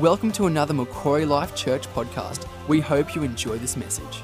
Welcome 0.00 0.30
to 0.32 0.46
another 0.46 0.72
Macquarie 0.74 1.24
Life 1.24 1.56
Church 1.56 1.88
podcast. 1.92 2.46
We 2.68 2.78
hope 2.78 3.16
you 3.16 3.24
enjoy 3.24 3.58
this 3.58 3.76
message. 3.76 4.22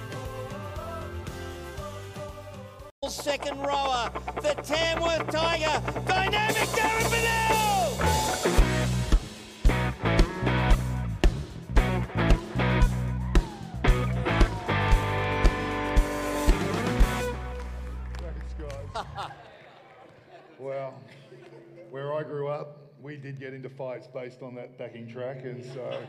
Fights 23.94 24.08
based 24.12 24.42
on 24.42 24.56
that 24.56 24.76
backing 24.76 25.06
track, 25.06 25.44
and 25.44 25.64
so 25.64 26.00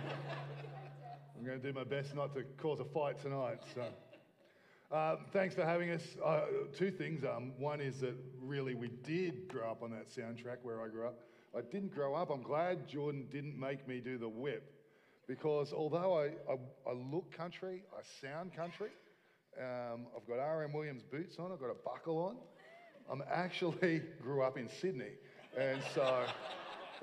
I'm 1.38 1.46
going 1.46 1.62
to 1.62 1.68
do 1.68 1.72
my 1.72 1.84
best 1.84 2.16
not 2.16 2.34
to 2.34 2.44
cause 2.58 2.80
a 2.80 2.84
fight 2.84 3.22
tonight. 3.22 3.60
So, 3.76 3.84
uh, 4.92 5.18
thanks 5.32 5.54
for 5.54 5.64
having 5.64 5.92
us. 5.92 6.02
Uh, 6.24 6.42
two 6.76 6.90
things. 6.90 7.24
Um, 7.24 7.52
one 7.60 7.82
is 7.82 8.00
that 8.00 8.16
really 8.42 8.74
we 8.74 8.88
did 9.04 9.48
grow 9.50 9.70
up 9.70 9.84
on 9.84 9.92
that 9.92 10.08
soundtrack 10.08 10.58
where 10.64 10.82
I 10.82 10.88
grew 10.88 11.06
up. 11.06 11.20
I 11.56 11.62
didn't 11.62 11.94
grow 11.94 12.16
up. 12.16 12.32
I'm 12.32 12.42
glad 12.42 12.88
Jordan 12.88 13.28
didn't 13.32 13.60
make 13.60 13.88
me 13.88 14.00
do 14.00 14.18
the 14.18 14.30
whip, 14.30 14.74
because 15.28 15.72
although 15.72 16.18
I, 16.18 16.26
I, 16.52 16.58
I 16.90 16.94
look 16.94 17.32
country, 17.38 17.84
I 17.96 18.02
sound 18.26 18.56
country. 18.56 18.90
Um, 19.60 20.08
I've 20.18 20.28
got 20.28 20.44
RM 20.44 20.74
Williams 20.74 21.04
boots 21.04 21.38
on. 21.38 21.52
I've 21.52 21.60
got 21.60 21.70
a 21.70 21.84
buckle 21.86 22.18
on. 22.18 22.38
I'm 23.12 23.22
actually 23.32 24.02
grew 24.24 24.42
up 24.42 24.58
in 24.58 24.70
Sydney, 24.70 25.12
and 25.56 25.80
so 25.94 26.26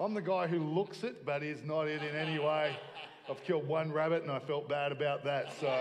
I'm 0.03 0.15
the 0.15 0.21
guy 0.21 0.49
who 0.49 0.59
looks 0.59 1.05
it, 1.05 1.25
but 1.25 1.45
is 1.45 1.63
not 1.63 1.87
it 1.87 2.03
in 2.03 2.17
any 2.17 2.37
way. 2.37 2.77
I've 3.31 3.41
killed 3.45 3.69
one 3.69 3.93
rabbit, 3.93 4.23
and 4.23 4.33
I 4.33 4.41
felt 4.41 4.69
bad 4.69 4.91
about 4.91 5.23
that. 5.23 5.53
So 5.61 5.73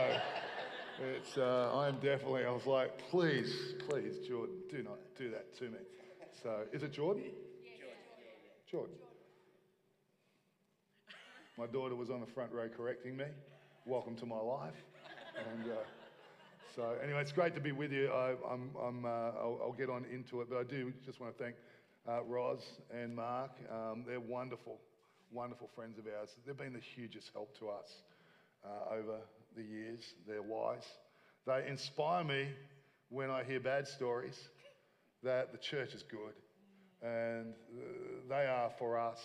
it's 1.18 1.40
uh, 1.40 1.72
I 1.74 1.88
am 1.88 1.96
definitely. 1.96 2.46
I 2.46 2.52
was 2.52 2.68
like, 2.68 3.00
please, 3.10 3.74
please, 3.90 4.20
Jordan, 4.20 4.58
do 4.70 4.84
not 4.84 5.00
do 5.18 5.32
that 5.32 5.58
to 5.58 5.64
me. 5.64 5.80
So 6.44 6.66
is 6.72 6.84
it 6.84 6.92
Jordan? 6.92 7.24
Jordan. 8.70 8.96
My 11.58 11.66
daughter 11.66 11.96
was 11.96 12.12
on 12.12 12.20
the 12.22 12.28
front 12.28 12.52
row 12.52 12.70
correcting 12.70 13.18
me. 13.18 13.26
Welcome 13.88 14.16
to 14.18 14.28
my 14.28 14.40
life, 14.40 14.76
and. 15.36 15.72
Uh, 15.72 15.76
so 16.74 16.96
anyway, 17.04 17.20
it's 17.20 17.34
great 17.34 17.54
to 17.56 17.60
be 17.60 17.74
with 17.74 17.92
you. 17.92 18.08
I, 18.08 18.34
I'm, 18.50 18.70
I'm, 18.82 19.04
uh, 19.04 19.10
I'll, 19.10 19.60
I'll 19.62 19.76
get 19.78 19.90
on 19.90 20.06
into 20.06 20.40
it, 20.40 20.50
but 20.50 20.58
I 20.58 20.64
do 20.64 20.94
just 21.06 21.20
want 21.20 21.38
to 21.38 21.44
thank 21.44 21.56
uh, 22.08 22.24
Roz 22.24 22.64
and 22.94 23.16
Mark. 23.16 23.52
Um, 23.72 24.04
they're 24.08 24.20
wonderful, 24.20 24.80
wonderful 25.32 25.70
friends 25.76 25.98
of 25.98 26.06
ours. 26.06 26.30
They've 26.46 26.58
been 26.58 26.74
the 26.74 26.80
hugest 26.80 27.32
help 27.34 27.58
to 27.60 27.70
us 27.70 28.02
uh, 28.66 28.94
over 28.94 29.18
the 29.56 29.64
years. 29.64 30.02
They're 30.28 30.42
wise. 30.42 30.86
They 31.46 31.66
inspire 31.68 32.24
me 32.24 32.48
when 33.10 33.30
I 33.30 33.44
hear 33.44 33.60
bad 33.60 33.88
stories 33.88 34.40
that 35.24 35.52
the 35.52 35.58
church 35.58 35.94
is 35.94 36.04
good, 36.04 36.34
and 37.02 37.54
uh, 37.76 37.84
they 38.30 38.48
are 38.48 38.72
for 38.78 39.00
us 39.00 39.20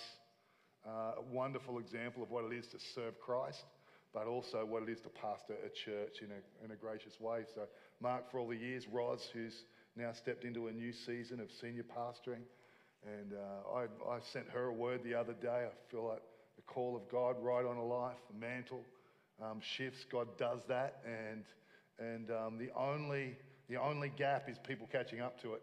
uh, 0.87 1.19
a 1.19 1.23
wonderful 1.33 1.79
example 1.79 2.23
of 2.23 2.31
what 2.31 2.45
it 2.45 2.53
is 2.53 2.67
to 2.69 2.79
serve 2.95 3.21
Christ 3.21 3.65
but 4.17 4.27
also 4.27 4.65
what 4.65 4.83
it 4.83 4.89
is 4.89 4.99
to 5.03 5.11
pastor 5.11 5.53
a 5.63 5.69
church 5.69 6.23
in 6.23 6.29
a, 6.31 6.65
in 6.65 6.71
a 6.71 6.75
gracious 6.75 7.21
way. 7.21 7.45
So, 7.55 7.67
Mark, 8.01 8.31
for 8.31 8.39
all 8.39 8.49
the 8.49 8.57
years, 8.57 8.89
Roz, 8.89 9.29
who's 9.31 9.65
now 9.95 10.11
stepped 10.13 10.45
into 10.45 10.69
a 10.69 10.73
new 10.73 10.91
season 10.91 11.39
of 11.39 11.51
senior 11.53 11.83
pastoring, 11.83 12.41
and 13.05 13.33
uh, 13.33 13.77
I, 13.77 14.15
I 14.15 14.19
sent 14.33 14.49
her 14.51 14.67
a 14.67 14.73
word 14.73 15.03
the 15.05 15.15
other 15.15 15.35
day. 15.35 15.67
I 15.67 15.91
feel 15.91 16.09
like 16.09 16.23
the 16.57 16.63
call 16.63 16.97
of 16.97 17.09
God 17.11 17.37
right 17.41 17.65
on 17.65 17.77
a 17.77 17.85
life, 17.85 18.17
the 18.33 18.39
mantle 18.39 18.83
um, 19.43 19.61
shifts. 19.61 20.05
God 20.11 20.29
does 20.39 20.61
that, 20.69 21.03
and 21.05 21.45
and 21.99 22.31
um, 22.31 22.59
the 22.59 22.71
only 22.77 23.37
the 23.69 23.77
only 23.77 24.11
gap 24.11 24.49
is 24.49 24.59
people 24.59 24.89
catching 24.91 25.21
up 25.21 25.41
to 25.43 25.55
it. 25.55 25.63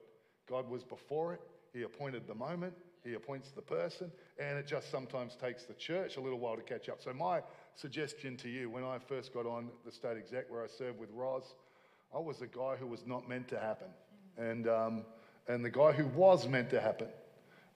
God 0.50 0.69
was 0.69 0.84
before 0.84 1.34
it. 1.34 1.41
He 1.74 1.84
appointed 1.84 2.28
the 2.28 2.35
moment. 2.35 2.74
He 3.03 3.16
appoints 3.16 3.52
the 3.52 3.62
person, 3.62 4.12
and 4.40 4.58
it 4.58 4.66
just 4.66 4.90
sometimes 4.90 5.35
takes 5.35 5.63
the 5.66 5.74
church 5.74 6.16
a 6.16 6.22
little 6.22 6.40
while 6.40 6.56
to 6.56 6.62
catch 6.62 6.88
up. 6.88 7.02
So 7.02 7.12
my 7.13 7.41
suggestion 7.75 8.38
to 8.38 8.50
you 8.50 8.69
when 8.69 8.84
I 8.84 8.97
first 8.97 9.34
got 9.34 9.46
on 9.46 9.69
the 9.85 9.91
state 9.91 10.16
exec 10.18 10.50
where 10.50 10.63
I 10.63 10.68
served 10.68 11.00
with 11.00 11.09
Roz, 11.12 11.44
I 12.16 12.19
was 12.19 12.41
a 12.41 12.47
guy 12.47 12.75
who 12.79 12.88
was 12.88 13.06
not 13.06 13.28
meant 13.28 13.50
to 13.50 13.59
happen. 13.59 13.88
And, 14.38 14.69
um, 14.69 15.03
and 15.50 15.66
the 15.66 15.69
guy 15.69 15.91
who 15.91 16.06
was 16.08 16.47
meant 16.47 16.69
to 16.69 16.79
happen 16.79 17.08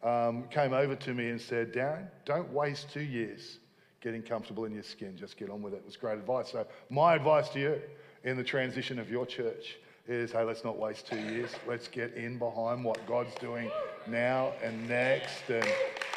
um, 0.04 0.44
came 0.50 0.74
over 0.74 0.96
to 0.96 1.14
me 1.14 1.30
and 1.30 1.42
said, 1.42 1.74
Darren, 1.74 2.08
don't 2.26 2.52
waste 2.52 2.92
two 2.92 3.02
years 3.02 3.60
getting 4.02 4.22
comfortable 4.22 4.66
in 4.66 4.74
your 4.74 4.84
skin. 4.84 5.18
Just 5.18 5.38
get 5.38 5.50
on 5.50 5.62
with 5.62 5.74
it. 5.74 5.78
It 5.78 5.86
was 5.86 5.98
great 5.98 6.18
advice. 6.18 6.52
So, 6.52 6.66
my 6.90 7.16
advice 7.16 7.50
to 7.50 7.60
you 7.60 7.82
in 8.24 8.38
the 8.38 8.44
transition 8.44 9.00
of 9.00 9.10
your 9.10 9.26
church 9.26 9.78
is 10.08 10.32
hey, 10.32 10.44
let's 10.44 10.64
not 10.64 10.78
waste 10.78 11.08
two 11.08 11.20
years. 11.20 11.50
Let's 11.68 11.88
get 11.88 12.14
in 12.14 12.38
behind 12.38 12.84
what 12.84 13.06
God's 13.06 13.34
doing 13.36 13.70
now 14.08 14.54
and 14.64 14.88
next 14.88 15.50
and, 15.50 15.68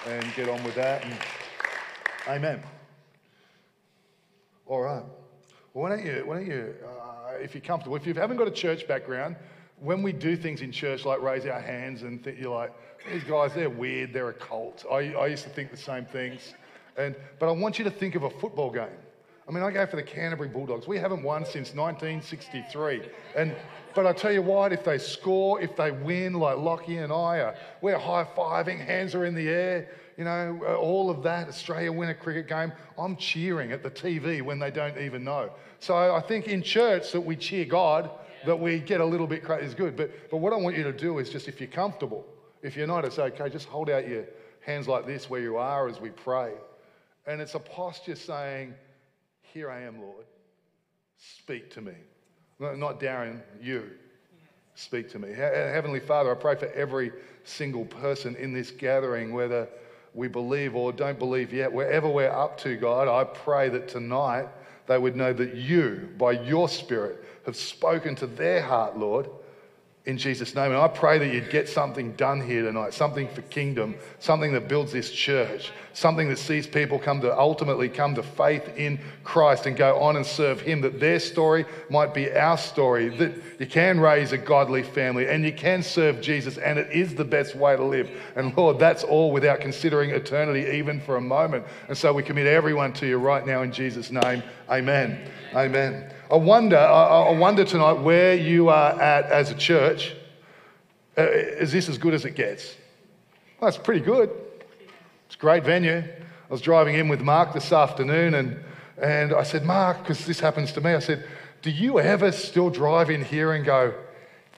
and 0.06 0.34
get 0.34 0.48
on 0.48 0.62
with 0.62 0.74
that. 0.76 1.04
And, 1.04 1.18
amen. 2.28 2.62
All 4.66 4.80
right. 4.80 5.02
Well, 5.74 5.84
why 5.84 5.88
don't 5.90 6.04
you, 6.04 6.22
why 6.24 6.36
don't 6.36 6.46
you 6.46 6.74
uh, 6.84 7.10
if 7.40 7.54
you're 7.54 7.62
comfortable, 7.62 7.96
if 7.96 8.06
you 8.06 8.14
haven't 8.14 8.36
got 8.36 8.48
a 8.48 8.52
church 8.52 8.86
background, 8.86 9.36
when 9.80 10.02
we 10.02 10.12
do 10.12 10.36
things 10.36 10.60
in 10.60 10.72
church 10.72 11.04
like 11.04 11.20
raise 11.22 11.46
our 11.46 11.60
hands 11.60 12.02
and 12.02 12.24
you're 12.38 12.54
like, 12.54 12.72
these 13.10 13.24
guys, 13.24 13.54
they're 13.54 13.70
weird, 13.70 14.12
they're 14.12 14.28
a 14.28 14.34
cult. 14.34 14.84
I, 14.90 15.14
I 15.14 15.26
used 15.26 15.44
to 15.44 15.50
think 15.50 15.70
the 15.70 15.76
same 15.76 16.04
things. 16.04 16.54
And, 16.96 17.16
but 17.38 17.48
I 17.48 17.52
want 17.52 17.78
you 17.78 17.84
to 17.84 17.90
think 17.90 18.14
of 18.14 18.24
a 18.24 18.30
football 18.30 18.70
game. 18.70 18.88
I 19.48 19.52
mean, 19.52 19.64
I 19.64 19.70
go 19.70 19.84
for 19.86 19.96
the 19.96 20.02
Canterbury 20.02 20.48
Bulldogs. 20.48 20.86
We 20.86 20.98
haven't 20.98 21.22
won 21.22 21.44
since 21.44 21.74
1963. 21.74 23.02
And, 23.36 23.56
but 23.94 24.06
I 24.06 24.12
tell 24.12 24.30
you 24.30 24.42
what, 24.42 24.72
if 24.72 24.84
they 24.84 24.98
score, 24.98 25.60
if 25.60 25.74
they 25.74 25.90
win, 25.90 26.34
like 26.34 26.58
Lockie 26.58 26.98
and 26.98 27.12
I 27.12 27.40
are, 27.40 27.56
we're 27.80 27.98
high 27.98 28.24
fiving, 28.36 28.78
hands 28.78 29.14
are 29.14 29.24
in 29.24 29.34
the 29.34 29.48
air 29.48 29.88
you 30.20 30.26
know, 30.26 30.60
uh, 30.68 30.74
all 30.74 31.08
of 31.08 31.22
that. 31.22 31.48
Australia 31.48 31.90
win 31.90 32.10
a 32.10 32.14
cricket 32.14 32.46
game. 32.46 32.74
I'm 32.98 33.16
cheering 33.16 33.72
at 33.72 33.82
the 33.82 33.90
TV 33.90 34.42
when 34.42 34.58
they 34.58 34.70
don't 34.70 34.98
even 34.98 35.24
know. 35.24 35.48
So 35.78 35.96
I 36.14 36.20
think 36.20 36.46
in 36.46 36.62
church 36.62 37.12
that 37.12 37.22
we 37.22 37.36
cheer 37.36 37.64
God, 37.64 38.10
that 38.44 38.60
we 38.60 38.80
get 38.80 39.00
a 39.00 39.04
little 39.04 39.26
bit 39.26 39.42
crazy 39.42 39.64
is 39.64 39.74
good. 39.74 39.96
But, 39.96 40.30
but 40.30 40.36
what 40.36 40.52
I 40.52 40.56
want 40.56 40.76
you 40.76 40.82
to 40.82 40.92
do 40.92 41.20
is 41.20 41.30
just 41.30 41.48
if 41.48 41.58
you're 41.58 41.70
comfortable, 41.70 42.26
if 42.60 42.76
you're 42.76 42.86
not, 42.86 43.06
it's 43.06 43.18
okay, 43.18 43.48
just 43.48 43.66
hold 43.66 43.88
out 43.88 44.06
your 44.06 44.26
hands 44.60 44.86
like 44.86 45.06
this 45.06 45.30
where 45.30 45.40
you 45.40 45.56
are 45.56 45.88
as 45.88 45.98
we 46.02 46.10
pray. 46.10 46.52
And 47.26 47.40
it's 47.40 47.54
a 47.54 47.58
posture 47.58 48.14
saying, 48.14 48.74
Here 49.40 49.70
I 49.70 49.80
am, 49.84 50.02
Lord. 50.02 50.26
Speak 51.16 51.70
to 51.70 51.80
me. 51.80 51.94
Not 52.58 53.00
Darren, 53.00 53.40
you. 53.58 53.88
Speak 54.74 55.08
to 55.12 55.18
me. 55.18 55.32
Heavenly 55.32 56.00
Father, 56.00 56.30
I 56.30 56.34
pray 56.34 56.56
for 56.56 56.70
every 56.72 57.10
single 57.44 57.86
person 57.86 58.36
in 58.36 58.52
this 58.52 58.70
gathering, 58.70 59.32
whether 59.32 59.66
we 60.14 60.28
believe 60.28 60.74
or 60.74 60.92
don't 60.92 61.18
believe 61.18 61.52
yet, 61.52 61.72
wherever 61.72 62.08
we're 62.08 62.30
up 62.30 62.58
to, 62.58 62.76
God, 62.76 63.08
I 63.08 63.24
pray 63.24 63.68
that 63.68 63.88
tonight 63.88 64.48
they 64.86 64.98
would 64.98 65.16
know 65.16 65.32
that 65.32 65.54
you, 65.54 66.08
by 66.18 66.32
your 66.32 66.68
Spirit, 66.68 67.24
have 67.46 67.56
spoken 67.56 68.14
to 68.16 68.26
their 68.26 68.62
heart, 68.62 68.96
Lord, 68.96 69.28
in 70.06 70.16
Jesus' 70.16 70.54
name. 70.54 70.72
And 70.72 70.80
I 70.80 70.88
pray 70.88 71.18
that 71.18 71.32
you'd 71.32 71.50
get 71.50 71.68
something 71.68 72.12
done 72.12 72.40
here 72.40 72.62
tonight, 72.62 72.94
something 72.94 73.28
for 73.28 73.42
kingdom, 73.42 73.94
something 74.18 74.52
that 74.54 74.66
builds 74.66 74.92
this 74.92 75.10
church, 75.10 75.72
something 75.92 76.28
that 76.30 76.38
sees 76.38 76.66
people 76.66 76.98
come 76.98 77.20
to 77.20 77.38
ultimately 77.38 77.88
come 77.88 78.14
to 78.14 78.22
faith 78.22 78.66
in 78.78 78.98
Christ 79.24 79.66
and 79.66 79.76
go 79.76 79.98
on 79.98 80.16
and 80.16 80.24
serve 80.24 80.62
Him, 80.62 80.80
that 80.80 81.00
their 81.00 81.20
story 81.20 81.66
might 81.90 82.14
be 82.14 82.32
our 82.32 82.56
story, 82.56 83.10
that 83.18 83.34
you 83.58 83.66
can 83.66 84.00
raise 84.00 84.32
a 84.32 84.38
godly 84.38 84.82
family 84.82 85.28
and 85.28 85.44
you 85.44 85.52
can 85.52 85.82
serve 85.82 86.22
Jesus, 86.22 86.56
and 86.56 86.78
it 86.78 86.90
is 86.90 87.14
the 87.14 87.24
best 87.24 87.54
way 87.54 87.76
to 87.76 87.84
live. 87.84 88.10
And 88.36 88.56
Lord, 88.56 88.78
that's 88.78 89.04
all 89.04 89.32
without 89.32 89.60
considering 89.60 90.10
eternity 90.10 90.78
even 90.78 91.00
for 91.00 91.16
a 91.16 91.20
moment. 91.20 91.66
And 91.88 91.96
so 91.96 92.14
we 92.14 92.22
commit 92.22 92.46
everyone 92.46 92.94
to 92.94 93.06
you 93.06 93.18
right 93.18 93.46
now 93.46 93.62
in 93.62 93.70
Jesus' 93.70 94.10
name. 94.10 94.42
Amen. 94.70 95.28
Amen. 95.54 96.10
I 96.30 96.36
wonder, 96.36 96.78
I 96.78 97.32
wonder 97.32 97.64
tonight 97.64 97.94
where 97.94 98.34
you 98.34 98.68
are 98.68 98.92
at 99.00 99.24
as 99.26 99.50
a 99.50 99.54
church. 99.54 100.14
Uh, 101.18 101.22
is 101.22 101.72
this 101.72 101.88
as 101.88 101.98
good 101.98 102.14
as 102.14 102.24
it 102.24 102.36
gets? 102.36 102.76
Well, 103.58 103.68
that's 103.68 103.82
pretty 103.82 104.04
good. 104.04 104.30
It's 105.26 105.34
a 105.34 105.38
great 105.38 105.64
venue. 105.64 106.04
I 106.04 106.48
was 106.48 106.60
driving 106.60 106.94
in 106.94 107.08
with 107.08 107.20
Mark 107.20 107.52
this 107.52 107.72
afternoon 107.72 108.34
and, 108.34 108.62
and 109.02 109.34
I 109.34 109.42
said, 109.42 109.64
Mark, 109.64 110.02
because 110.02 110.24
this 110.24 110.38
happens 110.38 110.72
to 110.74 110.80
me, 110.80 110.92
I 110.92 111.00
said, 111.00 111.26
do 111.62 111.70
you 111.70 111.98
ever 111.98 112.30
still 112.30 112.70
drive 112.70 113.10
in 113.10 113.24
here 113.24 113.52
and 113.54 113.64
go, 113.64 113.92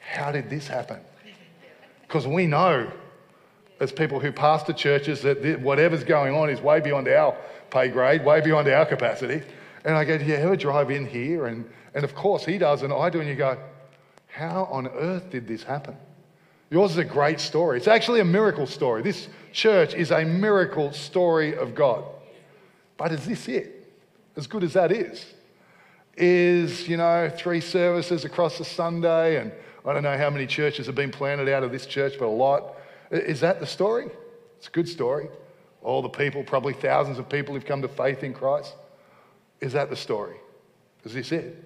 how 0.01 0.31
did 0.31 0.51
this 0.51 0.69
happen? 0.69 1.01
Because 2.03 2.27
we 2.27 2.47
know 2.47 2.93
as 3.81 3.93
people 3.93 4.21
who 4.21 4.31
pastor 4.31 4.75
churches 4.75 5.23
that 5.23 5.59
whatever's 5.63 6.05
going 6.05 6.35
on 6.35 6.51
is 6.51 6.61
way 6.61 6.81
beyond 6.81 7.09
our 7.09 7.35
pay 7.71 7.89
grade, 7.89 8.23
way 8.27 8.43
beyond 8.43 8.69
our 8.69 8.85
capacity. 8.85 9.43
And 9.85 9.97
I 9.97 10.05
go, 10.05 10.19
Do 10.19 10.25
you 10.25 10.35
ever 10.35 10.57
drive 10.57 10.91
in 10.91 11.07
here? 11.07 11.47
And, 11.47 11.69
and 11.95 12.05
of 12.05 12.15
course 12.15 12.45
he 12.45 12.59
does, 12.59 12.83
and 12.83 12.93
I 12.93 13.11
do. 13.11 13.21
And 13.21 13.29
you 13.29 13.35
go, 13.35 13.59
How 14.29 14.65
on 14.71 14.89
earth 14.89 15.31
did 15.31 15.47
this 15.47 15.63
happen? 15.63 15.97
Yours 16.71 16.93
is 16.93 16.99
a 16.99 17.05
great 17.05 17.39
story. 17.39 17.77
It's 17.77 17.89
actually 17.89 18.21
a 18.21 18.25
miracle 18.25 18.67
story. 18.67 19.03
This 19.03 19.29
church 19.53 19.93
is 19.93 20.11
a 20.11 20.25
miracle 20.25 20.93
story 20.93 21.55
of 21.55 21.75
God. 21.75 22.05
But 22.97 23.13
is 23.13 23.27
this 23.27 23.47
it? 23.47 23.95
As 24.37 24.47
good 24.47 24.65
as 24.65 24.73
that 24.73 24.91
is, 24.91 25.27
is, 26.17 26.89
you 26.89 26.97
know, 26.97 27.31
three 27.37 27.61
services 27.61 28.25
across 28.25 28.59
a 28.61 28.65
Sunday, 28.65 29.37
and 29.37 29.53
I 29.85 29.93
don't 29.93 30.03
know 30.03 30.17
how 30.17 30.31
many 30.31 30.47
churches 30.47 30.87
have 30.87 30.95
been 30.95 31.11
planted 31.11 31.49
out 31.49 31.63
of 31.63 31.73
this 31.73 31.85
church, 31.85 32.15
but 32.19 32.27
a 32.27 32.29
lot. 32.29 32.77
Is 33.11 33.41
that 33.41 33.61
the 33.61 33.67
story? 33.67 34.07
It's 34.57 34.69
a 34.69 34.71
good 34.71 34.89
story. 34.89 35.29
All 35.83 36.01
the 36.01 36.09
people, 36.09 36.43
probably 36.45 36.73
thousands 36.73 37.19
of 37.19 37.29
people 37.29 37.55
who've 37.55 37.67
come 37.67 37.83
to 37.83 37.89
faith 37.89 38.23
in 38.23 38.33
Christ. 38.33 38.75
Is 39.63 39.73
that 39.75 39.89
the 39.89 39.97
story? 39.97 40.37
Is 41.05 41.15
this 41.15 41.31
it? 41.31 41.65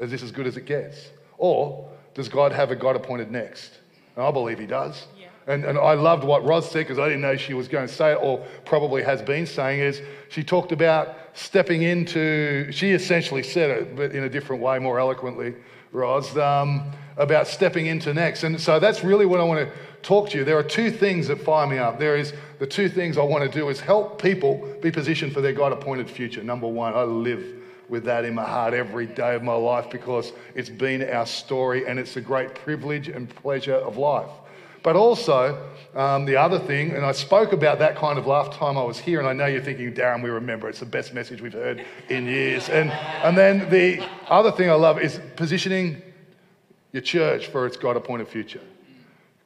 Is 0.00 0.10
this 0.10 0.22
as 0.22 0.32
good 0.32 0.48
as 0.48 0.56
it 0.56 0.66
gets? 0.66 1.10
Or 1.38 1.88
does 2.12 2.28
God 2.28 2.50
have 2.50 2.72
a 2.72 2.76
God 2.76 2.96
appointed 2.96 3.30
next? 3.30 3.78
And 4.16 4.24
I 4.24 4.30
believe 4.32 4.58
He 4.58 4.66
does. 4.66 5.06
And, 5.46 5.64
and 5.64 5.78
I 5.78 5.94
loved 5.94 6.24
what 6.24 6.44
Roz 6.44 6.70
said 6.70 6.80
because 6.80 6.98
I 6.98 7.06
didn't 7.06 7.20
know 7.20 7.36
she 7.36 7.54
was 7.54 7.68
going 7.68 7.86
to 7.86 7.92
say 7.92 8.12
it, 8.12 8.18
or 8.20 8.44
probably 8.64 9.02
has 9.02 9.22
been 9.22 9.46
saying 9.46 9.80
is 9.80 10.02
she 10.28 10.42
talked 10.42 10.72
about 10.72 11.16
stepping 11.34 11.82
into, 11.82 12.70
she 12.72 12.90
essentially 12.90 13.42
said 13.42 13.70
it, 13.70 13.96
but 13.96 14.12
in 14.12 14.24
a 14.24 14.28
different 14.28 14.60
way, 14.60 14.78
more 14.78 14.98
eloquently, 14.98 15.54
Roz, 15.92 16.36
um, 16.36 16.90
about 17.16 17.46
stepping 17.46 17.86
into 17.86 18.12
next. 18.12 18.42
And 18.42 18.60
so 18.60 18.80
that's 18.80 19.04
really 19.04 19.24
what 19.24 19.38
I 19.38 19.44
want 19.44 19.68
to 19.68 19.74
talk 20.02 20.30
to 20.30 20.38
you. 20.38 20.44
There 20.44 20.58
are 20.58 20.64
two 20.64 20.90
things 20.90 21.28
that 21.28 21.40
fire 21.40 21.66
me 21.66 21.78
up. 21.78 21.98
There 21.98 22.16
is 22.16 22.32
the 22.58 22.66
two 22.66 22.88
things 22.88 23.16
I 23.16 23.22
want 23.22 23.50
to 23.50 23.58
do 23.58 23.68
is 23.68 23.80
help 23.80 24.20
people 24.20 24.76
be 24.82 24.90
positioned 24.90 25.32
for 25.32 25.40
their 25.40 25.52
God 25.52 25.72
appointed 25.72 26.10
future. 26.10 26.42
Number 26.42 26.66
one, 26.66 26.94
I 26.94 27.02
live 27.02 27.44
with 27.88 28.04
that 28.04 28.24
in 28.24 28.34
my 28.34 28.44
heart 28.44 28.74
every 28.74 29.06
day 29.06 29.36
of 29.36 29.42
my 29.42 29.54
life 29.54 29.90
because 29.90 30.32
it's 30.56 30.68
been 30.68 31.08
our 31.08 31.26
story 31.26 31.86
and 31.86 32.00
it's 32.00 32.16
a 32.16 32.20
great 32.20 32.54
privilege 32.54 33.08
and 33.08 33.28
pleasure 33.28 33.76
of 33.76 33.96
life. 33.96 34.30
But 34.82 34.96
also, 34.96 35.58
um, 35.94 36.26
the 36.26 36.36
other 36.36 36.58
thing, 36.58 36.92
and 36.92 37.04
I 37.04 37.12
spoke 37.12 37.52
about 37.52 37.78
that 37.78 37.96
kind 37.96 38.18
of 38.18 38.26
last 38.26 38.52
time 38.52 38.76
I 38.76 38.82
was 38.84 38.98
here, 38.98 39.18
and 39.18 39.26
I 39.26 39.32
know 39.32 39.46
you're 39.46 39.62
thinking, 39.62 39.92
Darren, 39.94 40.22
we 40.22 40.30
remember 40.30 40.68
it's 40.68 40.80
the 40.80 40.86
best 40.86 41.14
message 41.14 41.40
we've 41.40 41.52
heard 41.52 41.84
in 42.10 42.26
years. 42.26 42.68
And, 42.68 42.90
and 42.90 43.36
then 43.36 43.70
the 43.70 44.06
other 44.28 44.52
thing 44.52 44.70
I 44.70 44.74
love 44.74 45.00
is 45.00 45.20
positioning 45.36 46.02
your 46.92 47.02
church 47.02 47.46
for 47.46 47.66
its 47.66 47.76
God 47.76 47.96
appointed 47.96 48.28
future. 48.28 48.60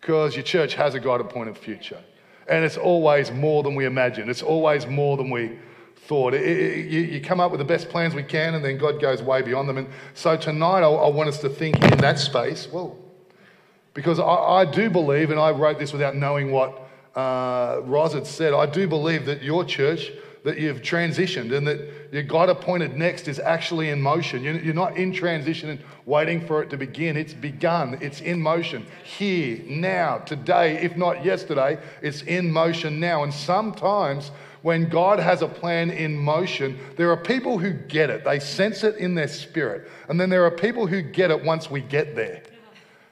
Because 0.01 0.35
your 0.35 0.43
church 0.43 0.75
has 0.75 0.95
a 0.95 1.01
God 1.01 1.21
appointed 1.21 1.57
future. 1.57 2.03
And 2.49 2.65
it's 2.65 2.77
always 2.77 3.31
more 3.31 3.63
than 3.63 3.75
we 3.75 3.85
imagine, 3.85 4.29
it's 4.29 4.43
always 4.43 4.87
more 4.87 5.17
than 5.17 5.31
we 5.31 5.57
thought. 6.07 6.35
It, 6.35 6.43
it, 6.43 6.91
you, 6.91 7.01
you, 7.01 7.21
come 7.21 7.39
up 7.39 7.53
with 7.53 7.59
the 7.59 7.65
best 7.65 7.89
plans 7.89 8.15
we 8.15 8.25
can, 8.25 8.55
and 8.55 8.65
then 8.65 8.77
God 8.77 9.01
goes 9.01 9.23
way 9.23 9.43
beyond 9.43 9.69
them. 9.69 9.79
And 9.79 9.89
so 10.15 10.37
tonight, 10.37 10.81
I, 10.81 10.89
I 10.89 11.09
want 11.09 11.29
us 11.29 11.39
to 11.43 11.49
think 11.49 11.81
in 11.93 11.99
that 11.99 12.19
space. 12.19 12.67
Well, 12.73 12.99
because 13.95 14.19
I, 14.19 14.25
I 14.25 14.65
do 14.65 14.91
believe, 14.91 15.31
and 15.31 15.41
I 15.41 15.51
wrote 15.51 15.79
this 15.79 15.93
without 15.93 16.17
knowing 16.17 16.51
what 16.51 16.89
uh, 17.15 17.81
Roz 17.85 18.15
had 18.15 18.27
said, 18.27 18.55
I 18.55 18.67
do 18.67 18.87
believe 18.87 19.27
that 19.27 19.43
your 19.43 19.65
church, 19.65 20.13
that 20.45 20.59
you've 20.59 20.81
transitioned 20.81 21.55
and 21.55 21.67
that 21.67 22.13
your 22.13 22.23
God 22.23 22.49
appointed 22.49 22.97
next 22.97 23.29
is 23.29 23.39
actually 23.39 23.91
in 23.91 24.01
motion. 24.01 24.43
You're, 24.43 24.59
you're 24.59 24.75
not 24.75 24.97
in 24.97 25.13
transition 25.13 25.69
and 25.69 25.81
waiting 26.07 26.47
for 26.47 26.63
it 26.63 26.71
to 26.71 26.77
begin. 26.77 27.17
It's 27.17 27.35
begun, 27.35 27.99
it's 28.01 28.21
in 28.21 28.41
motion 28.41 28.87
here, 29.05 29.61
now, 29.67 30.19
today, 30.19 30.79
if 30.79 30.97
not 30.97 31.25
yesterday, 31.25 31.79
it's 32.01 32.23
in 32.23 32.51
motion 32.51 33.01
now. 33.01 33.23
And 33.23 33.35
sometimes 33.35 34.31
when 34.63 34.89
God 34.89 35.19
has 35.19 35.43
a 35.43 35.49
plan 35.49 35.91
in 35.91 36.17
motion, 36.17 36.79
there 36.97 37.11
are 37.11 37.17
people 37.17 37.59
who 37.59 37.73
get 37.73 38.09
it, 38.09 38.25
they 38.25 38.39
sense 38.39 38.85
it 38.85 38.97
in 38.97 39.15
their 39.15 39.29
spirit. 39.29 39.91
And 40.09 40.19
then 40.19 40.31
there 40.31 40.45
are 40.45 40.51
people 40.51 40.87
who 40.87 41.03
get 41.03 41.31
it 41.31 41.45
once 41.45 41.71
we 41.71 41.81
get 41.81 42.15
there. 42.17 42.43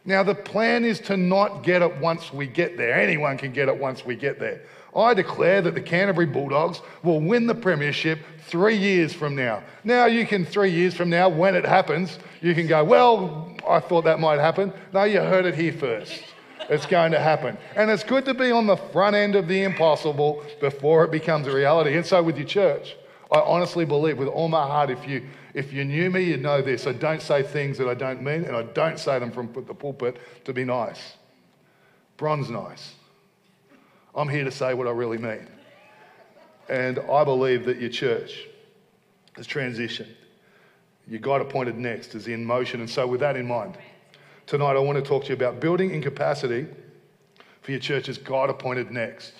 Now, 0.08 0.22
the 0.22 0.34
plan 0.34 0.86
is 0.86 1.00
to 1.00 1.18
not 1.18 1.62
get 1.62 1.82
it 1.82 1.98
once 1.98 2.32
we 2.32 2.46
get 2.46 2.78
there. 2.78 2.98
Anyone 2.98 3.36
can 3.36 3.52
get 3.52 3.68
it 3.68 3.76
once 3.76 4.06
we 4.06 4.16
get 4.16 4.40
there. 4.40 4.62
I 4.96 5.12
declare 5.12 5.60
that 5.60 5.74
the 5.74 5.82
Canterbury 5.82 6.24
Bulldogs 6.24 6.80
will 7.02 7.20
win 7.20 7.46
the 7.46 7.54
Premiership 7.54 8.18
three 8.46 8.78
years 8.78 9.12
from 9.12 9.36
now. 9.36 9.62
Now, 9.84 10.06
you 10.06 10.26
can, 10.26 10.46
three 10.46 10.70
years 10.70 10.94
from 10.94 11.10
now, 11.10 11.28
when 11.28 11.54
it 11.54 11.66
happens, 11.66 12.18
you 12.40 12.54
can 12.54 12.66
go, 12.66 12.82
Well, 12.84 13.54
I 13.68 13.80
thought 13.80 14.04
that 14.04 14.18
might 14.18 14.40
happen. 14.40 14.72
No, 14.94 15.04
you 15.04 15.20
heard 15.20 15.44
it 15.44 15.54
here 15.54 15.74
first. 15.74 16.24
It's 16.70 16.86
going 16.86 17.12
to 17.12 17.20
happen. 17.20 17.58
And 17.76 17.90
it's 17.90 18.02
good 18.02 18.24
to 18.24 18.32
be 18.32 18.50
on 18.50 18.66
the 18.66 18.78
front 18.78 19.14
end 19.14 19.34
of 19.34 19.46
the 19.46 19.62
impossible 19.62 20.42
before 20.58 21.04
it 21.04 21.10
becomes 21.10 21.46
a 21.48 21.54
reality. 21.54 21.94
And 21.98 22.06
so, 22.06 22.22
with 22.22 22.38
your 22.38 22.46
church, 22.46 22.96
I 23.30 23.40
honestly 23.40 23.84
believe 23.84 24.16
with 24.16 24.28
all 24.28 24.48
my 24.48 24.66
heart, 24.66 24.88
if 24.88 25.06
you 25.06 25.28
if 25.54 25.72
you 25.72 25.84
knew 25.84 26.10
me, 26.10 26.22
you'd 26.22 26.42
know 26.42 26.62
this. 26.62 26.86
I 26.86 26.92
don't 26.92 27.22
say 27.22 27.42
things 27.42 27.78
that 27.78 27.88
I 27.88 27.94
don't 27.94 28.22
mean, 28.22 28.44
and 28.44 28.56
I 28.56 28.62
don't 28.62 28.98
say 28.98 29.18
them 29.18 29.30
from 29.30 29.52
the 29.52 29.74
pulpit 29.74 30.18
to 30.44 30.52
be 30.52 30.64
nice. 30.64 31.14
Bron's 32.16 32.50
nice. 32.50 32.94
I'm 34.14 34.28
here 34.28 34.44
to 34.44 34.50
say 34.50 34.74
what 34.74 34.86
I 34.86 34.90
really 34.90 35.18
mean. 35.18 35.46
And 36.68 36.98
I 36.98 37.24
believe 37.24 37.64
that 37.66 37.80
your 37.80 37.90
church 37.90 38.46
has 39.36 39.46
transitioned. 39.46 40.12
Your 41.06 41.20
God 41.20 41.40
appointed 41.40 41.76
next 41.76 42.14
is 42.14 42.28
in 42.28 42.44
motion. 42.44 42.80
And 42.80 42.90
so, 42.90 43.06
with 43.06 43.20
that 43.20 43.36
in 43.36 43.46
mind, 43.46 43.78
tonight 44.46 44.76
I 44.76 44.80
want 44.80 45.02
to 45.02 45.08
talk 45.08 45.22
to 45.24 45.28
you 45.28 45.34
about 45.34 45.60
building 45.60 45.92
in 45.92 46.02
capacity 46.02 46.66
for 47.62 47.70
your 47.70 47.80
church's 47.80 48.18
God 48.18 48.50
appointed 48.50 48.90
next. 48.90 49.32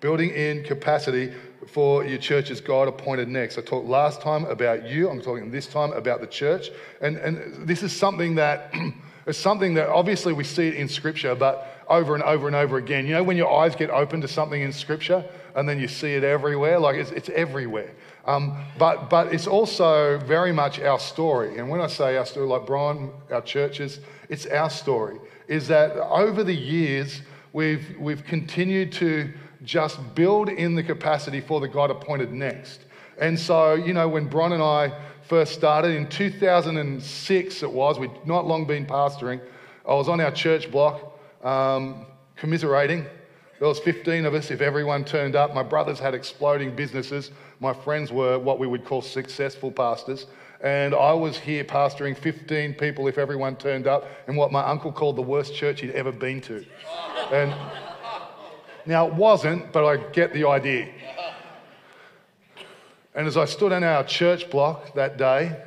Building 0.00 0.30
in 0.30 0.62
capacity 0.64 1.32
for 1.66 2.04
your 2.04 2.18
church's 2.18 2.60
God 2.60 2.88
appointed 2.88 3.28
next. 3.28 3.58
I 3.58 3.62
talked 3.62 3.86
last 3.86 4.20
time 4.20 4.44
about 4.46 4.86
you. 4.86 5.08
I'm 5.08 5.20
talking 5.20 5.50
this 5.50 5.66
time 5.66 5.92
about 5.92 6.20
the 6.20 6.26
church. 6.26 6.70
And, 7.00 7.16
and 7.16 7.66
this 7.66 7.82
is 7.82 7.94
something 7.94 8.36
that 8.36 8.72
is 9.26 9.36
something 9.36 9.74
that 9.74 9.88
obviously 9.88 10.32
we 10.32 10.44
see 10.44 10.68
it 10.68 10.74
in 10.74 10.88
Scripture, 10.88 11.34
but 11.34 11.84
over 11.88 12.14
and 12.14 12.22
over 12.22 12.46
and 12.46 12.56
over 12.56 12.78
again. 12.78 13.06
You 13.06 13.12
know, 13.14 13.22
when 13.22 13.36
your 13.36 13.52
eyes 13.52 13.74
get 13.74 13.90
open 13.90 14.20
to 14.20 14.28
something 14.28 14.60
in 14.60 14.72
Scripture 14.72 15.24
and 15.54 15.68
then 15.68 15.78
you 15.78 15.88
see 15.88 16.14
it 16.14 16.24
everywhere, 16.24 16.78
like 16.78 16.96
it's, 16.96 17.10
it's 17.10 17.28
everywhere. 17.30 17.90
Um, 18.24 18.64
but, 18.78 19.08
but 19.08 19.32
it's 19.32 19.46
also 19.46 20.18
very 20.18 20.52
much 20.52 20.80
our 20.80 20.98
story. 20.98 21.58
And 21.58 21.68
when 21.70 21.80
I 21.80 21.86
say 21.86 22.16
our 22.16 22.26
story, 22.26 22.46
like 22.46 22.66
Brian, 22.66 23.10
our 23.30 23.40
churches, 23.40 24.00
it's 24.28 24.46
our 24.46 24.70
story. 24.70 25.18
Is 25.46 25.68
that 25.68 25.92
over 25.96 26.44
the 26.44 26.54
years, 26.54 27.22
we've, 27.52 27.96
we've 27.98 28.24
continued 28.24 28.92
to 28.92 29.32
just 29.64 30.14
build 30.14 30.48
in 30.48 30.74
the 30.74 30.82
capacity 30.82 31.40
for 31.40 31.60
the 31.60 31.68
God 31.68 31.90
appointed 31.90 32.32
next. 32.32 32.80
And 33.20 33.38
so, 33.38 33.74
you 33.74 33.92
know, 33.92 34.08
when 34.08 34.28
Bron 34.28 34.52
and 34.52 34.62
I 34.62 34.92
first 35.22 35.52
started 35.52 35.96
in 35.96 36.08
2006, 36.08 37.62
it 37.62 37.72
was, 37.72 37.98
we'd 37.98 38.10
not 38.26 38.46
long 38.46 38.64
been 38.64 38.86
pastoring. 38.86 39.40
I 39.86 39.94
was 39.94 40.08
on 40.08 40.20
our 40.20 40.30
church 40.30 40.70
block 40.70 41.18
um, 41.42 42.06
commiserating. 42.36 43.04
There 43.58 43.66
was 43.66 43.80
15 43.80 44.24
of 44.24 44.34
us 44.34 44.50
if 44.52 44.60
everyone 44.60 45.04
turned 45.04 45.34
up. 45.34 45.52
My 45.52 45.64
brothers 45.64 45.98
had 45.98 46.14
exploding 46.14 46.76
businesses. 46.76 47.32
My 47.58 47.74
friends 47.74 48.12
were 48.12 48.38
what 48.38 48.60
we 48.60 48.68
would 48.68 48.84
call 48.84 49.02
successful 49.02 49.72
pastors. 49.72 50.26
And 50.60 50.94
I 50.94 51.12
was 51.12 51.38
here 51.38 51.64
pastoring 51.64 52.16
15 52.16 52.74
people 52.74 53.08
if 53.08 53.18
everyone 53.18 53.56
turned 53.56 53.86
up 53.86 54.06
in 54.28 54.36
what 54.36 54.52
my 54.52 54.64
uncle 54.64 54.92
called 54.92 55.16
the 55.16 55.22
worst 55.22 55.54
church 55.54 55.80
he'd 55.80 55.90
ever 55.90 56.12
been 56.12 56.40
to. 56.42 56.64
And 57.32 57.54
now, 58.88 59.06
it 59.06 59.12
wasn't, 59.12 59.70
but 59.70 59.84
I 59.84 59.98
get 60.12 60.32
the 60.32 60.48
idea. 60.48 60.88
And 63.14 63.26
as 63.26 63.36
I 63.36 63.44
stood 63.44 63.70
in 63.70 63.84
our 63.84 64.02
church 64.02 64.48
block 64.48 64.94
that 64.94 65.18
day, 65.18 65.60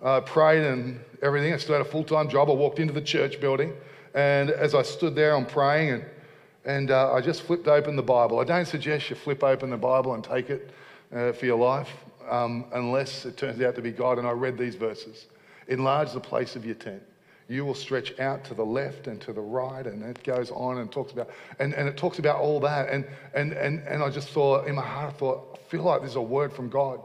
I 0.00 0.20
prayed 0.20 0.62
and 0.64 1.00
everything. 1.20 1.52
I 1.52 1.56
still 1.56 1.74
had 1.74 1.84
a 1.84 1.90
full 1.90 2.04
time 2.04 2.28
job. 2.28 2.48
I 2.48 2.52
walked 2.52 2.78
into 2.78 2.92
the 2.92 3.00
church 3.00 3.40
building. 3.40 3.72
And 4.14 4.50
as 4.50 4.76
I 4.76 4.82
stood 4.82 5.16
there, 5.16 5.34
I'm 5.34 5.46
praying 5.46 5.94
and, 5.94 6.04
and 6.64 6.90
uh, 6.92 7.12
I 7.12 7.20
just 7.20 7.42
flipped 7.42 7.66
open 7.66 7.96
the 7.96 8.04
Bible. 8.04 8.38
I 8.38 8.44
don't 8.44 8.66
suggest 8.66 9.10
you 9.10 9.16
flip 9.16 9.42
open 9.42 9.70
the 9.70 9.76
Bible 9.76 10.14
and 10.14 10.22
take 10.22 10.48
it 10.48 10.70
uh, 11.12 11.32
for 11.32 11.46
your 11.46 11.58
life 11.58 11.90
um, 12.30 12.66
unless 12.72 13.26
it 13.26 13.36
turns 13.36 13.60
out 13.60 13.74
to 13.74 13.82
be 13.82 13.90
God. 13.90 14.18
And 14.18 14.28
I 14.28 14.30
read 14.30 14.56
these 14.56 14.76
verses 14.76 15.26
Enlarge 15.66 16.12
the 16.12 16.20
place 16.20 16.54
of 16.54 16.64
your 16.64 16.76
tent 16.76 17.02
you 17.50 17.64
will 17.64 17.74
stretch 17.74 18.16
out 18.20 18.44
to 18.44 18.54
the 18.54 18.64
left 18.64 19.08
and 19.08 19.20
to 19.22 19.32
the 19.32 19.40
right, 19.40 19.84
and 19.84 20.04
it 20.04 20.22
goes 20.22 20.52
on 20.52 20.78
and 20.78 20.92
talks 20.92 21.10
about, 21.10 21.28
and, 21.58 21.74
and 21.74 21.88
it 21.88 21.96
talks 21.96 22.20
about 22.20 22.36
all 22.36 22.60
that. 22.60 22.88
And, 22.88 23.04
and, 23.34 23.52
and, 23.52 23.80
and 23.88 24.04
I 24.04 24.08
just 24.08 24.28
thought, 24.28 24.68
in 24.68 24.76
my 24.76 24.86
heart, 24.86 25.14
I 25.16 25.18
thought, 25.18 25.58
I 25.58 25.68
feel 25.68 25.82
like 25.82 26.00
there's 26.00 26.14
a 26.14 26.22
word 26.22 26.52
from 26.52 26.68
God. 26.68 27.00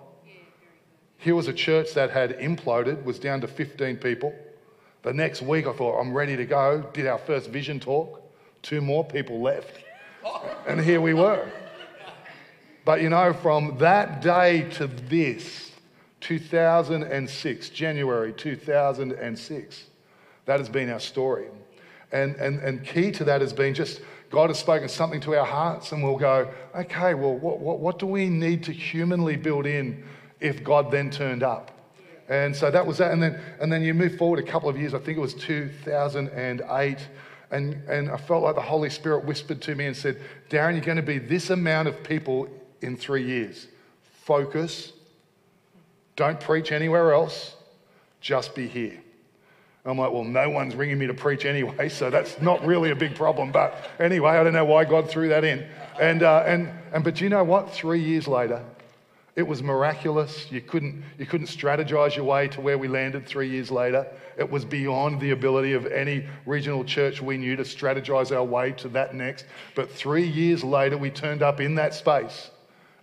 Here 1.17 1.33
was 1.33 1.47
a 1.47 1.53
church 1.53 1.95
that 1.95 2.11
had 2.11 2.37
imploded, 2.37 3.03
was 3.03 3.17
down 3.17 3.41
to 3.41 3.47
15 3.47 3.97
people. 3.97 4.35
The 5.01 5.13
next 5.13 5.41
week, 5.41 5.65
I 5.65 5.73
thought, 5.73 5.99
I'm 5.99 6.13
ready 6.13 6.37
to 6.37 6.45
go. 6.45 6.87
Did 6.93 7.07
our 7.07 7.17
first 7.17 7.49
vision 7.49 7.79
talk. 7.79 8.21
Two 8.61 8.81
more 8.81 9.03
people 9.03 9.41
left. 9.41 9.83
And 10.67 10.81
here 10.81 10.99
we 10.99 11.13
were. 11.13 11.47
But 12.85 13.01
you 13.01 13.09
know, 13.09 13.33
from 13.33 13.77
that 13.77 14.21
day 14.21 14.67
to 14.71 14.87
this, 14.87 15.71
2006, 16.21 17.69
January 17.69 18.33
2006, 18.33 19.83
that 20.45 20.59
has 20.59 20.69
been 20.69 20.89
our 20.89 20.99
story. 20.99 21.47
And, 22.11 22.35
and, 22.35 22.59
and 22.59 22.85
key 22.85 23.11
to 23.11 23.23
that 23.25 23.41
has 23.41 23.53
been 23.53 23.73
just 23.73 24.01
God 24.29 24.49
has 24.49 24.59
spoken 24.59 24.89
something 24.89 25.21
to 25.21 25.35
our 25.37 25.45
hearts, 25.45 25.91
and 25.91 26.03
we'll 26.03 26.17
go, 26.17 26.51
okay, 26.75 27.13
well, 27.13 27.35
what, 27.35 27.59
what, 27.59 27.79
what 27.79 27.99
do 27.99 28.05
we 28.05 28.27
need 28.27 28.63
to 28.63 28.73
humanly 28.73 29.35
build 29.35 29.65
in 29.65 30.03
if 30.39 30.63
God 30.63 30.91
then 30.91 31.09
turned 31.09 31.43
up? 31.43 31.71
And 32.27 32.55
so 32.55 32.71
that 32.71 32.85
was 32.85 32.97
that. 32.97 33.11
And 33.11 33.21
then, 33.21 33.39
and 33.59 33.71
then 33.71 33.83
you 33.83 33.93
move 33.93 34.17
forward 34.17 34.39
a 34.39 34.43
couple 34.43 34.67
of 34.67 34.77
years, 34.77 34.93
I 34.93 34.99
think 34.99 35.17
it 35.17 35.21
was 35.21 35.35
2008. 35.35 37.07
And, 37.51 37.73
and 37.87 38.09
I 38.09 38.17
felt 38.17 38.43
like 38.43 38.55
the 38.55 38.61
Holy 38.61 38.89
Spirit 38.89 39.23
whispered 39.25 39.61
to 39.61 39.75
me 39.75 39.85
and 39.85 39.95
said, 39.95 40.19
Darren, 40.49 40.73
you're 40.73 40.81
going 40.81 40.97
to 40.97 41.03
be 41.03 41.19
this 41.19 41.51
amount 41.51 41.87
of 41.87 42.03
people 42.03 42.49
in 42.81 42.97
three 42.97 43.25
years 43.25 43.67
focus, 44.23 44.91
don't 46.15 46.39
preach 46.39 46.71
anywhere 46.71 47.13
else, 47.13 47.55
just 48.19 48.55
be 48.55 48.67
here. 48.67 48.99
I'm 49.85 49.99
like, 49.99 50.11
well, 50.11 50.23
no 50.23 50.49
one's 50.49 50.75
ringing 50.75 50.97
me 50.97 51.05
to 51.05 51.13
preach 51.13 51.45
anyway, 51.45 51.89
so 51.89 52.09
that's 52.09 52.41
not 52.41 52.65
really 52.65 52.89
a 52.89 52.95
big 52.95 53.15
problem. 53.15 53.51
But 53.51 53.91
anyway, 53.99 54.31
I 54.31 54.43
don't 54.43 54.53
know 54.53 54.65
why 54.65 54.83
God 54.83 55.09
threw 55.09 55.29
that 55.29 55.43
in. 55.43 55.65
And, 55.99 56.23
uh, 56.23 56.43
and, 56.47 56.71
and 56.91 57.03
but 57.03 57.21
you 57.21 57.29
know 57.29 57.43
what? 57.43 57.71
Three 57.71 58.01
years 58.01 58.27
later, 58.27 58.63
it 59.35 59.43
was 59.43 59.61
miraculous. 59.61 60.51
You 60.51 60.61
couldn't, 60.61 61.03
you 61.19 61.27
couldn't 61.27 61.47
strategize 61.47 62.15
your 62.15 62.25
way 62.25 62.47
to 62.47 62.61
where 62.61 62.79
we 62.79 62.87
landed 62.87 63.27
three 63.27 63.49
years 63.49 63.69
later. 63.69 64.07
It 64.37 64.49
was 64.49 64.65
beyond 64.65 65.21
the 65.21 65.31
ability 65.31 65.73
of 65.73 65.85
any 65.85 66.25
regional 66.47 66.83
church 66.83 67.21
we 67.21 67.37
knew 67.37 67.55
to 67.55 67.63
strategize 67.63 68.35
our 68.35 68.43
way 68.43 68.71
to 68.73 68.87
that 68.89 69.13
next. 69.13 69.45
But 69.75 69.91
three 69.91 70.25
years 70.25 70.63
later, 70.63 70.97
we 70.97 71.11
turned 71.11 71.43
up 71.43 71.61
in 71.61 71.75
that 71.75 71.93
space. 71.93 72.49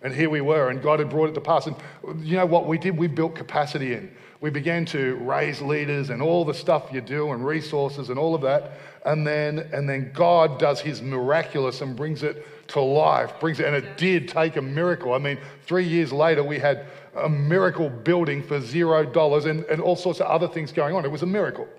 And 0.01 0.13
here 0.13 0.29
we 0.29 0.41
were, 0.41 0.69
and 0.69 0.81
God 0.81 0.99
had 0.99 1.09
brought 1.09 1.29
it 1.29 1.33
to 1.33 1.41
pass. 1.41 1.65
And 1.65 1.77
you 2.19 2.35
know 2.35 2.45
what 2.45 2.67
we 2.67 2.77
did? 2.77 2.97
We 2.97 3.07
built 3.07 3.35
capacity 3.35 3.93
in. 3.93 4.13
We 4.43 4.49
began 4.49 4.83
to 4.87 5.15
raise 5.21 5.61
leaders 5.61 6.09
and 6.09 6.21
all 6.21 6.43
the 6.43 6.53
stuff 6.53 6.89
you 6.91 6.99
do, 6.99 7.31
and 7.31 7.45
resources 7.45 8.09
and 8.09 8.19
all 8.19 8.35
of 8.35 8.41
that. 8.41 8.73
And 9.05 9.25
then, 9.25 9.59
and 9.71 9.87
then 9.87 10.11
God 10.13 10.59
does 10.59 10.81
his 10.81 11.01
miraculous 11.01 11.79
and 11.79 11.95
brings 11.95 12.23
it 12.23 12.45
to 12.67 12.81
life, 12.81 13.39
brings 13.39 13.61
it, 13.61 13.67
and 13.67 13.73
it 13.73 13.95
did 13.95 14.27
take 14.27 14.57
a 14.57 14.61
miracle. 14.61 15.13
I 15.13 15.17
mean, 15.17 15.37
three 15.65 15.85
years 15.85 16.11
later, 16.11 16.43
we 16.43 16.59
had 16.59 16.87
a 17.15 17.29
miracle 17.29 17.89
building 17.89 18.43
for 18.43 18.59
zero 18.59 19.05
dollars 19.05 19.45
and, 19.45 19.63
and 19.67 19.81
all 19.81 19.95
sorts 19.95 20.19
of 20.19 20.27
other 20.27 20.49
things 20.49 20.73
going 20.73 20.93
on. 20.93 21.05
It 21.05 21.11
was 21.11 21.21
a 21.21 21.25
miracle. 21.25 21.69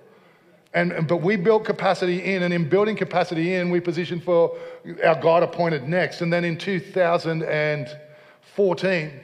And, 0.73 1.07
but 1.07 1.19
we 1.19 1.37
built 1.37 1.67
capacity 1.67 2.35
in, 2.35 2.45
and 2.45 2.55
in 2.55 2.67
building 2.67 2.97
capacity 2.97 3.57
in, 3.57 3.69
we 3.69 3.79
positioned 3.79 4.25
for 4.25 4.57
our 5.05 5.21
God 5.21 5.43
appointed 5.43 5.87
next. 5.87 6.23
And 6.23 6.33
then 6.33 6.45
in 6.45 6.57
2014, 6.57 9.21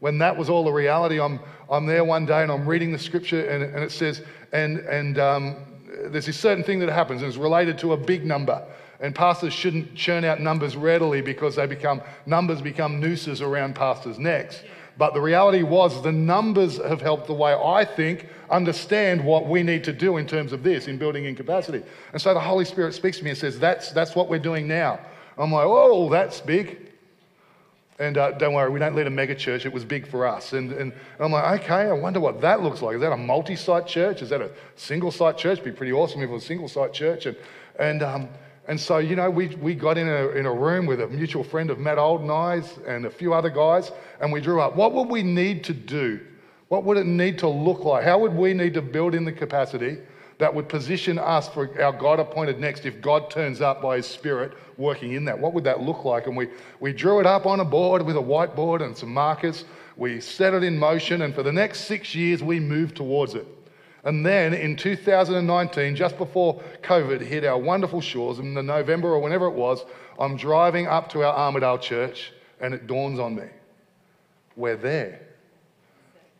when 0.00 0.18
that 0.18 0.36
was 0.36 0.50
all 0.50 0.66
a 0.66 0.72
reality, 0.72 1.20
I'm, 1.20 1.38
I'm 1.70 1.86
there 1.86 2.04
one 2.04 2.26
day 2.26 2.42
and 2.42 2.50
I'm 2.50 2.68
reading 2.68 2.90
the 2.92 2.98
scripture, 2.98 3.48
and, 3.48 3.62
and 3.62 3.84
it 3.84 3.92
says, 3.92 4.22
and, 4.52 4.78
and 4.80 5.18
um, 5.18 5.56
there's 6.06 6.26
this 6.26 6.36
certain 6.36 6.64
thing 6.64 6.80
that 6.80 6.88
happens, 6.90 7.22
and 7.22 7.28
it's 7.28 7.38
related 7.38 7.78
to 7.78 7.92
a 7.92 7.96
big 7.96 8.26
number. 8.26 8.66
And 8.98 9.14
pastors 9.14 9.54
shouldn't 9.54 9.94
churn 9.94 10.24
out 10.24 10.40
numbers 10.40 10.76
readily 10.76 11.22
because 11.22 11.56
they 11.56 11.66
become 11.66 12.02
numbers 12.26 12.60
become 12.60 13.00
nooses 13.00 13.40
around 13.40 13.74
pastors' 13.74 14.18
necks. 14.18 14.62
But 14.98 15.14
the 15.14 15.20
reality 15.20 15.62
was 15.62 16.02
the 16.02 16.12
numbers 16.12 16.76
have 16.76 17.00
helped 17.00 17.26
the 17.26 17.32
way 17.32 17.54
I 17.54 17.86
think 17.86 18.26
understand 18.50 19.24
what 19.24 19.46
we 19.46 19.62
need 19.62 19.84
to 19.84 19.92
do 19.92 20.18
in 20.18 20.26
terms 20.26 20.52
of 20.52 20.62
this 20.62 20.88
in 20.88 20.98
building 20.98 21.24
in 21.24 21.34
capacity. 21.34 21.82
And 22.12 22.20
so 22.20 22.34
the 22.34 22.40
Holy 22.40 22.66
Spirit 22.66 22.92
speaks 22.92 23.16
to 23.18 23.24
me 23.24 23.30
and 23.30 23.38
says, 23.38 23.58
That's, 23.58 23.92
that's 23.92 24.14
what 24.14 24.28
we're 24.28 24.38
doing 24.38 24.68
now. 24.68 25.00
I'm 25.38 25.52
like, 25.52 25.66
Oh, 25.66 26.10
that's 26.10 26.40
big. 26.40 26.89
And 28.00 28.16
uh, 28.16 28.32
don't 28.32 28.54
worry, 28.54 28.70
we 28.70 28.78
don't 28.78 28.96
lead 28.96 29.06
a 29.06 29.10
mega 29.10 29.34
church. 29.34 29.66
It 29.66 29.72
was 29.74 29.84
big 29.84 30.06
for 30.06 30.26
us. 30.26 30.54
And, 30.54 30.72
and, 30.72 30.90
I'm 31.18 31.30
like, 31.30 31.60
okay, 31.60 31.82
I 31.82 31.92
wonder 31.92 32.18
what 32.18 32.40
that 32.40 32.62
looks 32.62 32.80
like. 32.80 32.94
Is 32.94 33.02
that 33.02 33.12
a 33.12 33.16
multi 33.16 33.54
site 33.54 33.86
church? 33.86 34.22
Is 34.22 34.30
that 34.30 34.40
a 34.40 34.50
single 34.74 35.10
site 35.10 35.36
church? 35.36 35.58
It'd 35.58 35.64
be 35.64 35.70
pretty 35.70 35.92
awesome 35.92 36.22
if 36.22 36.30
it 36.30 36.32
was 36.32 36.42
a 36.42 36.46
single 36.46 36.66
site 36.66 36.94
church. 36.94 37.26
And, 37.26 37.36
and, 37.78 38.02
um, 38.02 38.28
and 38.68 38.80
so, 38.80 38.98
you 38.98 39.16
know, 39.16 39.28
we, 39.28 39.48
we 39.56 39.74
got 39.74 39.98
in 39.98 40.08
a, 40.08 40.28
in 40.28 40.46
a 40.46 40.52
room 40.52 40.86
with 40.86 41.02
a 41.02 41.08
mutual 41.08 41.44
friend 41.44 41.68
of 41.68 41.78
Matt 41.78 41.98
Old 41.98 42.22
and 42.22 42.32
I's 42.32 42.78
and 42.86 43.04
a 43.04 43.10
few 43.10 43.34
other 43.34 43.50
guys, 43.50 43.92
and 44.22 44.32
we 44.32 44.40
drew 44.40 44.62
up 44.62 44.76
what 44.76 44.94
would 44.94 45.08
we 45.08 45.22
need 45.22 45.62
to 45.64 45.74
do? 45.74 46.20
What 46.68 46.84
would 46.84 46.96
it 46.96 47.06
need 47.06 47.36
to 47.40 47.48
look 47.48 47.84
like? 47.84 48.02
How 48.02 48.18
would 48.18 48.32
we 48.32 48.54
need 48.54 48.72
to 48.74 48.82
build 48.82 49.14
in 49.14 49.26
the 49.26 49.32
capacity 49.32 49.98
that 50.40 50.54
would 50.54 50.68
position 50.68 51.18
us 51.18 51.48
for 51.48 51.80
our 51.82 51.92
God 51.92 52.18
appointed 52.18 52.58
next 52.58 52.84
if 52.84 53.00
God 53.00 53.30
turns 53.30 53.60
up 53.60 53.80
by 53.80 53.96
His 53.96 54.06
Spirit 54.06 54.52
working 54.76 55.12
in 55.12 55.24
that? 55.26 55.38
What 55.38 55.52
would 55.54 55.64
that 55.64 55.80
look 55.80 56.04
like? 56.04 56.26
And 56.26 56.36
we, 56.36 56.48
we 56.80 56.92
drew 56.92 57.20
it 57.20 57.26
up 57.26 57.46
on 57.46 57.60
a 57.60 57.64
board 57.64 58.02
with 58.02 58.16
a 58.16 58.20
whiteboard 58.20 58.82
and 58.82 58.96
some 58.96 59.12
markers. 59.14 59.64
We 59.96 60.20
set 60.20 60.54
it 60.54 60.64
in 60.64 60.78
motion, 60.78 61.22
and 61.22 61.34
for 61.34 61.42
the 61.42 61.52
next 61.52 61.80
six 61.82 62.14
years, 62.14 62.42
we 62.42 62.58
moved 62.58 62.96
towards 62.96 63.34
it. 63.34 63.46
And 64.04 64.24
then 64.24 64.54
in 64.54 64.76
2019, 64.76 65.94
just 65.94 66.16
before 66.16 66.62
COVID 66.82 67.20
hit 67.20 67.44
our 67.44 67.58
wonderful 67.58 68.00
shores, 68.00 68.38
in 68.38 68.54
the 68.54 68.62
November 68.62 69.08
or 69.08 69.20
whenever 69.20 69.46
it 69.46 69.54
was, 69.54 69.84
I'm 70.18 70.36
driving 70.36 70.86
up 70.86 71.10
to 71.10 71.22
our 71.22 71.34
Armidale 71.34 71.80
church 71.80 72.32
and 72.60 72.72
it 72.72 72.86
dawns 72.86 73.18
on 73.18 73.34
me. 73.34 73.44
We're 74.56 74.76
there. 74.76 75.20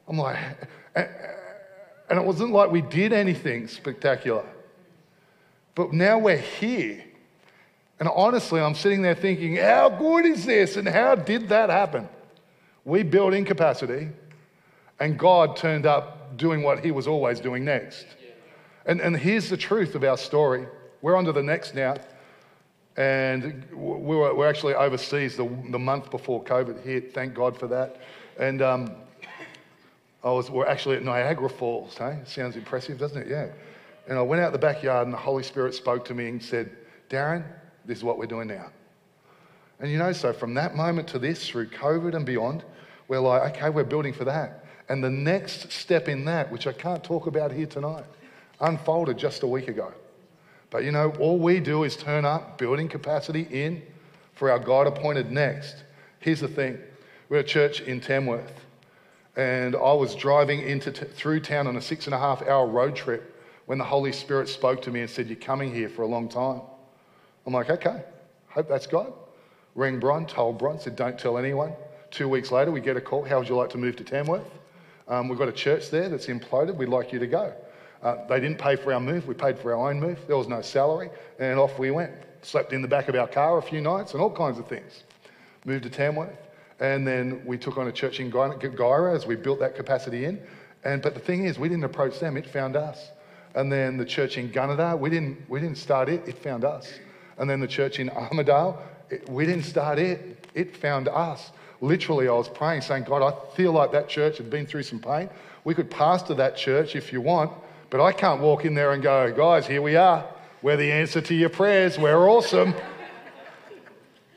I'm 0.08 0.18
like, 0.18 0.38
and 2.10 2.18
it 2.18 2.24
wasn't 2.24 2.50
like 2.50 2.70
we 2.70 2.82
did 2.82 3.12
anything 3.12 3.68
spectacular. 3.68 4.44
But 5.74 5.92
now 5.92 6.18
we're 6.18 6.36
here. 6.36 7.04
And 8.00 8.08
honestly, 8.08 8.60
I'm 8.60 8.74
sitting 8.74 9.02
there 9.02 9.14
thinking, 9.14 9.56
how 9.56 9.88
good 9.88 10.26
is 10.26 10.44
this? 10.44 10.76
And 10.76 10.88
how 10.88 11.14
did 11.14 11.48
that 11.50 11.70
happen? 11.70 12.08
We 12.84 13.04
built 13.04 13.34
in 13.34 13.44
capacity, 13.44 14.08
and 14.98 15.18
God 15.18 15.56
turned 15.56 15.86
up 15.86 16.36
doing 16.36 16.62
what 16.62 16.84
he 16.84 16.90
was 16.90 17.06
always 17.06 17.38
doing 17.40 17.64
next. 17.64 18.06
And, 18.86 19.00
and 19.00 19.16
here's 19.16 19.48
the 19.48 19.56
truth 19.56 19.94
of 19.94 20.02
our 20.02 20.16
story. 20.16 20.66
We're 21.02 21.16
on 21.16 21.24
to 21.26 21.32
the 21.32 21.42
next 21.42 21.74
now. 21.74 21.96
And 22.96 23.64
we 23.72 24.16
were, 24.16 24.34
we're 24.34 24.48
actually 24.48 24.74
overseas 24.74 25.36
the, 25.36 25.48
the 25.70 25.78
month 25.78 26.10
before 26.10 26.42
COVID 26.42 26.82
hit. 26.82 27.14
Thank 27.14 27.34
God 27.34 27.56
for 27.56 27.66
that. 27.68 28.00
And 28.38 28.62
um, 28.62 28.96
I 30.22 30.30
was, 30.30 30.50
we're 30.50 30.66
actually 30.66 30.96
at 30.96 31.04
Niagara 31.04 31.48
Falls. 31.48 31.96
Hey? 31.96 32.18
Sounds 32.24 32.56
impressive, 32.56 32.98
doesn't 32.98 33.22
it? 33.22 33.28
Yeah. 33.28 33.48
And 34.08 34.18
I 34.18 34.22
went 34.22 34.42
out 34.42 34.52
the 34.52 34.58
backyard 34.58 35.06
and 35.06 35.14
the 35.14 35.18
Holy 35.18 35.42
Spirit 35.42 35.74
spoke 35.74 36.04
to 36.06 36.14
me 36.14 36.28
and 36.28 36.42
said, 36.42 36.76
Darren, 37.08 37.44
this 37.86 37.98
is 37.98 38.04
what 38.04 38.18
we're 38.18 38.26
doing 38.26 38.48
now. 38.48 38.70
And 39.78 39.90
you 39.90 39.98
know, 39.98 40.12
so 40.12 40.32
from 40.32 40.54
that 40.54 40.76
moment 40.76 41.08
to 41.08 41.18
this, 41.18 41.48
through 41.48 41.70
COVID 41.70 42.14
and 42.14 42.26
beyond, 42.26 42.64
we're 43.08 43.20
like, 43.20 43.56
okay, 43.56 43.70
we're 43.70 43.84
building 43.84 44.12
for 44.12 44.24
that. 44.24 44.64
And 44.88 45.02
the 45.02 45.10
next 45.10 45.72
step 45.72 46.08
in 46.08 46.24
that, 46.26 46.50
which 46.50 46.66
I 46.66 46.72
can't 46.72 47.02
talk 47.02 47.26
about 47.26 47.52
here 47.52 47.66
tonight, 47.66 48.04
unfolded 48.60 49.16
just 49.16 49.42
a 49.42 49.46
week 49.46 49.68
ago. 49.68 49.92
But 50.68 50.84
you 50.84 50.92
know, 50.92 51.10
all 51.18 51.38
we 51.38 51.60
do 51.60 51.84
is 51.84 51.96
turn 51.96 52.24
up, 52.24 52.58
building 52.58 52.88
capacity 52.88 53.46
in 53.50 53.82
for 54.34 54.50
our 54.50 54.58
God 54.58 54.86
appointed 54.86 55.30
next. 55.30 55.84
Here's 56.18 56.40
the 56.40 56.48
thing 56.48 56.78
we're 57.28 57.38
a 57.38 57.44
church 57.44 57.80
in 57.80 58.00
Tamworth, 58.00 58.64
and 59.40 59.74
I 59.74 59.94
was 59.94 60.14
driving 60.14 60.60
into 60.60 60.92
t- 60.92 61.06
through 61.06 61.40
town 61.40 61.66
on 61.66 61.74
a 61.76 61.80
six 61.80 62.04
and 62.04 62.14
a 62.14 62.18
half 62.18 62.42
hour 62.42 62.66
road 62.66 62.94
trip 62.94 63.42
when 63.64 63.78
the 63.78 63.84
Holy 63.84 64.12
Spirit 64.12 64.50
spoke 64.50 64.82
to 64.82 64.90
me 64.90 65.00
and 65.00 65.08
said, 65.08 65.28
You're 65.28 65.36
coming 65.36 65.74
here 65.74 65.88
for 65.88 66.02
a 66.02 66.06
long 66.06 66.28
time. 66.28 66.60
I'm 67.46 67.54
like, 67.54 67.70
Okay, 67.70 68.02
hope 68.48 68.68
that's 68.68 68.86
God. 68.86 69.14
Rang 69.74 69.98
Bron, 69.98 70.26
told 70.26 70.58
Bron, 70.58 70.78
said, 70.78 70.94
Don't 70.94 71.18
tell 71.18 71.38
anyone. 71.38 71.72
Two 72.10 72.28
weeks 72.28 72.52
later, 72.52 72.70
we 72.70 72.82
get 72.82 72.98
a 72.98 73.00
call, 73.00 73.24
How 73.24 73.38
would 73.38 73.48
you 73.48 73.56
like 73.56 73.70
to 73.70 73.78
move 73.78 73.96
to 73.96 74.04
Tamworth? 74.04 74.44
Um, 75.08 75.26
we've 75.26 75.38
got 75.38 75.48
a 75.48 75.52
church 75.52 75.88
there 75.88 76.10
that's 76.10 76.26
imploded. 76.26 76.76
We'd 76.76 76.90
like 76.90 77.10
you 77.10 77.18
to 77.18 77.26
go. 77.26 77.54
Uh, 78.02 78.16
they 78.28 78.40
didn't 78.40 78.58
pay 78.58 78.76
for 78.76 78.92
our 78.92 79.00
move. 79.00 79.26
We 79.26 79.32
paid 79.32 79.58
for 79.58 79.74
our 79.74 79.88
own 79.90 80.00
move. 80.00 80.18
There 80.26 80.36
was 80.36 80.48
no 80.48 80.60
salary. 80.60 81.08
And 81.38 81.58
off 81.58 81.78
we 81.78 81.90
went. 81.90 82.12
Slept 82.42 82.74
in 82.74 82.82
the 82.82 82.88
back 82.88 83.08
of 83.08 83.14
our 83.14 83.26
car 83.26 83.56
a 83.56 83.62
few 83.62 83.80
nights 83.80 84.12
and 84.12 84.22
all 84.22 84.30
kinds 84.30 84.58
of 84.58 84.68
things. 84.68 85.04
Moved 85.64 85.84
to 85.84 85.90
Tamworth. 85.90 86.36
And 86.80 87.06
then 87.06 87.42
we 87.44 87.58
took 87.58 87.76
on 87.76 87.88
a 87.88 87.92
church 87.92 88.20
in 88.20 88.30
Guyra 88.32 89.14
as 89.14 89.26
we 89.26 89.36
built 89.36 89.60
that 89.60 89.76
capacity 89.76 90.24
in. 90.24 90.40
And, 90.82 91.02
but 91.02 91.14
the 91.14 91.20
thing 91.20 91.44
is, 91.44 91.58
we 91.58 91.68
didn't 91.68 91.84
approach 91.84 92.18
them. 92.18 92.36
It 92.36 92.46
found 92.46 92.74
us. 92.74 93.10
And 93.54 93.70
then 93.70 93.96
the 93.96 94.04
church 94.04 94.38
in 94.38 94.50
Gunnedah, 94.50 94.98
we 94.98 95.10
didn't, 95.10 95.48
we 95.48 95.60
didn't 95.60 95.78
start 95.78 96.08
it. 96.08 96.26
It 96.26 96.38
found 96.38 96.64
us. 96.64 96.90
And 97.36 97.48
then 97.48 97.60
the 97.60 97.66
church 97.66 97.98
in 97.98 98.08
Armidale, 98.10 98.80
it, 99.10 99.28
we 99.28 99.44
didn't 99.44 99.64
start 99.64 99.98
it. 99.98 100.46
It 100.54 100.76
found 100.76 101.08
us 101.08 101.50
literally, 101.80 102.28
I 102.28 102.32
was 102.32 102.48
praying, 102.48 102.82
saying, 102.82 103.04
God, 103.04 103.22
I 103.22 103.56
feel 103.56 103.72
like 103.72 103.92
that 103.92 104.08
church 104.08 104.38
had 104.38 104.50
been 104.50 104.66
through 104.66 104.84
some 104.84 105.00
pain. 105.00 105.28
We 105.64 105.74
could 105.74 105.90
pastor 105.90 106.34
that 106.34 106.56
church 106.56 106.96
if 106.96 107.12
you 107.12 107.20
want, 107.20 107.52
but 107.90 108.00
I 108.00 108.12
can't 108.12 108.40
walk 108.40 108.64
in 108.64 108.74
there 108.74 108.92
and 108.92 109.02
go, 109.02 109.32
guys, 109.32 109.66
here 109.66 109.82
we 109.82 109.96
are. 109.96 110.24
We're 110.62 110.76
the 110.76 110.92
answer 110.92 111.20
to 111.20 111.34
your 111.34 111.48
prayers. 111.48 111.98
We're 111.98 112.28
awesome. 112.28 112.74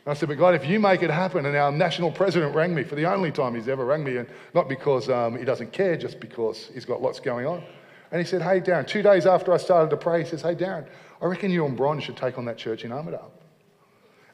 I 0.06 0.14
said, 0.14 0.28
but 0.28 0.38
God, 0.38 0.54
if 0.54 0.66
you 0.66 0.80
make 0.80 1.02
it 1.02 1.10
happen, 1.10 1.46
and 1.46 1.56
our 1.56 1.72
national 1.72 2.12
president 2.12 2.54
rang 2.54 2.76
me 2.76 2.84
for 2.84 2.96
the 2.96 3.06
only 3.06 3.32
time 3.32 3.56
he's 3.56 3.70
ever 3.70 3.86
rang 3.86 4.04
me, 4.04 4.18
and 4.18 4.28
not 4.54 4.68
because 4.68 5.10
um, 5.10 5.38
he 5.38 5.46
doesn't 5.46 5.72
care, 5.72 5.96
just 5.96 6.20
because 6.20 6.70
he's 6.74 6.84
got 6.84 7.02
lots 7.02 7.22
going 7.22 7.46
on. 7.46 7.64
And 8.12 8.20
he 8.20 8.28
said, 8.28 8.42
hey, 8.42 8.60
Darren, 8.60 8.86
two 8.86 9.02
days 9.02 9.26
after 9.26 9.54
I 9.54 9.58
started 9.58 9.90
to 9.92 9.98
pray, 9.98 10.24
he 10.24 10.30
says, 10.30 10.42
hey, 10.42 10.56
Darren, 10.56 10.86
I 11.22 11.26
reckon 11.26 11.52
you 11.52 11.66
and 11.66 11.78
Bron 11.78 12.02
should 12.02 12.18
take 12.18 12.38
on 12.38 12.46
that 12.46 12.58
church 12.58 12.84
in 12.84 12.92
Armidale. 12.92 13.32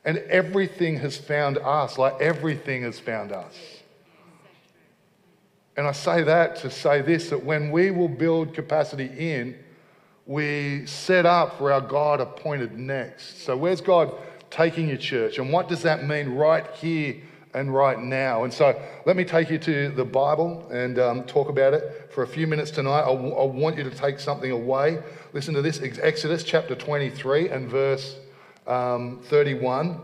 And 0.03 0.17
everything 0.29 0.97
has 0.97 1.17
found 1.17 1.59
us, 1.59 1.97
like 1.99 2.19
everything 2.19 2.81
has 2.81 2.99
found 2.99 3.31
us. 3.31 3.55
And 5.77 5.87
I 5.87 5.91
say 5.91 6.23
that 6.23 6.57
to 6.57 6.71
say 6.71 7.01
this 7.01 7.29
that 7.29 7.45
when 7.45 7.71
we 7.71 7.91
will 7.91 8.09
build 8.09 8.53
capacity 8.53 9.05
in, 9.05 9.55
we 10.25 10.85
set 10.85 11.25
up 11.25 11.57
for 11.57 11.71
our 11.71 11.79
God 11.79 12.19
appointed 12.19 12.77
next. 12.77 13.43
So, 13.43 13.55
where's 13.55 13.81
God 13.81 14.13
taking 14.51 14.87
your 14.87 14.97
church? 14.97 15.37
And 15.37 15.51
what 15.51 15.67
does 15.67 15.83
that 15.83 16.05
mean 16.05 16.29
right 16.29 16.65
here 16.75 17.17
and 17.53 17.73
right 17.73 17.99
now? 17.99 18.43
And 18.43 18.53
so, 18.53 18.79
let 19.05 19.15
me 19.15 19.23
take 19.23 19.49
you 19.49 19.57
to 19.59 19.89
the 19.89 20.05
Bible 20.05 20.67
and 20.71 20.99
um, 20.99 21.23
talk 21.23 21.49
about 21.49 21.73
it 21.73 22.11
for 22.13 22.23
a 22.23 22.27
few 22.27 22.47
minutes 22.47 22.71
tonight. 22.71 23.01
I, 23.01 23.13
w- 23.13 23.33
I 23.33 23.45
want 23.45 23.77
you 23.77 23.83
to 23.83 23.91
take 23.91 24.19
something 24.19 24.51
away. 24.51 25.01
Listen 25.33 25.53
to 25.53 25.61
this 25.61 25.81
Exodus 25.81 26.43
chapter 26.43 26.75
23 26.75 27.49
and 27.49 27.69
verse 27.69 28.17
um, 28.67 29.19
31 29.23 30.01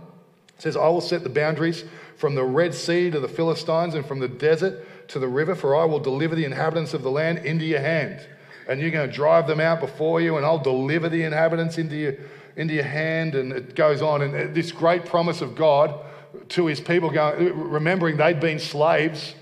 says, 0.57 0.75
I 0.75 0.87
will 0.87 1.01
set 1.01 1.23
the 1.23 1.29
boundaries 1.29 1.83
from 2.17 2.35
the 2.35 2.43
Red 2.43 2.73
Sea 2.73 3.11
to 3.11 3.19
the 3.19 3.27
Philistines 3.27 3.93
and 3.93 4.05
from 4.05 4.19
the 4.19 4.27
desert 4.27 4.85
to 5.09 5.19
the 5.19 5.27
river, 5.27 5.55
for 5.55 5.75
I 5.75 5.85
will 5.85 5.99
deliver 5.99 6.35
the 6.35 6.45
inhabitants 6.45 6.93
of 6.93 7.03
the 7.03 7.11
land 7.11 7.39
into 7.39 7.65
your 7.65 7.81
hand. 7.81 8.25
And 8.67 8.81
you're 8.81 8.91
going 8.91 9.07
to 9.07 9.15
drive 9.15 9.47
them 9.47 9.59
out 9.59 9.79
before 9.79 10.21
you, 10.21 10.37
and 10.37 10.45
I'll 10.45 10.57
deliver 10.57 11.09
the 11.09 11.23
inhabitants 11.23 11.77
into 11.77 11.95
your, 11.95 12.15
into 12.55 12.73
your 12.73 12.83
hand. 12.83 13.35
And 13.35 13.51
it 13.51 13.75
goes 13.75 14.01
on. 14.01 14.21
And 14.21 14.35
uh, 14.35 14.53
this 14.53 14.71
great 14.71 15.05
promise 15.05 15.41
of 15.41 15.55
God 15.55 15.99
to 16.49 16.65
his 16.65 16.79
people, 16.79 17.09
going, 17.09 17.57
remembering 17.57 18.17
they'd 18.17 18.39
been 18.39 18.59
slaves 18.59 19.35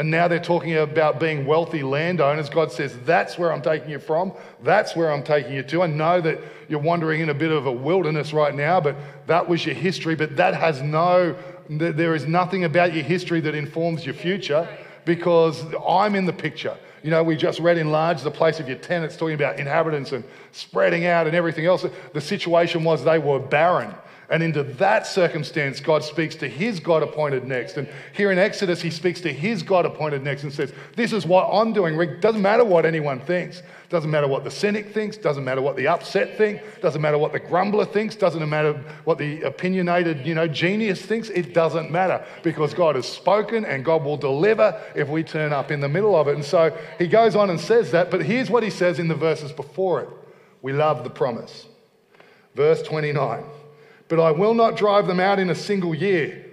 and 0.00 0.10
now 0.10 0.28
they're 0.28 0.38
talking 0.38 0.76
about 0.76 1.20
being 1.20 1.44
wealthy 1.44 1.82
landowners. 1.82 2.48
God 2.48 2.72
says, 2.72 2.96
That's 3.04 3.36
where 3.36 3.52
I'm 3.52 3.60
taking 3.60 3.90
you 3.90 3.98
from. 3.98 4.32
That's 4.62 4.96
where 4.96 5.12
I'm 5.12 5.22
taking 5.22 5.52
you 5.52 5.62
to. 5.64 5.82
I 5.82 5.88
know 5.88 6.22
that 6.22 6.40
you're 6.70 6.80
wandering 6.80 7.20
in 7.20 7.28
a 7.28 7.34
bit 7.34 7.50
of 7.50 7.66
a 7.66 7.72
wilderness 7.72 8.32
right 8.32 8.54
now, 8.54 8.80
but 8.80 8.96
that 9.26 9.46
was 9.46 9.66
your 9.66 9.74
history. 9.74 10.14
But 10.14 10.36
that 10.36 10.54
has 10.54 10.80
no, 10.80 11.36
there 11.68 12.14
is 12.14 12.24
nothing 12.24 12.64
about 12.64 12.94
your 12.94 13.04
history 13.04 13.40
that 13.40 13.54
informs 13.54 14.06
your 14.06 14.14
future 14.14 14.66
because 15.04 15.62
I'm 15.86 16.14
in 16.14 16.24
the 16.24 16.32
picture. 16.32 16.78
You 17.02 17.10
know, 17.10 17.22
we 17.22 17.36
just 17.36 17.60
read 17.60 17.78
enlarge 17.78 18.22
the 18.22 18.30
place 18.30 18.60
of 18.60 18.68
your 18.68 18.78
tenants, 18.78 19.16
talking 19.16 19.34
about 19.34 19.58
inhabitants 19.58 20.12
and 20.12 20.24
spreading 20.52 21.06
out 21.06 21.26
and 21.26 21.34
everything 21.34 21.66
else. 21.66 21.84
The 22.12 22.20
situation 22.20 22.84
was 22.84 23.04
they 23.04 23.18
were 23.18 23.38
barren. 23.38 23.94
And 24.30 24.44
into 24.44 24.62
that 24.62 25.08
circumstance, 25.08 25.80
God 25.80 26.04
speaks 26.04 26.36
to 26.36 26.48
his 26.48 26.78
God 26.78 27.02
appointed 27.02 27.44
next. 27.44 27.76
And 27.76 27.88
here 28.14 28.30
in 28.30 28.38
Exodus, 28.38 28.80
he 28.80 28.88
speaks 28.88 29.20
to 29.22 29.32
his 29.32 29.64
God 29.64 29.84
appointed 29.84 30.22
next 30.22 30.44
and 30.44 30.52
says, 30.52 30.72
This 30.94 31.12
is 31.12 31.26
what 31.26 31.50
I'm 31.52 31.72
doing. 31.72 32.00
It 32.00 32.20
doesn't 32.20 32.40
matter 32.40 32.64
what 32.64 32.86
anyone 32.86 33.18
thinks. 33.18 33.60
Doesn't 33.88 34.08
matter 34.10 34.28
what 34.28 34.44
the 34.44 34.50
cynic 34.50 34.94
thinks. 34.94 35.16
Doesn't 35.16 35.44
matter 35.44 35.60
what 35.60 35.74
the 35.74 35.88
upset 35.88 36.38
think. 36.38 36.62
Doesn't 36.80 37.02
matter 37.02 37.18
what 37.18 37.32
the 37.32 37.40
grumbler 37.40 37.84
thinks. 37.84 38.14
Doesn't 38.14 38.48
matter 38.48 38.74
what 39.02 39.18
the 39.18 39.42
opinionated, 39.42 40.24
you 40.24 40.36
know, 40.36 40.46
genius 40.46 41.02
thinks. 41.02 41.28
It 41.30 41.52
doesn't 41.52 41.90
matter 41.90 42.24
because 42.44 42.72
God 42.72 42.94
has 42.94 43.08
spoken 43.08 43.64
and 43.64 43.84
God 43.84 44.04
will 44.04 44.16
deliver 44.16 44.80
if 44.94 45.08
we 45.08 45.24
turn 45.24 45.52
up 45.52 45.72
in 45.72 45.80
the 45.80 45.88
middle 45.88 46.14
of 46.14 46.28
it. 46.28 46.36
And 46.36 46.44
so 46.44 46.72
he 47.00 47.08
goes 47.08 47.34
on 47.34 47.50
and 47.50 47.58
says 47.58 47.90
that. 47.90 48.12
But 48.12 48.24
here's 48.24 48.48
what 48.48 48.62
he 48.62 48.70
says 48.70 49.00
in 49.00 49.08
the 49.08 49.16
verses 49.16 49.50
before 49.50 50.02
it. 50.02 50.08
We 50.62 50.72
love 50.72 51.02
the 51.02 51.10
promise. 51.10 51.66
Verse 52.54 52.80
29 52.82 53.44
but 54.10 54.18
I 54.18 54.32
will 54.32 54.54
not 54.54 54.76
drive 54.76 55.06
them 55.06 55.20
out 55.20 55.38
in 55.38 55.50
a 55.50 55.54
single 55.54 55.94
year. 55.94 56.44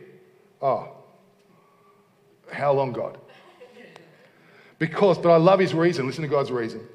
Oh, 0.62 0.90
how 2.52 2.72
long, 2.72 2.94
God? 2.94 3.18
Because, 4.78 5.18
but 5.18 5.30
I 5.30 5.38
love 5.38 5.60
his 5.60 5.74
reason. 5.74 6.06
Listen 6.06 6.22
to 6.22 6.28
God's 6.28 6.52
reason. 6.52 6.88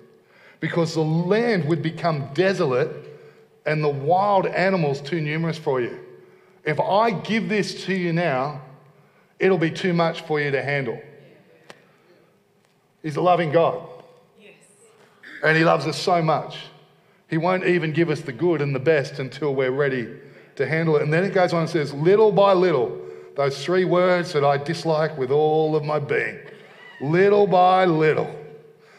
Because 0.61 0.95
the 0.95 1.03
land 1.03 1.65
would 1.65 1.83
become 1.83 2.33
desolate 2.33 2.91
and 3.67 3.83
the 3.83 3.89
wild 3.89 4.47
animals 4.47 5.01
too 5.01 5.21
numerous 5.21 5.59
for 5.59 5.81
you. 5.81 5.99
If 6.65 6.79
I 6.79 7.11
give 7.11 7.49
this 7.49 7.85
to 7.87 7.95
you 7.95 8.13
now, 8.13 8.63
it'll 9.41 9.59
be 9.59 9.73
too 9.73 9.93
much 9.93 10.21
for 10.21 10.41
you 10.41 10.53
to 10.53 10.63
handle. 10.63 11.03
He's 13.03 13.17
a 13.17 13.21
loving 13.21 13.51
God. 13.51 13.83
Yes. 14.41 14.53
And 15.43 15.57
He 15.57 15.65
loves 15.65 15.89
us 15.89 16.01
so 16.01 16.23
much. 16.23 16.57
He 17.29 17.37
won't 17.37 17.65
even 17.65 17.93
give 17.93 18.11
us 18.11 18.21
the 18.21 18.33
good 18.33 18.63
and 18.63 18.73
the 18.73 18.79
best 18.79 19.19
until 19.19 19.57
we're 19.57 19.73
ready 19.73 20.07
to 20.57 20.67
handle 20.67 20.97
it. 20.97 21.03
And 21.03 21.13
then 21.13 21.25
it 21.25 21.33
goes 21.33 21.53
on 21.53 21.61
and 21.61 21.71
says, 21.71 21.93
little 21.95 22.33
by 22.33 22.53
little, 22.53 23.01
those 23.37 23.65
three 23.65 23.85
words 23.85 24.33
that 24.33 24.45
I 24.45 24.59
dislike 24.59 25.17
with 25.17 25.31
all 25.31 25.75
of 25.75 25.85
my 25.85 25.99
being. 25.99 26.39
Little 27.01 27.47
by 27.47 27.85
little, 27.85 28.33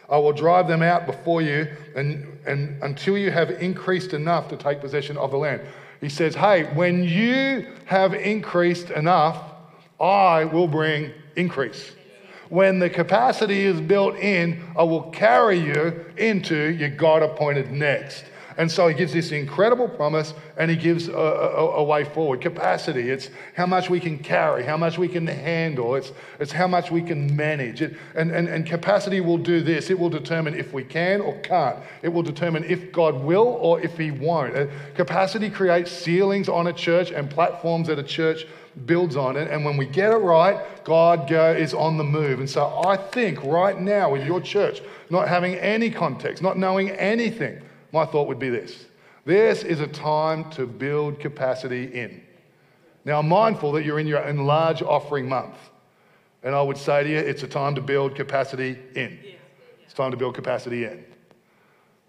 I 0.09 0.17
will 0.17 0.33
drive 0.33 0.67
them 0.67 0.81
out 0.81 1.05
before 1.05 1.41
you 1.41 1.67
and, 1.95 2.39
and 2.45 2.81
until 2.83 3.17
you 3.17 3.31
have 3.31 3.51
increased 3.51 4.13
enough 4.13 4.49
to 4.49 4.57
take 4.57 4.81
possession 4.81 5.17
of 5.17 5.31
the 5.31 5.37
land. 5.37 5.61
He 6.01 6.09
says, 6.09 6.35
Hey, 6.35 6.65
when 6.73 7.03
you 7.03 7.67
have 7.85 8.13
increased 8.13 8.89
enough, 8.89 9.41
I 10.01 10.43
will 10.45 10.67
bring 10.67 11.11
increase. 11.35 11.93
When 12.49 12.79
the 12.79 12.89
capacity 12.89 13.61
is 13.61 13.79
built 13.79 14.15
in, 14.17 14.63
I 14.77 14.83
will 14.83 15.03
carry 15.11 15.57
you 15.57 16.05
into 16.17 16.55
your 16.55 16.89
God 16.89 17.23
appointed 17.23 17.71
next. 17.71 18.25
And 18.57 18.71
so 18.71 18.87
he 18.87 18.93
gives 18.93 19.13
this 19.13 19.31
incredible 19.31 19.87
promise 19.87 20.33
and 20.57 20.69
he 20.69 20.77
gives 20.77 21.07
a, 21.07 21.13
a, 21.13 21.69
a, 21.75 21.83
way 21.83 22.03
forward. 22.03 22.41
Capacity, 22.41 23.09
it's 23.09 23.29
how 23.55 23.65
much 23.65 23.89
we 23.89 23.99
can 23.99 24.19
carry, 24.19 24.63
how 24.63 24.77
much 24.77 24.97
we 24.97 25.07
can 25.07 25.25
handle, 25.25 25.95
it's, 25.95 26.11
it's 26.39 26.51
how 26.51 26.67
much 26.67 26.91
we 26.91 27.01
can 27.01 27.35
manage. 27.35 27.81
It, 27.81 27.97
and, 28.15 28.31
and, 28.31 28.47
and 28.47 28.65
capacity 28.65 29.21
will 29.21 29.37
do 29.37 29.61
this 29.61 29.89
it 29.89 29.97
will 29.97 30.09
determine 30.09 30.53
if 30.53 30.73
we 30.73 30.83
can 30.83 31.21
or 31.21 31.39
can't, 31.39 31.77
it 32.01 32.09
will 32.09 32.23
determine 32.23 32.63
if 32.65 32.91
God 32.91 33.23
will 33.23 33.57
or 33.61 33.79
if 33.81 33.97
he 33.97 34.11
won't. 34.11 34.55
Uh, 34.55 34.67
capacity 34.95 35.49
creates 35.49 35.91
ceilings 35.91 36.49
on 36.49 36.67
a 36.67 36.73
church 36.73 37.11
and 37.11 37.29
platforms 37.29 37.87
that 37.87 37.99
a 37.99 38.03
church 38.03 38.45
builds 38.85 39.15
on 39.15 39.37
it. 39.37 39.49
And 39.49 39.63
when 39.63 39.77
we 39.77 39.85
get 39.85 40.11
it 40.11 40.17
right, 40.17 40.83
God 40.83 41.29
go, 41.29 41.51
is 41.51 41.73
on 41.73 41.97
the 41.97 42.03
move. 42.03 42.39
And 42.39 42.49
so 42.49 42.81
I 42.85 42.97
think 42.97 43.43
right 43.43 43.79
now 43.79 44.11
with 44.11 44.25
your 44.25 44.41
church, 44.41 44.81
not 45.09 45.27
having 45.27 45.55
any 45.55 45.89
context, 45.89 46.41
not 46.41 46.57
knowing 46.57 46.89
anything, 46.91 47.61
my 47.93 48.05
thought 48.05 48.27
would 48.27 48.39
be 48.39 48.49
this 48.49 48.85
this 49.25 49.63
is 49.63 49.79
a 49.79 49.87
time 49.87 50.49
to 50.51 50.67
build 50.67 51.19
capacity 51.19 51.85
in. 51.85 52.21
Now, 53.05 53.19
I'm 53.19 53.27
mindful 53.29 53.71
that 53.73 53.85
you're 53.85 53.99
in 53.99 54.07
your 54.07 54.21
enlarge 54.21 54.81
offering 54.81 55.27
month. 55.27 55.55
And 56.43 56.53
I 56.53 56.61
would 56.61 56.77
say 56.77 57.03
to 57.03 57.09
you, 57.09 57.17
it's 57.17 57.43
a 57.43 57.47
time 57.47 57.75
to 57.75 57.81
build 57.81 58.15
capacity 58.15 58.77
in. 58.95 59.17
It's 59.85 59.93
time 59.93 60.11
to 60.11 60.17
build 60.17 60.35
capacity 60.35 60.83
in. 60.83 61.05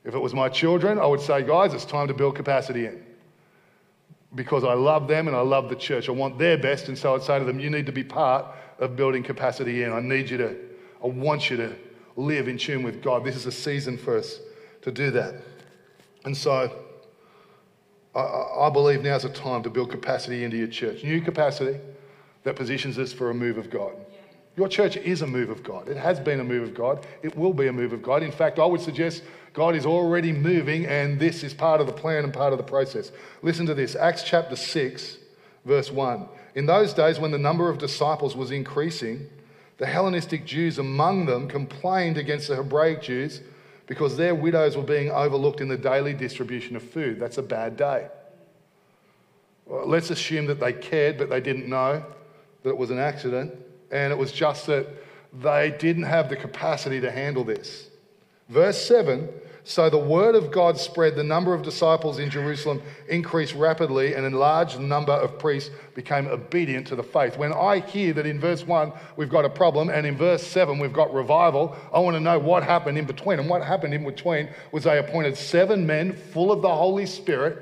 If 0.04 0.14
it 0.14 0.18
was 0.18 0.34
my 0.34 0.48
children, 0.48 0.98
I 0.98 1.06
would 1.06 1.20
say, 1.20 1.42
guys, 1.42 1.72
it's 1.72 1.84
time 1.84 2.08
to 2.08 2.14
build 2.14 2.34
capacity 2.34 2.86
in. 2.86 3.04
Because 4.34 4.64
I 4.64 4.74
love 4.74 5.06
them 5.06 5.28
and 5.28 5.36
I 5.36 5.40
love 5.40 5.68
the 5.68 5.76
church. 5.76 6.08
I 6.08 6.12
want 6.12 6.36
their 6.36 6.58
best. 6.58 6.88
And 6.88 6.98
so 6.98 7.14
I'd 7.14 7.22
say 7.22 7.38
to 7.38 7.44
them, 7.44 7.60
you 7.60 7.70
need 7.70 7.86
to 7.86 7.92
be 7.92 8.02
part 8.02 8.44
of 8.80 8.96
building 8.96 9.22
capacity 9.22 9.84
in. 9.84 9.92
I 9.92 10.00
need 10.00 10.28
you 10.28 10.38
to, 10.38 10.56
I 11.02 11.06
want 11.06 11.48
you 11.48 11.56
to 11.58 11.76
live 12.16 12.48
in 12.48 12.58
tune 12.58 12.82
with 12.82 13.02
God. 13.02 13.24
This 13.24 13.36
is 13.36 13.46
a 13.46 13.52
season 13.52 13.96
for 13.96 14.18
us 14.18 14.40
to 14.82 14.90
do 14.90 15.12
that. 15.12 15.36
And 16.24 16.36
so 16.36 16.72
I, 18.14 18.20
I 18.20 18.70
believe 18.70 19.02
now's 19.02 19.24
a 19.24 19.28
time 19.28 19.62
to 19.62 19.70
build 19.70 19.90
capacity 19.90 20.44
into 20.44 20.56
your 20.56 20.68
church, 20.68 21.02
new 21.04 21.20
capacity 21.20 21.78
that 22.44 22.56
positions 22.56 22.98
us 22.98 23.12
for 23.12 23.30
a 23.30 23.34
move 23.34 23.58
of 23.58 23.70
God. 23.70 23.92
Your 24.56 24.68
church 24.68 24.96
is 24.96 25.22
a 25.22 25.26
move 25.26 25.50
of 25.50 25.64
God. 25.64 25.88
It 25.88 25.96
has 25.96 26.20
been 26.20 26.38
a 26.38 26.44
move 26.44 26.62
of 26.62 26.74
God. 26.74 27.04
It 27.22 27.36
will 27.36 27.52
be 27.52 27.66
a 27.66 27.72
move 27.72 27.92
of 27.92 28.02
God. 28.02 28.22
In 28.22 28.30
fact, 28.30 28.58
I 28.58 28.66
would 28.66 28.80
suggest 28.80 29.24
God 29.52 29.74
is 29.74 29.84
already 29.84 30.32
moving, 30.32 30.86
and 30.86 31.18
this 31.18 31.42
is 31.42 31.52
part 31.52 31.80
of 31.80 31.88
the 31.88 31.92
plan 31.92 32.22
and 32.22 32.32
part 32.32 32.52
of 32.52 32.58
the 32.58 32.64
process. 32.64 33.10
Listen 33.42 33.66
to 33.66 33.74
this 33.74 33.96
Acts 33.96 34.22
chapter 34.22 34.54
6, 34.54 35.16
verse 35.64 35.90
1. 35.90 36.28
In 36.54 36.66
those 36.66 36.92
days, 36.92 37.18
when 37.18 37.32
the 37.32 37.38
number 37.38 37.68
of 37.68 37.78
disciples 37.78 38.36
was 38.36 38.52
increasing, 38.52 39.28
the 39.78 39.86
Hellenistic 39.86 40.46
Jews 40.46 40.78
among 40.78 41.26
them 41.26 41.48
complained 41.48 42.16
against 42.16 42.46
the 42.46 42.54
Hebraic 42.54 43.02
Jews 43.02 43.40
because 43.86 44.16
their 44.16 44.34
widows 44.34 44.76
were 44.76 44.82
being 44.82 45.10
overlooked 45.10 45.60
in 45.60 45.68
the 45.68 45.76
daily 45.76 46.14
distribution 46.14 46.76
of 46.76 46.82
food. 46.82 47.20
That's 47.20 47.38
a 47.38 47.42
bad 47.42 47.76
day. 47.76 48.08
Well, 49.66 49.86
let's 49.86 50.10
assume 50.10 50.46
that 50.46 50.60
they 50.60 50.72
cared, 50.72 51.18
but 51.18 51.28
they 51.28 51.40
didn't 51.40 51.68
know 51.68 52.04
that 52.62 52.68
it 52.68 52.76
was 52.76 52.90
an 52.90 52.98
accident, 52.98 53.54
and 53.90 54.12
it 54.12 54.16
was 54.16 54.32
just 54.32 54.66
that 54.66 54.86
they 55.32 55.74
didn't 55.78 56.04
have 56.04 56.28
the 56.28 56.36
capacity 56.36 57.00
to 57.00 57.10
handle 57.10 57.44
this. 57.44 57.88
Verse 58.48 58.82
7 58.86 59.28
so 59.66 59.88
the 59.88 59.96
word 59.96 60.34
of 60.34 60.50
God 60.50 60.76
spread. 60.78 61.16
The 61.16 61.24
number 61.24 61.54
of 61.54 61.62
disciples 61.62 62.18
in 62.18 62.28
Jerusalem 62.28 62.82
increased 63.08 63.54
rapidly, 63.54 64.14
and 64.14 64.26
a 64.26 64.38
large 64.38 64.76
number 64.76 65.12
of 65.12 65.38
priests 65.38 65.70
became 65.94 66.26
obedient 66.26 66.86
to 66.88 66.96
the 66.96 67.02
faith. 67.02 67.38
When 67.38 67.50
I 67.50 67.78
hear 67.78 68.12
that 68.12 68.26
in 68.26 68.38
verse 68.38 68.66
1 68.66 68.92
we've 69.16 69.30
got 69.30 69.46
a 69.46 69.50
problem, 69.50 69.88
and 69.88 70.06
in 70.06 70.18
verse 70.18 70.46
7 70.46 70.78
we've 70.78 70.92
got 70.92 71.14
revival, 71.14 71.74
I 71.94 71.98
want 72.00 72.14
to 72.14 72.20
know 72.20 72.38
what 72.38 72.62
happened 72.62 72.98
in 72.98 73.06
between. 73.06 73.40
And 73.40 73.48
what 73.48 73.62
happened 73.62 73.94
in 73.94 74.04
between 74.04 74.50
was 74.70 74.84
they 74.84 74.98
appointed 74.98 75.34
seven 75.34 75.86
men 75.86 76.12
full 76.12 76.52
of 76.52 76.60
the 76.60 76.74
Holy 76.74 77.06
Spirit 77.06 77.58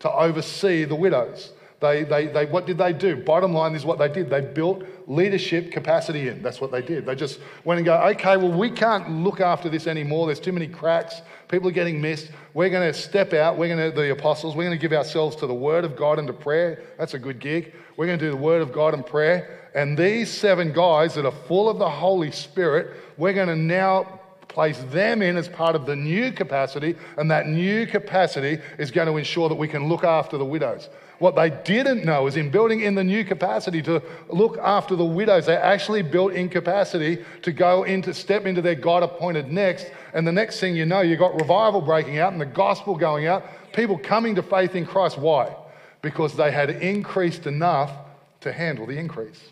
to 0.00 0.10
oversee 0.10 0.84
the 0.84 0.96
widows. 0.96 1.52
They, 1.78 2.04
they, 2.04 2.26
they, 2.26 2.46
what 2.46 2.66
did 2.66 2.78
they 2.78 2.92
do? 2.94 3.16
Bottom 3.16 3.52
line 3.52 3.74
is 3.74 3.84
what 3.84 3.98
they 3.98 4.08
did. 4.08 4.30
They 4.30 4.40
built 4.40 4.84
leadership 5.06 5.70
capacity 5.70 6.28
in. 6.28 6.42
That's 6.42 6.60
what 6.60 6.72
they 6.72 6.80
did. 6.80 7.04
They 7.04 7.14
just 7.14 7.38
went 7.64 7.78
and 7.78 7.84
go, 7.84 7.96
okay, 8.08 8.38
well, 8.38 8.50
we 8.52 8.70
can't 8.70 9.10
look 9.22 9.40
after 9.40 9.68
this 9.68 9.86
anymore. 9.86 10.26
There's 10.26 10.40
too 10.40 10.52
many 10.52 10.68
cracks. 10.68 11.20
People 11.48 11.68
are 11.68 11.72
getting 11.72 12.00
missed. 12.00 12.30
We're 12.54 12.70
going 12.70 12.92
to 12.92 12.98
step 12.98 13.32
out. 13.32 13.56
We're 13.56 13.74
going 13.74 13.90
to, 13.90 13.96
the 13.96 14.10
apostles, 14.10 14.56
we're 14.56 14.64
going 14.64 14.76
to 14.76 14.80
give 14.80 14.92
ourselves 14.92 15.36
to 15.36 15.46
the 15.46 15.54
word 15.54 15.84
of 15.84 15.96
God 15.96 16.18
and 16.18 16.26
to 16.26 16.32
prayer. 16.32 16.82
That's 16.98 17.14
a 17.14 17.18
good 17.18 17.38
gig. 17.38 17.72
We're 17.96 18.06
going 18.06 18.18
to 18.18 18.24
do 18.24 18.30
the 18.30 18.36
word 18.36 18.62
of 18.62 18.72
God 18.72 18.94
and 18.94 19.06
prayer. 19.06 19.70
And 19.74 19.96
these 19.96 20.30
seven 20.30 20.72
guys 20.72 21.14
that 21.14 21.24
are 21.24 21.34
full 21.46 21.68
of 21.68 21.78
the 21.78 21.88
Holy 21.88 22.32
Spirit, 22.32 22.96
we're 23.16 23.34
going 23.34 23.48
to 23.48 23.56
now 23.56 24.20
place 24.48 24.78
them 24.90 25.20
in 25.20 25.36
as 25.36 25.48
part 25.48 25.76
of 25.76 25.84
the 25.84 25.94
new 25.94 26.32
capacity, 26.32 26.96
and 27.18 27.30
that 27.30 27.46
new 27.46 27.86
capacity 27.86 28.58
is 28.78 28.90
going 28.90 29.06
to 29.06 29.18
ensure 29.18 29.50
that 29.50 29.54
we 29.54 29.68
can 29.68 29.86
look 29.86 30.02
after 30.02 30.38
the 30.38 30.44
widows. 30.44 30.88
What 31.18 31.36
they 31.36 31.50
didn't 31.50 32.04
know 32.04 32.26
is 32.26 32.36
in 32.36 32.50
building 32.50 32.80
in 32.80 32.94
the 32.94 33.04
new 33.04 33.24
capacity 33.24 33.82
to 33.82 34.02
look 34.28 34.58
after 34.58 34.96
the 34.96 35.04
widows, 35.04 35.44
they 35.44 35.56
actually 35.56 36.02
built 36.02 36.32
in 36.32 36.48
capacity 36.48 37.24
to 37.42 37.52
go 37.52 37.84
into 37.84 38.14
step 38.14 38.46
into 38.46 38.62
their 38.62 38.74
God 38.74 39.02
appointed 39.02 39.50
next. 39.50 39.90
And 40.16 40.26
the 40.26 40.32
next 40.32 40.60
thing 40.60 40.74
you 40.74 40.86
know, 40.86 41.02
you've 41.02 41.18
got 41.18 41.38
revival 41.38 41.82
breaking 41.82 42.18
out 42.18 42.32
and 42.32 42.40
the 42.40 42.46
gospel 42.46 42.96
going 42.96 43.26
out, 43.26 43.44
people 43.74 43.98
coming 43.98 44.34
to 44.36 44.42
faith 44.42 44.74
in 44.74 44.86
Christ. 44.86 45.18
Why? 45.18 45.54
Because 46.00 46.34
they 46.34 46.50
had 46.50 46.70
increased 46.70 47.46
enough 47.46 47.92
to 48.40 48.50
handle 48.50 48.86
the 48.86 48.96
increase. 48.96 49.50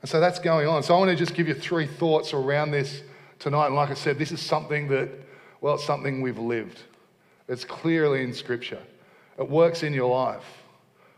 And 0.00 0.08
so 0.08 0.20
that's 0.20 0.38
going 0.38 0.66
on. 0.66 0.82
So 0.82 0.94
I 0.94 0.98
want 0.98 1.10
to 1.10 1.16
just 1.16 1.34
give 1.34 1.48
you 1.48 1.54
three 1.54 1.86
thoughts 1.86 2.32
around 2.32 2.70
this 2.70 3.02
tonight. 3.38 3.66
And 3.66 3.74
like 3.74 3.90
I 3.90 3.94
said, 3.94 4.18
this 4.18 4.32
is 4.32 4.40
something 4.40 4.88
that, 4.88 5.10
well, 5.60 5.74
it's 5.74 5.84
something 5.84 6.22
we've 6.22 6.38
lived. 6.38 6.80
It's 7.46 7.66
clearly 7.66 8.22
in 8.22 8.32
Scripture. 8.32 8.80
It 9.38 9.50
works 9.50 9.82
in 9.82 9.92
your 9.92 10.10
life. 10.10 10.46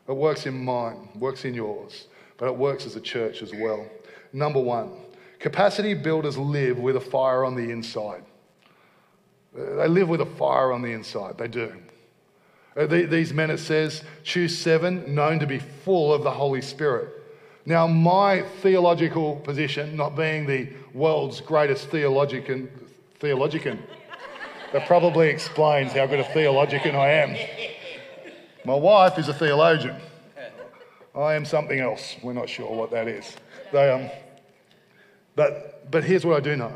It 0.08 0.16
works 0.16 0.46
in 0.46 0.64
mine, 0.64 1.08
works 1.14 1.44
in 1.44 1.54
yours, 1.54 2.08
but 2.36 2.46
it 2.46 2.56
works 2.56 2.84
as 2.84 2.96
a 2.96 3.00
church 3.00 3.42
as 3.42 3.52
well. 3.54 3.86
Number 4.32 4.58
one, 4.58 4.90
capacity 5.38 5.94
builders 5.94 6.36
live 6.36 6.80
with 6.80 6.96
a 6.96 7.00
fire 7.00 7.44
on 7.44 7.54
the 7.54 7.70
inside. 7.70 8.24
They 9.54 9.88
live 9.88 10.08
with 10.08 10.20
a 10.20 10.26
fire 10.26 10.72
on 10.72 10.82
the 10.82 10.92
inside. 10.92 11.38
They 11.38 11.48
do. 11.48 11.72
Uh, 12.76 12.86
these 12.86 13.32
men, 13.32 13.50
it 13.50 13.58
says, 13.58 14.04
choose 14.22 14.56
seven 14.56 15.14
known 15.14 15.40
to 15.40 15.46
be 15.46 15.58
full 15.58 16.14
of 16.14 16.22
the 16.22 16.30
Holy 16.30 16.62
Spirit. 16.62 17.08
Now, 17.66 17.86
my 17.86 18.42
theological 18.62 19.36
position, 19.36 19.96
not 19.96 20.16
being 20.16 20.46
the 20.46 20.68
world's 20.94 21.40
greatest 21.40 21.88
theologian, 21.88 22.70
theologian, 23.18 23.82
that 24.72 24.86
probably 24.86 25.28
explains 25.28 25.92
how 25.92 26.06
good 26.06 26.20
a 26.20 26.24
theologian 26.32 26.94
I 26.94 27.08
am. 27.08 27.36
My 28.64 28.74
wife 28.74 29.18
is 29.18 29.28
a 29.28 29.34
theologian. 29.34 29.96
I 31.14 31.34
am 31.34 31.44
something 31.44 31.80
else. 31.80 32.16
We're 32.22 32.34
not 32.34 32.48
sure 32.48 32.70
what 32.72 32.92
that 32.92 33.08
is. 33.08 33.36
They, 33.72 33.90
um, 33.90 34.08
but, 35.34 35.90
but 35.90 36.04
here's 36.04 36.24
what 36.24 36.36
I 36.36 36.40
do 36.40 36.56
know 36.56 36.72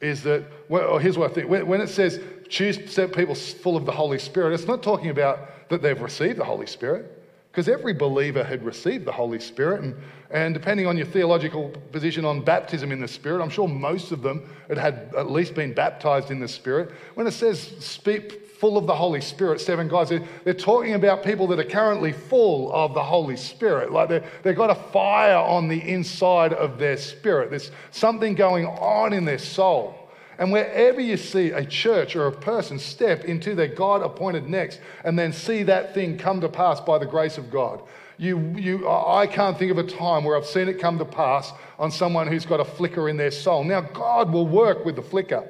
is 0.00 0.22
that, 0.22 0.44
well, 0.70 0.88
oh, 0.88 0.98
here's 0.98 1.18
what 1.18 1.32
I 1.32 1.34
think. 1.34 1.50
When, 1.50 1.80
it 1.80 1.88
says 1.88 2.20
choose 2.48 2.78
people 2.78 3.34
full 3.34 3.76
of 3.76 3.86
the 3.86 3.92
Holy 3.92 4.20
Spirit, 4.20 4.54
it's 4.54 4.68
not 4.68 4.84
talking 4.84 5.10
about 5.10 5.68
that 5.68 5.82
they've 5.82 6.00
received 6.00 6.38
the 6.38 6.44
Holy 6.44 6.66
Spirit, 6.66 7.20
because 7.50 7.68
every 7.68 7.92
believer 7.92 8.44
had 8.44 8.64
received 8.64 9.04
the 9.04 9.10
Holy 9.10 9.40
Spirit. 9.40 9.82
And, 9.82 9.96
and 10.30 10.54
depending 10.54 10.86
on 10.86 10.96
your 10.96 11.06
theological 11.06 11.70
position 11.90 12.24
on 12.24 12.42
baptism 12.42 12.92
in 12.92 13.00
the 13.00 13.08
Spirit, 13.08 13.42
I'm 13.42 13.50
sure 13.50 13.66
most 13.66 14.12
of 14.12 14.22
them 14.22 14.48
had, 14.68 14.78
had 14.78 15.12
at 15.18 15.28
least 15.28 15.56
been 15.56 15.74
baptized 15.74 16.30
in 16.30 16.38
the 16.38 16.46
Spirit. 16.46 16.92
When 17.14 17.26
it 17.26 17.32
says 17.32 17.60
speak 17.80 18.46
full 18.60 18.78
of 18.78 18.86
the 18.86 18.94
Holy 18.94 19.20
Spirit, 19.20 19.60
seven 19.60 19.88
guys, 19.88 20.12
they're 20.44 20.54
talking 20.54 20.94
about 20.94 21.24
people 21.24 21.48
that 21.48 21.58
are 21.58 21.64
currently 21.64 22.12
full 22.12 22.72
of 22.72 22.94
the 22.94 23.02
Holy 23.02 23.36
Spirit. 23.36 23.90
Like 23.90 24.08
they've 24.44 24.54
got 24.54 24.70
a 24.70 24.76
fire 24.92 25.38
on 25.38 25.66
the 25.66 25.80
inside 25.80 26.52
of 26.52 26.78
their 26.78 26.96
spirit. 26.96 27.50
There's 27.50 27.72
something 27.90 28.36
going 28.36 28.66
on 28.66 29.12
in 29.12 29.24
their 29.24 29.38
soul. 29.38 29.96
And 30.40 30.50
wherever 30.50 31.02
you 31.02 31.18
see 31.18 31.50
a 31.50 31.64
church 31.64 32.16
or 32.16 32.26
a 32.26 32.32
person 32.32 32.78
step 32.78 33.26
into 33.26 33.54
their 33.54 33.68
God 33.68 34.00
appointed 34.00 34.48
next 34.48 34.80
and 35.04 35.18
then 35.18 35.34
see 35.34 35.64
that 35.64 35.92
thing 35.92 36.16
come 36.16 36.40
to 36.40 36.48
pass 36.48 36.80
by 36.80 36.96
the 36.96 37.04
grace 37.04 37.36
of 37.36 37.50
God, 37.50 37.82
you, 38.16 38.38
you, 38.56 38.88
I 38.88 39.26
can't 39.26 39.58
think 39.58 39.70
of 39.70 39.76
a 39.76 39.84
time 39.84 40.24
where 40.24 40.38
I've 40.38 40.46
seen 40.46 40.66
it 40.68 40.80
come 40.80 40.98
to 40.98 41.04
pass 41.04 41.52
on 41.78 41.90
someone 41.90 42.26
who's 42.26 42.46
got 42.46 42.58
a 42.58 42.64
flicker 42.64 43.10
in 43.10 43.18
their 43.18 43.30
soul. 43.30 43.64
Now, 43.64 43.82
God 43.82 44.32
will 44.32 44.46
work 44.46 44.86
with 44.86 44.96
the 44.96 45.02
flicker. 45.02 45.46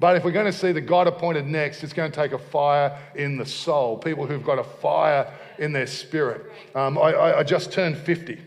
But 0.00 0.16
if 0.16 0.24
we're 0.24 0.32
going 0.32 0.46
to 0.46 0.52
see 0.52 0.72
the 0.72 0.80
God 0.80 1.06
appointed 1.06 1.46
next, 1.46 1.84
it's 1.84 1.92
going 1.92 2.10
to 2.10 2.16
take 2.16 2.32
a 2.32 2.38
fire 2.38 2.98
in 3.14 3.36
the 3.36 3.46
soul, 3.46 3.96
people 3.96 4.26
who've 4.26 4.44
got 4.44 4.58
a 4.58 4.64
fire 4.64 5.32
in 5.58 5.72
their 5.72 5.86
spirit. 5.86 6.50
Um, 6.74 6.98
I, 6.98 7.38
I, 7.38 7.42
just 7.44 7.70
turned 7.70 7.96
50. 7.96 8.40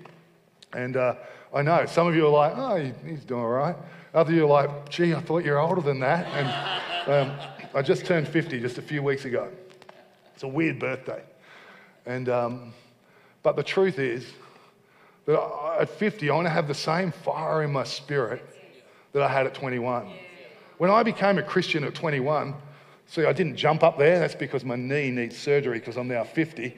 And 0.74 0.98
uh, 0.98 1.16
I 1.54 1.62
know 1.62 1.86
some 1.86 2.08
of 2.08 2.16
you 2.16 2.28
are 2.28 2.30
like, 2.30 2.54
oh, 2.58 2.92
he's 3.06 3.24
doing 3.24 3.42
all 3.42 3.48
right. 3.48 3.76
Other 4.16 4.32
you 4.32 4.46
are 4.46 4.48
like, 4.48 4.88
gee, 4.88 5.14
I 5.14 5.20
thought 5.20 5.44
you 5.44 5.52
were 5.52 5.60
older 5.60 5.82
than 5.82 6.00
that. 6.00 6.26
And 6.28 7.12
um, 7.12 7.38
I 7.74 7.82
just 7.82 8.06
turned 8.06 8.30
50 8.30 8.62
just 8.62 8.78
a 8.78 8.82
few 8.82 9.04
weeks 9.04 9.26
ago. 9.26 9.50
It's 10.34 10.44
a 10.44 10.48
weird 10.48 10.80
birthday. 10.80 11.22
And, 12.06 12.30
um, 12.30 12.74
but 13.44 13.58
the 13.58 13.64
truth 13.64 14.00
is 14.00 14.26
that 15.26 15.38
at 15.82 15.90
50, 15.90 16.30
I 16.30 16.34
want 16.34 16.46
to 16.46 16.50
have 16.50 16.70
the 16.70 16.74
same 16.74 17.12
fire 17.12 17.64
in 17.64 17.74
my 17.74 17.84
spirit 17.84 18.42
that 19.12 19.22
I 19.22 19.28
had 19.28 19.48
at 19.48 19.54
21. 19.54 20.10
When 20.78 20.90
I 20.90 21.04
became 21.04 21.38
a 21.38 21.44
Christian 21.44 21.84
at 21.84 21.94
21, 21.94 22.56
see, 23.08 23.26
I 23.26 23.34
didn't 23.34 23.58
jump 23.58 23.84
up 23.84 23.98
there. 23.98 24.20
That's 24.20 24.36
because 24.36 24.64
my 24.64 24.78
knee 24.78 25.12
needs 25.12 25.38
surgery 25.38 25.80
because 25.80 25.98
I'm 25.98 26.08
now 26.08 26.24
50. 26.24 26.74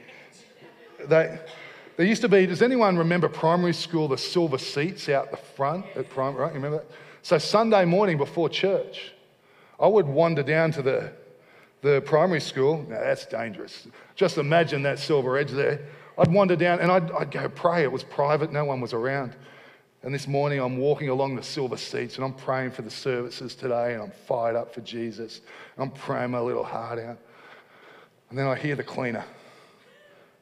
They, 1.06 1.38
there 1.96 2.06
used 2.06 2.22
to 2.22 2.28
be, 2.28 2.46
does 2.46 2.62
anyone 2.62 2.98
remember 2.98 3.28
primary 3.28 3.74
school, 3.74 4.08
the 4.08 4.18
silver 4.18 4.58
seats 4.58 5.08
out 5.08 5.30
the 5.30 5.36
front 5.36 5.86
at 5.94 6.10
primary, 6.10 6.42
right? 6.42 6.52
You 6.52 6.56
remember 6.56 6.78
that? 6.78 6.86
So, 7.28 7.36
Sunday 7.36 7.84
morning 7.84 8.16
before 8.16 8.48
church, 8.48 9.12
I 9.78 9.86
would 9.86 10.06
wander 10.06 10.42
down 10.42 10.72
to 10.72 10.80
the, 10.80 11.12
the 11.82 12.00
primary 12.00 12.40
school. 12.40 12.86
Now, 12.88 13.00
that's 13.00 13.26
dangerous. 13.26 13.86
Just 14.14 14.38
imagine 14.38 14.82
that 14.84 14.98
silver 14.98 15.36
edge 15.36 15.50
there. 15.50 15.88
I'd 16.16 16.32
wander 16.32 16.56
down 16.56 16.80
and 16.80 16.90
I'd, 16.90 17.12
I'd 17.12 17.30
go 17.30 17.50
pray. 17.50 17.82
It 17.82 17.92
was 17.92 18.02
private, 18.02 18.50
no 18.50 18.64
one 18.64 18.80
was 18.80 18.94
around. 18.94 19.36
And 20.02 20.14
this 20.14 20.26
morning, 20.26 20.58
I'm 20.58 20.78
walking 20.78 21.10
along 21.10 21.36
the 21.36 21.42
silver 21.42 21.76
seats 21.76 22.16
and 22.16 22.24
I'm 22.24 22.32
praying 22.32 22.70
for 22.70 22.80
the 22.80 22.90
services 22.90 23.54
today 23.54 23.92
and 23.92 24.04
I'm 24.04 24.12
fired 24.26 24.56
up 24.56 24.72
for 24.72 24.80
Jesus. 24.80 25.42
I'm 25.76 25.90
praying 25.90 26.30
my 26.30 26.40
little 26.40 26.64
heart 26.64 26.98
out. 26.98 27.18
And 28.30 28.38
then 28.38 28.46
I 28.46 28.54
hear 28.54 28.74
the 28.74 28.82
cleaner. 28.82 29.26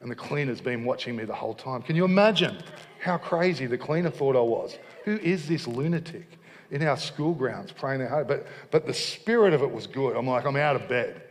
And 0.03 0.09
the 0.09 0.15
cleaner's 0.15 0.61
been 0.61 0.85
watching 0.85 1.17
me 1.17 1.25
the 1.25 1.35
whole 1.35 1.55
time. 1.55 1.83
Can 1.83 1.97
you 1.97 2.05
imagine 2.05 2.63
how 3.01 3.19
crazy 3.19 3.67
the 3.67 3.77
cleaner 3.77 4.11
thought 4.11 4.37
I 4.37 4.41
was? 4.41 4.79
Who 5.05 5.17
is 5.17 5.49
this 5.49 5.67
lunatic? 5.67 6.36
In 6.71 6.83
our 6.83 6.97
school 6.97 7.35
grounds 7.35 7.73
praying 7.73 8.01
their 8.01 8.09
heart. 8.09 8.29
But, 8.29 8.47
but 8.71 8.87
the 8.87 8.95
spirit 8.95 9.55
of 9.55 9.63
it 9.63 9.71
was 9.71 9.87
good. 9.87 10.17
I'm 10.17 10.27
like, 10.27 10.45
I'm 10.45 10.57
out 10.57 10.77
of 10.77 10.89
bed. 10.89 11.23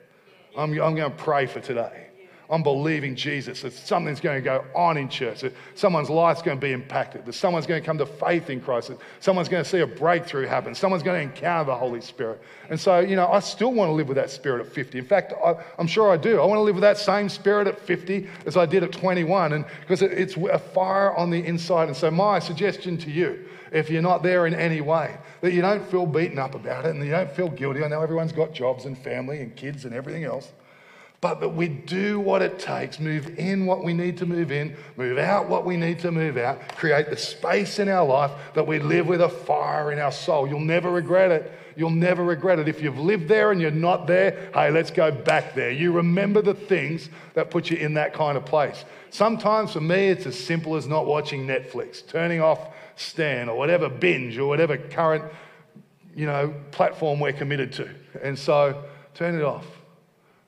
I'm, 0.57 0.71
I'm 0.71 0.95
going 0.95 1.11
to 1.11 1.17
pray 1.17 1.45
for 1.45 1.59
today. 1.59 2.05
I'm 2.49 2.61
believing 2.61 3.15
Jesus 3.15 3.61
that 3.61 3.73
something's 3.73 4.19
going 4.19 4.37
to 4.37 4.41
go 4.41 4.63
on 4.75 4.97
in 4.97 5.09
church, 5.09 5.41
that 5.41 5.53
someone's 5.73 6.09
life's 6.09 6.41
going 6.41 6.57
to 6.57 6.61
be 6.61 6.73
impacted, 6.73 7.25
that 7.25 7.33
someone's 7.33 7.65
going 7.65 7.81
to 7.81 7.85
come 7.85 7.97
to 7.97 8.05
faith 8.05 8.49
in 8.49 8.61
Christ, 8.61 8.89
that 8.89 8.99
someone's 9.19 9.49
going 9.49 9.63
to 9.63 9.69
see 9.69 9.79
a 9.79 9.87
breakthrough 9.87 10.45
happen, 10.45 10.75
someone's 10.75 11.01
going 11.01 11.17
to 11.17 11.33
encounter 11.33 11.71
the 11.71 11.75
Holy 11.75 12.01
Spirit. 12.01 12.41
And 12.69 12.79
so, 12.79 12.99
you 12.99 13.15
know, 13.15 13.27
I 13.27 13.39
still 13.39 13.73
want 13.73 13.89
to 13.89 13.93
live 13.93 14.07
with 14.07 14.17
that 14.17 14.29
spirit 14.29 14.65
at 14.65 14.71
50. 14.71 14.99
In 14.99 15.05
fact, 15.05 15.33
I, 15.43 15.55
am 15.79 15.87
sure 15.87 16.11
I 16.11 16.17
do. 16.17 16.39
I 16.39 16.45
want 16.45 16.57
to 16.57 16.63
live 16.63 16.75
with 16.75 16.83
that 16.83 16.97
same 16.97 17.29
spirit 17.29 17.67
at 17.67 17.79
50 17.79 18.27
as 18.45 18.57
I 18.57 18.65
did 18.65 18.83
at 18.83 18.91
21, 18.91 19.53
and 19.53 19.65
because 19.81 20.01
it's 20.01 20.35
a 20.35 20.59
fire 20.59 21.15
on 21.15 21.31
the 21.31 21.43
inside. 21.43 21.87
And 21.87 21.97
so, 21.97 22.11
my 22.11 22.39
suggestion 22.39 22.97
to 22.99 23.09
you 23.09 23.43
if 23.75 23.89
you're 23.89 24.01
not 24.01 24.23
there 24.23 24.47
in 24.47 24.55
any 24.55 24.79
way. 24.79 25.17
That 25.41 25.51
you 25.51 25.61
don't 25.61 25.85
feel 25.87 26.05
beaten 26.05 26.39
up 26.39 26.55
about 26.55 26.85
it 26.85 26.95
and 26.95 27.03
you 27.03 27.11
don't 27.11 27.29
feel 27.29 27.49
guilty. 27.49 27.83
I 27.83 27.89
know 27.89 28.01
everyone's 28.01 28.31
got 28.31 28.53
jobs 28.53 28.85
and 28.85 28.97
family 28.97 29.41
and 29.41 29.53
kids 29.53 29.83
and 29.83 29.93
everything 29.93 30.23
else. 30.23 30.53
But 31.19 31.41
that 31.41 31.49
we 31.49 31.67
do 31.67 32.21
what 32.21 32.41
it 32.41 32.57
takes, 32.57 33.01
move 33.01 33.37
in 33.37 33.65
what 33.65 33.83
we 33.83 33.93
need 33.93 34.17
to 34.19 34.25
move 34.25 34.51
in, 34.51 34.77
move 34.95 35.17
out 35.17 35.49
what 35.49 35.65
we 35.65 35.75
need 35.75 35.99
to 35.99 36.11
move 36.11 36.37
out, 36.37 36.75
create 36.77 37.09
the 37.09 37.17
space 37.17 37.77
in 37.79 37.89
our 37.89 38.05
life 38.05 38.31
that 38.53 38.65
we 38.65 38.79
live 38.79 39.07
with 39.07 39.21
a 39.21 39.29
fire 39.29 39.91
in 39.91 39.99
our 39.99 40.11
soul. 40.11 40.47
You'll 40.47 40.59
never 40.61 40.89
regret 40.89 41.31
it. 41.31 41.51
You'll 41.75 41.89
never 41.89 42.23
regret 42.23 42.59
it. 42.59 42.69
If 42.69 42.81
you've 42.81 42.99
lived 42.99 43.27
there 43.27 43.51
and 43.51 43.59
you're 43.59 43.71
not 43.71 44.07
there, 44.07 44.49
hey, 44.53 44.71
let's 44.71 44.91
go 44.91 45.11
back 45.11 45.53
there. 45.53 45.71
You 45.71 45.91
remember 45.91 46.41
the 46.41 46.53
things 46.53 47.09
that 47.33 47.51
put 47.51 47.69
you 47.69 47.75
in 47.75 47.95
that 47.95 48.13
kind 48.13 48.37
of 48.37 48.45
place. 48.45 48.85
Sometimes 49.09 49.73
for 49.73 49.81
me, 49.81 50.07
it's 50.07 50.25
as 50.25 50.39
simple 50.39 50.77
as 50.77 50.87
not 50.87 51.05
watching 51.05 51.45
Netflix, 51.45 52.07
turning 52.07 52.39
off 52.39 52.69
Stan 52.95 53.49
or 53.49 53.57
whatever 53.57 53.89
binge 53.89 54.37
or 54.37 54.47
whatever 54.47 54.77
current, 54.77 55.23
you 56.15 56.25
know, 56.25 56.53
platform 56.71 57.19
we're 57.19 57.33
committed 57.33 57.71
to. 57.73 57.89
And 58.21 58.37
so 58.37 58.83
turn 59.13 59.35
it 59.35 59.43
off. 59.43 59.65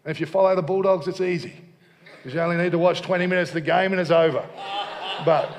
And 0.06 0.12
if 0.12 0.20
you 0.20 0.26
follow 0.26 0.56
the 0.56 0.62
Bulldogs, 0.62 1.08
it's 1.08 1.22
easy. 1.22 1.54
Because 2.18 2.34
you 2.34 2.40
only 2.42 2.58
need 2.58 2.72
to 2.72 2.78
watch 2.78 3.02
20 3.02 3.28
minutes 3.28 3.52
of 3.52 3.56
the 3.56 3.62
game 3.62 3.92
and 3.92 4.02
it's 4.02 4.12
over. 4.12 4.46
But, 5.26 5.50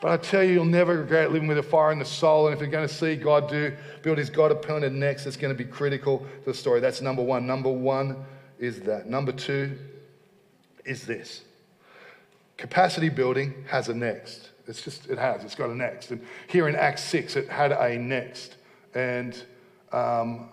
but 0.00 0.10
I 0.10 0.16
tell 0.16 0.42
you, 0.42 0.54
you'll 0.54 0.64
never 0.64 0.98
regret 0.98 1.32
living 1.32 1.48
with 1.48 1.58
a 1.58 1.62
fire 1.62 1.92
in 1.92 1.98
the 1.98 2.04
soul. 2.04 2.46
And 2.46 2.54
if 2.54 2.60
you're 2.60 2.70
going 2.70 2.86
to 2.86 2.92
see 2.92 3.16
God 3.16 3.48
do, 3.48 3.76
build 4.02 4.18
his 4.18 4.30
God 4.30 4.50
appointed 4.50 4.92
next, 4.92 5.26
it's 5.26 5.36
going 5.36 5.56
to 5.56 5.64
be 5.64 5.68
critical 5.68 6.18
to 6.18 6.44
the 6.46 6.54
story. 6.54 6.80
That's 6.80 7.00
number 7.00 7.22
one. 7.22 7.46
Number 7.46 7.70
one 7.70 8.24
is 8.58 8.80
that. 8.82 9.08
Number 9.08 9.32
two 9.32 9.78
is 10.84 11.06
this 11.06 11.42
capacity 12.56 13.08
building 13.08 13.64
has 13.68 13.88
a 13.88 13.94
next. 13.94 14.51
It's 14.66 14.82
just, 14.82 15.08
it 15.08 15.18
has, 15.18 15.44
it's 15.44 15.54
got 15.54 15.70
a 15.70 15.74
next. 15.74 16.10
And 16.10 16.24
here 16.46 16.68
in 16.68 16.76
Acts 16.76 17.02
6, 17.04 17.36
it 17.36 17.48
had 17.48 17.72
a 17.72 17.98
next. 17.98 18.56
And, 18.94 19.40
um, 19.92 20.48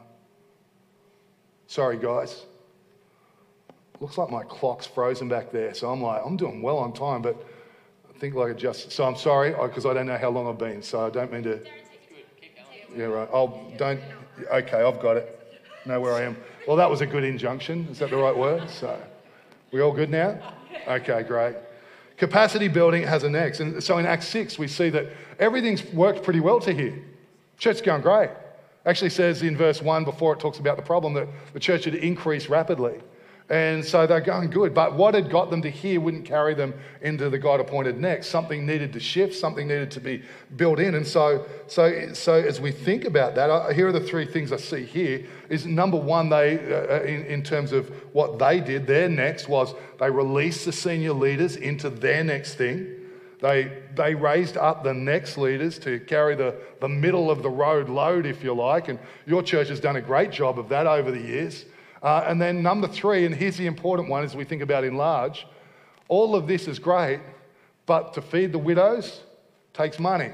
sorry 1.67 1.97
guys, 1.97 2.45
looks 3.99 4.17
like 4.17 4.29
my 4.29 4.43
clock's 4.43 4.87
frozen 4.87 5.29
back 5.29 5.51
there. 5.51 5.73
So 5.73 5.91
I'm 5.91 6.01
like, 6.01 6.21
I'm 6.25 6.37
doing 6.37 6.61
well 6.61 6.77
on 6.77 6.93
time, 6.93 7.21
but 7.21 7.35
I 8.09 8.17
think 8.17 8.33
like 8.33 8.51
it 8.51 8.57
just, 8.57 8.91
so 8.91 9.05
I'm 9.05 9.15
sorry, 9.15 9.51
because 9.51 9.85
I 9.85 9.93
don't 9.93 10.07
know 10.07 10.17
how 10.17 10.29
long 10.29 10.47
I've 10.47 10.57
been. 10.57 10.81
So 10.81 11.05
I 11.05 11.09
don't 11.09 11.31
mean 11.31 11.43
to. 11.43 11.59
Yeah, 12.95 13.05
right. 13.05 13.29
I'll, 13.31 13.71
don't, 13.77 14.01
okay, 14.51 14.81
I've 14.81 14.99
got 14.99 15.17
it. 15.17 15.35
Know 15.85 16.01
where 16.01 16.13
I 16.13 16.23
am. 16.23 16.35
Well, 16.67 16.75
that 16.77 16.89
was 16.89 17.01
a 17.01 17.05
good 17.05 17.23
injunction. 17.23 17.87
Is 17.91 17.99
that 17.99 18.09
the 18.09 18.17
right 18.17 18.35
word? 18.35 18.69
So, 18.69 18.99
we 19.71 19.81
all 19.81 19.91
good 19.91 20.09
now? 20.09 20.53
Okay, 20.87 21.23
great. 21.23 21.55
Capacity 22.19 22.67
building 22.67 23.03
has 23.03 23.23
a 23.23 23.29
next. 23.29 23.61
And 23.61 23.81
so 23.81 23.97
in 23.97 24.05
Acts 24.05 24.27
6, 24.27 24.59
we 24.59 24.67
see 24.67 24.89
that 24.89 25.07
everything's 25.39 25.85
worked 25.93 26.21
pretty 26.21 26.41
well 26.41 26.59
to 26.59 26.73
here. 26.73 27.01
Church's 27.57 27.81
going 27.81 28.01
great. 28.01 28.29
Actually 28.85 29.09
says 29.09 29.41
in 29.41 29.55
verse 29.55 29.81
1 29.81 30.03
before 30.03 30.33
it 30.33 30.39
talks 30.39 30.59
about 30.59 30.75
the 30.75 30.83
problem 30.83 31.13
that 31.13 31.27
the 31.53 31.59
church 31.59 31.85
had 31.85 31.95
increased 31.95 32.49
rapidly. 32.49 32.99
And 33.49 33.83
so 33.83 34.05
they're 34.05 34.21
going 34.21 34.51
good. 34.51 34.75
But 34.75 34.95
what 34.95 35.15
had 35.15 35.31
got 35.31 35.49
them 35.49 35.63
to 35.63 35.71
here 35.71 35.99
wouldn't 35.99 36.25
carry 36.25 36.53
them 36.53 36.71
into 37.01 37.31
the 37.31 37.39
God 37.39 37.59
appointed 37.59 37.97
next. 37.97 38.27
Something 38.27 38.63
needed 38.63 38.93
to 38.93 38.99
shift, 38.99 39.33
something 39.33 39.67
needed 39.67 39.89
to 39.91 39.99
be 39.99 40.21
built 40.55 40.79
in. 40.79 40.93
And 40.93 41.05
so, 41.05 41.47
so, 41.65 42.13
so 42.13 42.35
as 42.35 42.61
we 42.61 42.71
think 42.71 43.05
about 43.05 43.33
that, 43.35 43.73
here 43.73 43.87
are 43.87 43.91
the 43.91 43.99
three 43.99 44.25
things 44.25 44.51
I 44.51 44.57
see 44.57 44.83
here 44.85 45.25
is 45.49 45.65
number 45.65 45.97
one, 45.97 46.29
they, 46.29 46.59
uh, 46.59 47.01
in, 47.01 47.25
in 47.25 47.41
terms 47.41 47.71
of 47.71 47.89
what 48.13 48.37
they 48.37 48.59
did, 48.59 48.85
their 48.85 49.09
next 49.09 49.49
was 49.49 49.73
they 49.99 50.11
released 50.11 50.65
the 50.65 50.71
senior 50.71 51.13
leaders 51.13 51.55
into 51.55 51.89
their 51.89 52.23
next 52.23 52.53
thing. 52.53 52.97
They, 53.41 53.71
they 53.95 54.13
raised 54.13 54.57
up 54.57 54.83
the 54.83 54.93
next 54.93 55.37
leaders 55.37 55.79
to 55.79 55.99
carry 56.01 56.35
the, 56.35 56.55
the 56.81 56.89
middle 56.89 57.31
of 57.31 57.41
the 57.41 57.49
road 57.49 57.89
load, 57.89 58.27
if 58.27 58.43
you 58.43 58.53
like. 58.53 58.89
And 58.89 58.99
your 59.25 59.41
church 59.41 59.69
has 59.69 59.79
done 59.79 59.95
a 59.95 60.01
great 60.01 60.29
job 60.29 60.59
of 60.59 60.69
that 60.69 60.85
over 60.85 61.09
the 61.09 61.21
years. 61.21 61.65
Uh, 62.01 62.23
and 62.27 62.41
then 62.41 62.63
number 62.63 62.87
three, 62.87 63.25
and 63.25 63.35
here's 63.35 63.57
the 63.57 63.67
important 63.67 64.09
one 64.09 64.23
as 64.23 64.35
we 64.35 64.43
think 64.43 64.61
about 64.61 64.83
enlarge 64.83 65.45
all 66.09 66.35
of 66.35 66.47
this 66.47 66.67
is 66.67 66.79
great, 66.79 67.21
but 67.85 68.13
to 68.13 68.21
feed 68.21 68.51
the 68.51 68.59
widows 68.59 69.21
takes 69.73 69.99
money. 69.99 70.31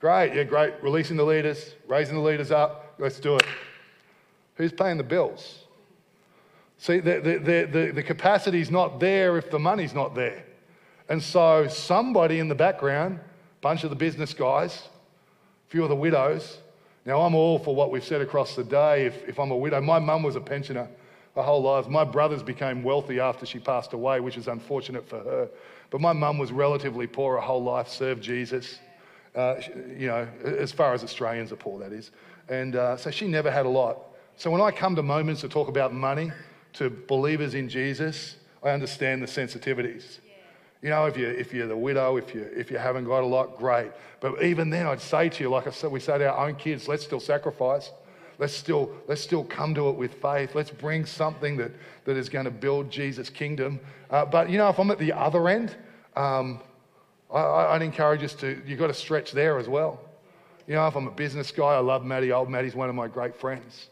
Great, 0.00 0.34
yeah, 0.34 0.42
great. 0.42 0.74
Releasing 0.82 1.16
the 1.16 1.24
leaders, 1.24 1.74
raising 1.86 2.16
the 2.16 2.22
leaders 2.22 2.50
up, 2.50 2.94
let's 2.98 3.20
do 3.20 3.36
it. 3.36 3.44
Who's 4.56 4.72
paying 4.72 4.96
the 4.96 5.04
bills? 5.04 5.60
See, 6.78 6.98
the, 6.98 7.20
the, 7.20 7.38
the, 7.38 7.68
the, 7.70 7.92
the 7.92 8.02
capacity 8.02 8.60
is 8.60 8.70
not 8.70 8.98
there 8.98 9.38
if 9.38 9.50
the 9.50 9.58
money's 9.58 9.94
not 9.94 10.14
there. 10.16 10.44
And 11.08 11.22
so 11.22 11.68
somebody 11.68 12.40
in 12.40 12.48
the 12.48 12.54
background, 12.54 13.20
bunch 13.60 13.84
of 13.84 13.90
the 13.90 13.96
business 13.96 14.34
guys, 14.34 14.88
a 15.68 15.70
few 15.70 15.84
of 15.84 15.90
the 15.90 15.96
widows. 15.96 16.58
Now 17.04 17.22
I'm 17.22 17.34
all 17.34 17.58
for 17.58 17.74
what 17.74 17.90
we've 17.90 18.04
said 18.04 18.20
across 18.20 18.54
the 18.54 18.64
day. 18.64 19.06
If, 19.06 19.28
if 19.28 19.40
I'm 19.40 19.50
a 19.50 19.56
widow, 19.56 19.80
my 19.80 19.98
mum 19.98 20.22
was 20.22 20.36
a 20.36 20.40
pensioner 20.40 20.88
her 21.34 21.42
whole 21.42 21.62
life. 21.62 21.88
My 21.88 22.04
brothers 22.04 22.42
became 22.42 22.82
wealthy 22.82 23.20
after 23.20 23.46
she 23.46 23.58
passed 23.58 23.92
away, 23.92 24.20
which 24.20 24.36
is 24.36 24.48
unfortunate 24.48 25.08
for 25.08 25.18
her. 25.20 25.48
But 25.90 26.00
my 26.00 26.12
mum 26.12 26.38
was 26.38 26.52
relatively 26.52 27.06
poor 27.06 27.36
her 27.36 27.40
whole 27.40 27.62
life, 27.62 27.88
served 27.88 28.22
Jesus. 28.22 28.78
Uh, 29.34 29.56
you 29.96 30.08
know, 30.08 30.28
as 30.44 30.72
far 30.72 30.92
as 30.92 31.02
Australians 31.02 31.52
are 31.52 31.56
poor, 31.56 31.78
that 31.80 31.92
is. 31.92 32.10
And 32.48 32.76
uh, 32.76 32.96
so 32.96 33.10
she 33.10 33.26
never 33.26 33.50
had 33.50 33.64
a 33.64 33.68
lot. 33.68 33.98
So 34.36 34.50
when 34.50 34.60
I 34.60 34.70
come 34.70 34.94
to 34.96 35.02
moments 35.02 35.40
to 35.42 35.48
talk 35.48 35.68
about 35.68 35.94
money 35.94 36.30
to 36.74 36.90
believers 36.90 37.54
in 37.54 37.68
Jesus, 37.68 38.36
I 38.62 38.70
understand 38.70 39.22
the 39.22 39.26
sensitivities. 39.26 40.18
You 40.82 40.90
know, 40.90 41.06
if, 41.06 41.16
you, 41.16 41.28
if 41.28 41.54
you're 41.54 41.68
the 41.68 41.76
widow, 41.76 42.16
if 42.16 42.34
you, 42.34 42.42
if 42.54 42.70
you 42.70 42.76
haven't 42.76 43.04
got 43.04 43.22
a 43.22 43.26
lot, 43.26 43.56
great. 43.56 43.92
But 44.20 44.42
even 44.42 44.68
then, 44.68 44.86
I'd 44.86 45.00
say 45.00 45.28
to 45.28 45.44
you, 45.44 45.48
like 45.48 45.68
I 45.68 45.70
said, 45.70 45.92
we 45.92 46.00
say 46.00 46.18
to 46.18 46.28
our 46.28 46.48
own 46.48 46.56
kids, 46.56 46.88
let's 46.88 47.04
still 47.04 47.20
sacrifice. 47.20 47.92
Let's 48.38 48.52
still, 48.52 48.90
let's 49.06 49.20
still 49.20 49.44
come 49.44 49.74
to 49.76 49.88
it 49.90 49.96
with 49.96 50.14
faith. 50.14 50.56
Let's 50.56 50.70
bring 50.70 51.06
something 51.06 51.56
that, 51.58 51.70
that 52.04 52.16
is 52.16 52.28
going 52.28 52.46
to 52.46 52.50
build 52.50 52.90
Jesus' 52.90 53.30
kingdom. 53.30 53.78
Uh, 54.10 54.24
but, 54.24 54.50
you 54.50 54.58
know, 54.58 54.68
if 54.68 54.80
I'm 54.80 54.90
at 54.90 54.98
the 54.98 55.12
other 55.12 55.48
end, 55.48 55.76
um, 56.16 56.60
I, 57.32 57.72
would 57.74 57.82
encourage 57.82 58.24
us 58.24 58.34
to, 58.34 58.60
you've 58.66 58.80
got 58.80 58.88
to 58.88 58.94
stretch 58.94 59.30
there 59.30 59.58
as 59.58 59.68
well. 59.68 60.00
You 60.66 60.74
know, 60.74 60.86
if 60.88 60.96
I'm 60.96 61.06
a 61.06 61.12
business 61.12 61.52
guy, 61.52 61.74
I 61.74 61.78
love 61.78 62.04
Matty. 62.04 62.32
Old 62.32 62.50
Matty's 62.50 62.74
one 62.74 62.88
of 62.88 62.96
my 62.96 63.06
great 63.06 63.36
friends. 63.36 63.88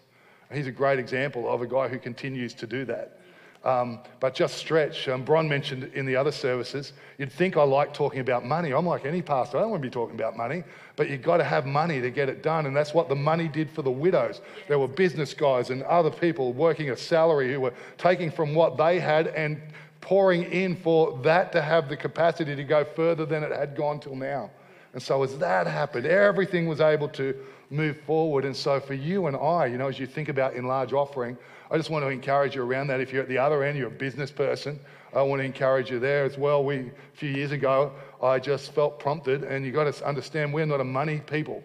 He's 0.53 0.67
a 0.67 0.73
great 0.73 0.99
example 0.99 1.49
of 1.49 1.63
a 1.63 1.67
guy 1.67 1.87
who 1.87 2.01
continues 2.01 2.53
to 2.55 2.67
do 2.67 2.85
that. 2.87 3.20
Um, 3.63 4.01
but 4.21 4.35
just 4.35 4.57
stretch. 4.57 5.07
Um, 5.07 5.23
Bron 5.23 5.47
mentioned 5.47 5.91
in 5.93 6.07
the 6.07 6.17
other 6.17 6.33
services, 6.33 6.95
you'd 7.19 7.31
think 7.31 7.59
I 7.59 7.63
like 7.63 7.93
talking 7.93 8.21
about 8.21 8.47
money. 8.47 8.73
I'm 8.73 8.87
like 8.87 9.05
any 9.05 9.21
pastor, 9.21 9.59
I 9.59 9.61
don't 9.61 9.71
want 9.71 9.83
to 9.83 9.87
be 9.87 9.93
talking 9.93 10.15
about 10.15 10.35
money, 10.35 10.65
but 10.97 11.11
you've 11.11 11.21
got 11.21 11.37
to 11.39 11.45
have 11.45 11.67
money 11.67 12.01
to 12.01 12.11
get 12.11 12.31
it 12.31 12.43
done. 12.43 12.65
And 12.65 12.75
that's 12.75 12.95
what 12.95 13.11
the 13.11 13.15
money 13.15 13.49
did 13.49 13.71
for 13.71 13.83
the 13.83 13.91
widows. 13.91 14.41
There 14.67 14.79
were 14.79 14.89
business 14.89 15.35
guys 15.35 15.69
and 15.69 15.83
other 15.83 16.11
people 16.11 16.55
working 16.55 16.91
a 16.91 16.97
salary 16.97 17.53
who 17.53 17.61
were 17.61 17.75
taking 17.99 18.31
from 18.31 18.55
what 18.55 18.79
they 18.79 18.99
had 18.99 19.27
and 19.29 19.61
pouring 20.01 20.45
in 20.45 20.75
for 20.75 21.19
that 21.23 21.53
to 21.53 21.61
have 21.61 21.91
the 21.91 21.97
capacity 21.99 22.57
to 22.57 22.65
go 22.65 22.83
further 22.83 23.27
than 23.27 23.43
it 23.43 23.53
had 23.53 23.77
gone 23.77 24.01
till 24.01 24.17
now. 24.17 24.51
And 24.95 25.03
so 25.03 25.23
as 25.23 25.37
that 25.39 25.67
happened, 25.67 26.07
everything 26.07 26.67
was 26.67 26.81
able 26.81 27.09
to 27.11 27.35
move 27.69 28.01
forward. 28.01 28.45
And 28.45 28.57
so 28.57 28.81
for 28.81 28.95
you 28.95 29.27
and 29.27 29.37
I, 29.37 29.67
you 29.67 29.79
know, 29.79 29.89
as 29.89 29.99
you 29.99 30.07
think 30.07 30.29
about 30.29 30.55
enlarge 30.55 30.93
offering, 30.95 31.37
I 31.71 31.77
just 31.77 31.91
want 31.91 32.05
to 32.05 32.09
encourage 32.09 32.57
you 32.57 32.63
around 32.63 32.89
that. 32.89 33.01
If 33.01 33.13
you're 33.13 33.23
at 33.23 33.29
the 33.29 33.39
other 33.39 33.63
end, 33.63 33.79
you're 33.79 33.89
a 33.89 33.91
business 33.91 34.31
person, 34.31 34.81
I 35.13 35.23
want 35.23 35.41
to 35.41 35.45
encourage 35.45 35.91
you 35.91 35.99
there 35.99 36.25
as 36.25 36.39
well. 36.39 36.65
We, 36.65 36.77
a 36.77 36.91
few 37.15 37.31
years 37.31 37.53
ago, 37.53 37.93
I 38.23 38.39
just 38.39 38.73
felt 38.73 38.99
prompted, 38.99 39.45
and 39.45 39.65
you've 39.65 39.75
got 39.75 39.93
to 39.93 40.07
understand 40.07 40.53
we're 40.53 40.67
not 40.67 40.81
a 40.81 40.85
money 40.85 41.21
people. 41.21 41.63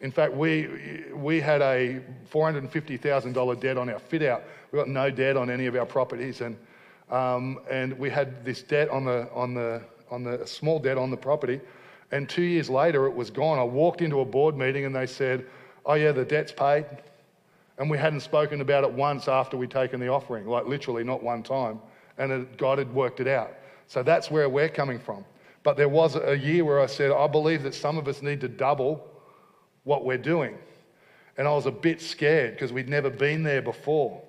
In 0.00 0.10
fact, 0.10 0.34
we, 0.34 1.04
we 1.14 1.40
had 1.40 1.62
a 1.62 2.00
$450,000 2.32 3.60
debt 3.60 3.76
on 3.76 3.88
our 3.88 3.98
fit 3.98 4.22
out. 4.22 4.44
We 4.70 4.78
got 4.78 4.88
no 4.88 5.10
debt 5.10 5.36
on 5.36 5.50
any 5.50 5.66
of 5.66 5.74
our 5.74 5.86
properties, 5.86 6.40
and, 6.40 6.56
um, 7.10 7.60
and 7.70 7.98
we 7.98 8.10
had 8.10 8.44
this 8.44 8.62
debt 8.62 8.88
on 8.88 9.04
the, 9.04 9.28
on 9.32 9.54
the, 9.54 9.82
on 10.10 10.24
the 10.24 10.46
small 10.46 10.78
debt 10.78 10.98
on 10.98 11.10
the 11.10 11.16
property. 11.16 11.60
And 12.12 12.28
two 12.28 12.42
years 12.42 12.70
later, 12.70 13.06
it 13.06 13.14
was 13.14 13.30
gone. 13.30 13.58
I 13.58 13.64
walked 13.64 14.00
into 14.00 14.20
a 14.20 14.24
board 14.24 14.56
meeting 14.56 14.84
and 14.84 14.94
they 14.94 15.06
said, 15.06 15.46
Oh, 15.86 15.94
yeah, 15.94 16.12
the 16.12 16.24
debt's 16.24 16.52
paid. 16.52 16.86
And 17.78 17.90
we 17.90 17.98
hadn't 17.98 18.20
spoken 18.20 18.60
about 18.60 18.84
it 18.84 18.92
once 18.92 19.26
after 19.26 19.56
we'd 19.56 19.70
taken 19.70 20.00
the 20.00 20.08
offering, 20.08 20.46
like 20.46 20.66
literally 20.66 21.02
not 21.04 21.22
one 21.22 21.42
time. 21.42 21.80
And 22.18 22.30
it, 22.30 22.56
God 22.56 22.78
had 22.78 22.92
worked 22.94 23.20
it 23.20 23.26
out. 23.26 23.52
So 23.88 24.02
that's 24.02 24.30
where 24.30 24.48
we're 24.48 24.68
coming 24.68 24.98
from. 24.98 25.24
But 25.64 25.76
there 25.76 25.88
was 25.88 26.16
a 26.16 26.36
year 26.36 26.64
where 26.64 26.80
I 26.80 26.86
said, 26.86 27.10
I 27.10 27.26
believe 27.26 27.62
that 27.62 27.74
some 27.74 27.98
of 27.98 28.06
us 28.06 28.22
need 28.22 28.40
to 28.42 28.48
double 28.48 29.08
what 29.82 30.04
we're 30.04 30.18
doing. 30.18 30.56
And 31.36 31.48
I 31.48 31.52
was 31.52 31.66
a 31.66 31.72
bit 31.72 32.00
scared 32.00 32.52
because 32.52 32.72
we'd 32.72 32.88
never 32.88 33.10
been 33.10 33.42
there 33.42 33.62
before. 33.62 34.22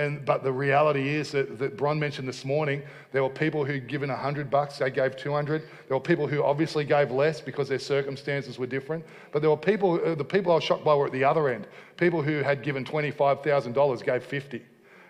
And, 0.00 0.24
but 0.24 0.42
the 0.42 0.50
reality 0.50 1.10
is 1.10 1.30
that, 1.32 1.58
that 1.58 1.76
Bron 1.76 2.00
mentioned 2.00 2.26
this 2.26 2.42
morning, 2.42 2.82
there 3.12 3.22
were 3.22 3.28
people 3.28 3.66
who'd 3.66 3.86
given 3.86 4.08
100 4.08 4.50
bucks, 4.50 4.78
they 4.78 4.90
gave 4.90 5.14
200. 5.14 5.60
There 5.88 5.94
were 5.94 6.02
people 6.02 6.26
who 6.26 6.42
obviously 6.42 6.86
gave 6.86 7.10
less 7.10 7.42
because 7.42 7.68
their 7.68 7.78
circumstances 7.78 8.58
were 8.58 8.66
different. 8.66 9.04
But 9.30 9.42
there 9.42 9.50
were 9.50 9.58
people, 9.58 10.00
uh, 10.02 10.14
the 10.14 10.24
people 10.24 10.52
I 10.52 10.54
was 10.54 10.64
shocked 10.64 10.84
by 10.84 10.94
were 10.94 11.04
at 11.04 11.12
the 11.12 11.24
other 11.24 11.50
end. 11.50 11.66
People 11.98 12.22
who 12.22 12.42
had 12.42 12.62
given 12.62 12.82
$25,000 12.82 14.02
gave 14.02 14.24
50 14.24 14.62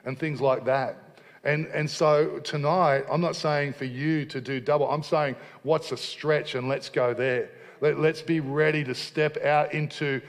and 0.06 0.18
things 0.18 0.40
like 0.40 0.64
that. 0.64 1.20
And, 1.44 1.66
and 1.66 1.88
so 1.88 2.40
tonight, 2.40 3.04
I'm 3.08 3.20
not 3.20 3.36
saying 3.36 3.74
for 3.74 3.84
you 3.84 4.24
to 4.26 4.40
do 4.40 4.60
double. 4.60 4.90
I'm 4.90 5.04
saying 5.04 5.36
what's 5.62 5.92
a 5.92 5.96
stretch 5.96 6.56
and 6.56 6.68
let's 6.68 6.88
go 6.88 7.14
there. 7.14 7.50
Let, 7.80 8.00
let's 8.00 8.22
be 8.22 8.40
ready 8.40 8.82
to 8.82 8.96
step 8.96 9.36
out 9.44 9.72
into 9.72 10.20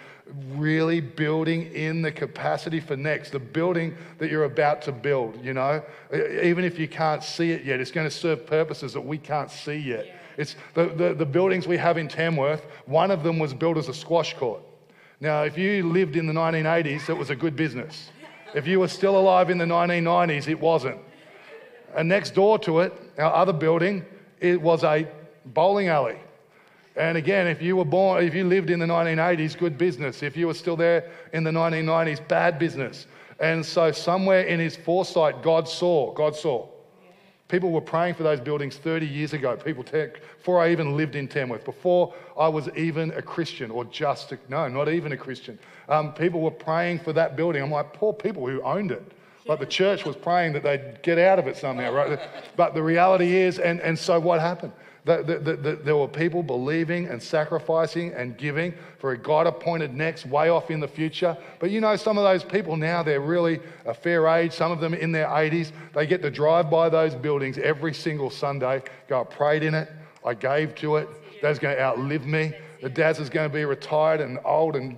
really 0.55 1.01
building 1.01 1.73
in 1.73 2.01
the 2.01 2.11
capacity 2.11 2.79
for 2.79 2.95
next, 2.95 3.31
the 3.31 3.39
building 3.39 3.95
that 4.17 4.29
you're 4.29 4.45
about 4.45 4.81
to 4.83 4.91
build, 4.91 5.43
you 5.43 5.53
know? 5.53 5.83
Even 6.13 6.63
if 6.63 6.79
you 6.79 6.87
can't 6.87 7.23
see 7.23 7.51
it 7.51 7.63
yet, 7.63 7.79
it's 7.79 7.91
going 7.91 8.07
to 8.07 8.15
serve 8.15 8.45
purposes 8.45 8.93
that 8.93 9.01
we 9.01 9.17
can't 9.17 9.51
see 9.51 9.75
yet. 9.75 10.05
Yeah. 10.05 10.13
It's 10.37 10.55
the, 10.73 10.87
the, 10.87 11.13
the 11.13 11.25
buildings 11.25 11.67
we 11.67 11.77
have 11.77 11.97
in 11.97 12.07
Tamworth, 12.07 12.65
one 12.85 13.11
of 13.11 13.23
them 13.23 13.39
was 13.39 13.53
built 13.53 13.77
as 13.77 13.89
a 13.89 13.93
squash 13.93 14.33
court. 14.35 14.61
Now, 15.19 15.43
if 15.43 15.57
you 15.57 15.87
lived 15.87 16.15
in 16.15 16.25
the 16.25 16.33
1980s, 16.33 17.09
it 17.09 17.13
was 17.13 17.29
a 17.29 17.35
good 17.35 17.55
business. 17.55 18.09
If 18.55 18.67
you 18.67 18.79
were 18.79 18.87
still 18.87 19.17
alive 19.17 19.49
in 19.49 19.57
the 19.57 19.65
1990s, 19.65 20.47
it 20.47 20.59
wasn't. 20.59 20.99
And 21.95 22.09
next 22.09 22.33
door 22.33 22.57
to 22.59 22.79
it, 22.79 22.93
our 23.17 23.33
other 23.33 23.53
building, 23.53 24.05
it 24.39 24.61
was 24.61 24.83
a 24.83 25.07
bowling 25.45 25.89
alley. 25.89 26.17
And 26.95 27.17
again, 27.17 27.47
if 27.47 27.61
you 27.61 27.77
were 27.77 27.85
born, 27.85 28.23
if 28.23 28.35
you 28.35 28.43
lived 28.43 28.69
in 28.69 28.79
the 28.79 28.85
1980s, 28.85 29.57
good 29.57 29.77
business. 29.77 30.23
If 30.23 30.35
you 30.35 30.47
were 30.47 30.53
still 30.53 30.75
there 30.75 31.09
in 31.33 31.43
the 31.43 31.51
1990s, 31.51 32.27
bad 32.27 32.59
business. 32.59 33.07
And 33.39 33.65
so, 33.65 33.91
somewhere 33.91 34.43
in 34.43 34.59
his 34.59 34.75
foresight, 34.75 35.41
God 35.41 35.67
saw, 35.67 36.13
God 36.13 36.35
saw. 36.35 36.67
People 37.47 37.71
were 37.71 37.81
praying 37.81 38.13
for 38.13 38.23
those 38.23 38.39
buildings 38.39 38.77
30 38.77 39.05
years 39.05 39.33
ago. 39.33 39.57
People, 39.57 39.83
before 39.83 40.61
I 40.61 40.71
even 40.71 40.95
lived 40.95 41.15
in 41.15 41.27
Tamworth, 41.27 41.65
before 41.65 42.13
I 42.37 42.47
was 42.47 42.69
even 42.77 43.11
a 43.11 43.21
Christian 43.21 43.71
or 43.71 43.83
just, 43.85 44.31
a, 44.31 44.39
no, 44.47 44.69
not 44.69 44.87
even 44.87 45.11
a 45.11 45.17
Christian. 45.17 45.59
Um, 45.89 46.13
people 46.13 46.39
were 46.39 46.51
praying 46.51 46.99
for 46.99 47.11
that 47.13 47.35
building. 47.35 47.61
I'm 47.61 47.71
like, 47.71 47.91
poor 47.91 48.13
people 48.13 48.47
who 48.47 48.61
owned 48.61 48.91
it. 48.91 49.03
Like 49.45 49.59
the 49.59 49.65
church 49.65 50.05
was 50.05 50.15
praying 50.15 50.53
that 50.53 50.63
they'd 50.63 51.01
get 51.03 51.17
out 51.17 51.39
of 51.39 51.47
it 51.47 51.57
somehow, 51.57 51.91
right? 51.91 52.19
But 52.55 52.73
the 52.73 52.83
reality 52.83 53.35
is, 53.35 53.59
and, 53.59 53.81
and 53.81 53.99
so 53.99 54.19
what 54.19 54.39
happened? 54.39 54.71
There 55.03 55.97
were 55.97 56.07
people 56.07 56.43
believing 56.43 57.07
and 57.07 57.21
sacrificing 57.21 58.13
and 58.13 58.37
giving 58.37 58.73
for 58.99 59.11
a 59.11 59.17
God 59.17 59.47
appointed 59.47 59.95
next 59.95 60.27
way 60.27 60.49
off 60.49 60.69
in 60.69 60.79
the 60.79 60.87
future. 60.87 61.35
But 61.59 61.71
you 61.71 61.81
know, 61.81 61.95
some 61.95 62.17
of 62.19 62.23
those 62.23 62.43
people 62.43 62.77
now, 62.77 63.01
they're 63.01 63.19
really 63.19 63.59
a 63.85 63.93
fair 63.93 64.27
age, 64.27 64.53
some 64.53 64.71
of 64.71 64.79
them 64.79 64.93
in 64.93 65.11
their 65.11 65.27
80s. 65.27 65.71
They 65.95 66.05
get 66.05 66.21
to 66.21 66.29
drive 66.29 66.69
by 66.69 66.89
those 66.89 67.15
buildings 67.15 67.57
every 67.57 67.93
single 67.93 68.29
Sunday, 68.29 68.83
go, 69.07 69.21
I 69.21 69.23
prayed 69.23 69.63
in 69.63 69.73
it, 69.73 69.89
I 70.23 70.35
gave 70.35 70.75
to 70.75 70.97
it, 70.97 71.09
that's 71.41 71.57
going 71.57 71.75
to 71.75 71.81
outlive 71.81 72.27
me. 72.27 72.53
The 72.83 72.89
dad's 72.89 73.19
is 73.19 73.29
going 73.29 73.49
to 73.49 73.53
be 73.53 73.65
retired 73.65 74.21
and 74.21 74.39
old 74.45 74.75
and 74.75 74.97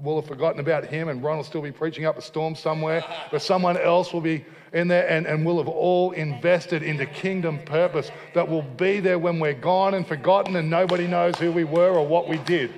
will 0.00 0.20
have 0.20 0.28
forgotten 0.28 0.60
about 0.60 0.84
him, 0.84 1.08
and 1.08 1.22
Ron 1.22 1.36
will 1.36 1.44
still 1.44 1.62
be 1.62 1.72
preaching 1.72 2.04
up 2.04 2.16
a 2.16 2.22
storm 2.22 2.54
somewhere, 2.54 3.04
but 3.30 3.42
someone 3.42 3.76
else 3.76 4.12
will 4.12 4.20
be 4.20 4.44
in 4.72 4.88
there 4.88 5.08
and, 5.08 5.26
and 5.26 5.44
we'll 5.44 5.58
have 5.58 5.68
all 5.68 6.12
invested 6.12 6.82
into 6.82 7.04
kingdom 7.06 7.58
purpose 7.64 8.10
that 8.34 8.48
will 8.48 8.62
be 8.62 9.00
there 9.00 9.18
when 9.18 9.38
we're 9.38 9.52
gone 9.52 9.94
and 9.94 10.06
forgotten 10.06 10.56
and 10.56 10.70
nobody 10.70 11.06
knows 11.06 11.36
who 11.36 11.52
we 11.52 11.64
were 11.64 11.90
or 11.90 12.06
what 12.06 12.28
we 12.28 12.38
did. 12.38 12.72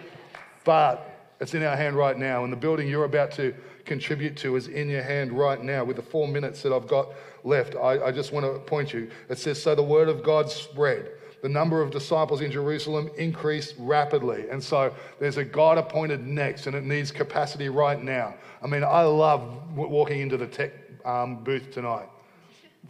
But 0.64 1.14
it's 1.40 1.54
in 1.54 1.62
our 1.62 1.76
hand 1.76 1.96
right 1.96 2.18
now. 2.18 2.44
And 2.44 2.52
the 2.52 2.56
building 2.56 2.88
you're 2.88 3.04
about 3.04 3.30
to 3.32 3.54
contribute 3.84 4.36
to 4.38 4.56
is 4.56 4.68
in 4.68 4.88
your 4.88 5.02
hand 5.02 5.32
right 5.32 5.62
now. 5.62 5.84
With 5.84 5.96
the 5.96 6.02
four 6.02 6.26
minutes 6.26 6.62
that 6.62 6.72
I've 6.72 6.88
got 6.88 7.08
left, 7.44 7.76
I, 7.76 8.06
I 8.06 8.12
just 8.12 8.32
want 8.32 8.46
to 8.46 8.58
point 8.60 8.92
you. 8.92 9.10
It 9.28 9.38
says, 9.38 9.62
So 9.62 9.74
the 9.74 9.82
word 9.82 10.08
of 10.08 10.22
God 10.22 10.50
spread. 10.50 11.10
The 11.42 11.50
number 11.50 11.82
of 11.82 11.90
disciples 11.90 12.40
in 12.40 12.50
Jerusalem 12.50 13.10
increased 13.18 13.74
rapidly. 13.78 14.48
And 14.48 14.64
so 14.64 14.94
there's 15.20 15.36
a 15.36 15.44
God 15.44 15.76
appointed 15.76 16.26
next, 16.26 16.66
and 16.66 16.74
it 16.74 16.84
needs 16.84 17.10
capacity 17.10 17.68
right 17.68 18.02
now. 18.02 18.34
I 18.62 18.66
mean, 18.66 18.82
I 18.82 19.02
love 19.02 19.76
walking 19.76 20.20
into 20.22 20.38
the 20.38 20.46
tech 20.46 20.72
um, 21.04 21.42
booth 21.44 21.70
tonight. 21.70 22.08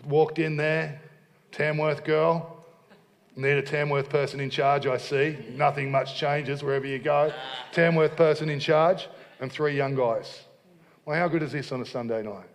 Walked 0.07 0.39
in 0.39 0.57
there, 0.57 1.01
Tamworth 1.53 2.05
girl, 2.05 2.55
Need 3.37 3.57
a 3.57 3.63
Tamworth 3.63 4.09
person 4.09 4.39
in 4.39 4.49
charge, 4.49 4.87
I 4.87 4.97
see. 4.97 5.37
Nothing 5.51 5.91
much 5.91 6.17
changes 6.17 6.63
wherever 6.63 6.87
you 6.87 7.01
go. 7.01 7.33
Tamworth 7.73 8.15
person 8.15 8.49
in 8.49 8.61
charge, 8.61 9.09
and 9.41 9.51
three 9.51 9.77
young 9.77 9.97
guys. 9.97 10.45
Well, 11.05 11.19
how 11.19 11.27
good 11.27 11.43
is 11.43 11.51
this 11.51 11.73
on 11.73 11.83
a 11.83 11.87
Sunday 11.87 12.23
night? 12.23 12.47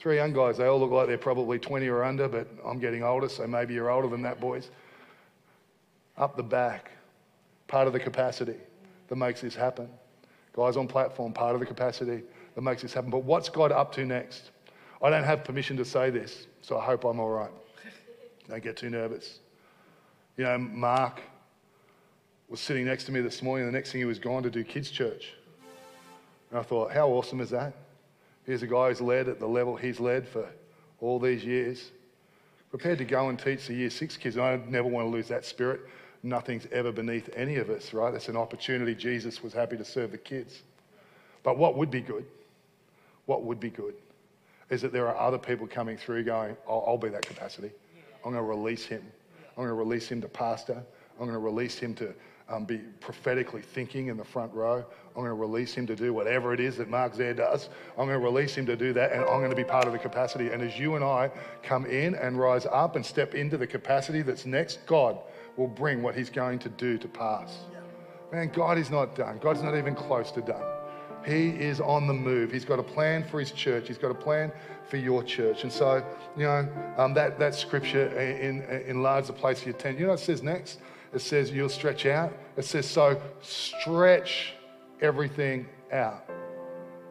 Three 0.00 0.16
young 0.16 0.32
guys. 0.32 0.56
They 0.56 0.66
all 0.66 0.80
look 0.80 0.90
like 0.90 1.06
they're 1.06 1.16
probably 1.16 1.58
20 1.58 1.86
or 1.88 2.02
under, 2.02 2.28
but 2.28 2.48
I'm 2.64 2.80
getting 2.80 3.04
older, 3.04 3.28
so 3.28 3.46
maybe 3.46 3.74
you're 3.74 3.90
older 3.90 4.08
than 4.08 4.22
that, 4.22 4.40
boys. 4.40 4.70
Up 6.18 6.36
the 6.36 6.42
back, 6.42 6.90
part 7.68 7.86
of 7.86 7.92
the 7.92 8.00
capacity 8.00 8.56
that 9.08 9.16
makes 9.16 9.40
this 9.40 9.54
happen. 9.54 9.88
Guys 10.54 10.76
on 10.76 10.88
platform, 10.88 11.32
part 11.32 11.54
of 11.54 11.60
the 11.60 11.66
capacity 11.66 12.22
that 12.54 12.62
makes 12.62 12.82
this 12.82 12.92
happen. 12.92 13.10
But 13.10 13.22
what's 13.22 13.48
God 13.48 13.70
up 13.70 13.92
to 13.92 14.04
next? 14.04 14.50
I 15.02 15.10
don't 15.10 15.24
have 15.24 15.44
permission 15.44 15.76
to 15.76 15.84
say 15.84 16.10
this, 16.10 16.46
so 16.62 16.78
I 16.78 16.84
hope 16.84 17.04
I'm 17.04 17.20
all 17.20 17.28
right. 17.28 17.50
Don't 18.48 18.62
get 18.62 18.76
too 18.76 18.90
nervous. 18.90 19.40
You 20.36 20.44
know, 20.44 20.58
Mark 20.58 21.20
was 22.48 22.60
sitting 22.60 22.86
next 22.86 23.04
to 23.04 23.12
me 23.12 23.20
this 23.20 23.42
morning. 23.42 23.66
and 23.66 23.74
The 23.74 23.78
next 23.78 23.92
thing 23.92 24.00
he 24.00 24.04
was 24.04 24.18
gone 24.18 24.42
to 24.42 24.50
do 24.50 24.64
kids' 24.64 24.90
church. 24.90 25.34
And 26.50 26.60
I 26.60 26.62
thought, 26.62 26.92
how 26.92 27.08
awesome 27.08 27.40
is 27.40 27.50
that? 27.50 27.74
Here's 28.44 28.62
a 28.62 28.66
guy 28.66 28.88
who's 28.88 29.00
led 29.00 29.28
at 29.28 29.40
the 29.40 29.46
level 29.46 29.76
he's 29.76 29.98
led 29.98 30.26
for 30.28 30.48
all 31.00 31.18
these 31.18 31.44
years, 31.44 31.90
prepared 32.70 32.98
to 32.98 33.04
go 33.04 33.28
and 33.28 33.38
teach 33.38 33.66
the 33.66 33.74
year 33.74 33.90
six 33.90 34.16
kids. 34.16 34.36
And 34.36 34.44
I 34.44 34.56
never 34.68 34.88
want 34.88 35.06
to 35.06 35.10
lose 35.10 35.28
that 35.28 35.44
spirit. 35.44 35.80
Nothing's 36.22 36.66
ever 36.72 36.92
beneath 36.92 37.28
any 37.34 37.56
of 37.56 37.68
us, 37.68 37.92
right? 37.92 38.14
It's 38.14 38.28
an 38.28 38.36
opportunity. 38.36 38.94
Jesus 38.94 39.42
was 39.42 39.52
happy 39.52 39.76
to 39.76 39.84
serve 39.84 40.12
the 40.12 40.18
kids. 40.18 40.62
But 41.42 41.58
what 41.58 41.76
would 41.76 41.90
be 41.90 42.00
good? 42.00 42.24
What 43.26 43.42
would 43.42 43.60
be 43.60 43.70
good 43.70 43.94
is 44.70 44.82
that 44.82 44.92
there 44.92 45.08
are 45.08 45.16
other 45.16 45.38
people 45.38 45.66
coming 45.66 45.96
through 45.96 46.24
going, 46.24 46.56
I'll, 46.68 46.84
I'll 46.86 46.98
be 46.98 47.08
that 47.10 47.26
capacity. 47.26 47.70
I'm 48.24 48.32
going 48.32 48.34
to 48.34 48.42
release 48.42 48.84
him. 48.84 49.02
I'm 49.50 49.64
going 49.64 49.68
to 49.68 49.74
release 49.74 50.08
him 50.08 50.20
to 50.20 50.28
pastor. 50.28 50.82
I'm 51.18 51.26
going 51.26 51.32
to 51.32 51.38
release 51.38 51.78
him 51.78 51.94
to 51.94 52.14
um, 52.48 52.64
be 52.64 52.78
prophetically 53.00 53.62
thinking 53.62 54.08
in 54.08 54.16
the 54.16 54.24
front 54.24 54.52
row. 54.52 54.84
I'm 55.08 55.14
going 55.14 55.26
to 55.26 55.34
release 55.34 55.74
him 55.74 55.86
to 55.86 55.96
do 55.96 56.12
whatever 56.12 56.52
it 56.52 56.60
is 56.60 56.76
that 56.76 56.88
Mark 56.88 57.14
Zaire 57.14 57.34
does. 57.34 57.68
I'm 57.92 58.06
going 58.06 58.18
to 58.18 58.24
release 58.24 58.54
him 58.54 58.66
to 58.66 58.76
do 58.76 58.92
that, 58.92 59.12
and 59.12 59.22
I'm 59.22 59.38
going 59.38 59.50
to 59.50 59.56
be 59.56 59.64
part 59.64 59.86
of 59.86 59.92
the 59.92 59.98
capacity. 59.98 60.50
And 60.50 60.62
as 60.62 60.78
you 60.78 60.94
and 60.94 61.04
I 61.04 61.30
come 61.62 61.86
in 61.86 62.14
and 62.14 62.38
rise 62.38 62.66
up 62.66 62.96
and 62.96 63.04
step 63.04 63.34
into 63.34 63.56
the 63.56 63.66
capacity 63.66 64.22
that's 64.22 64.46
next, 64.46 64.84
God 64.86 65.18
will 65.56 65.68
bring 65.68 66.02
what 66.02 66.14
he's 66.14 66.30
going 66.30 66.58
to 66.60 66.68
do 66.68 66.98
to 66.98 67.08
pass. 67.08 67.58
Man, 68.32 68.50
God 68.52 68.76
is 68.76 68.90
not 68.90 69.14
done. 69.14 69.38
God's 69.38 69.62
not 69.62 69.76
even 69.76 69.94
close 69.94 70.30
to 70.32 70.42
done. 70.42 70.75
He 71.26 71.48
is 71.48 71.80
on 71.80 72.06
the 72.06 72.14
move. 72.14 72.52
He's 72.52 72.64
got 72.64 72.78
a 72.78 72.84
plan 72.84 73.24
for 73.24 73.40
his 73.40 73.50
church. 73.50 73.88
He's 73.88 73.98
got 73.98 74.12
a 74.12 74.14
plan 74.14 74.52
for 74.88 74.96
your 74.96 75.24
church. 75.24 75.64
And 75.64 75.72
so, 75.72 76.04
you 76.36 76.44
know, 76.44 76.68
um, 76.96 77.14
that, 77.14 77.38
that 77.40 77.56
scripture 77.56 78.06
in, 78.16 78.62
in, 78.62 78.82
enlarge 78.82 79.26
the 79.26 79.32
place 79.32 79.60
of 79.60 79.66
your 79.66 79.74
tent. 79.74 79.98
You 79.98 80.04
know 80.04 80.12
what 80.12 80.20
it 80.20 80.24
says 80.24 80.44
next? 80.44 80.78
It 81.12 81.20
says 81.20 81.50
you'll 81.50 81.68
stretch 81.68 82.06
out. 82.06 82.32
It 82.56 82.64
says, 82.64 82.86
so 82.86 83.20
stretch 83.42 84.54
everything 85.00 85.66
out. 85.92 86.30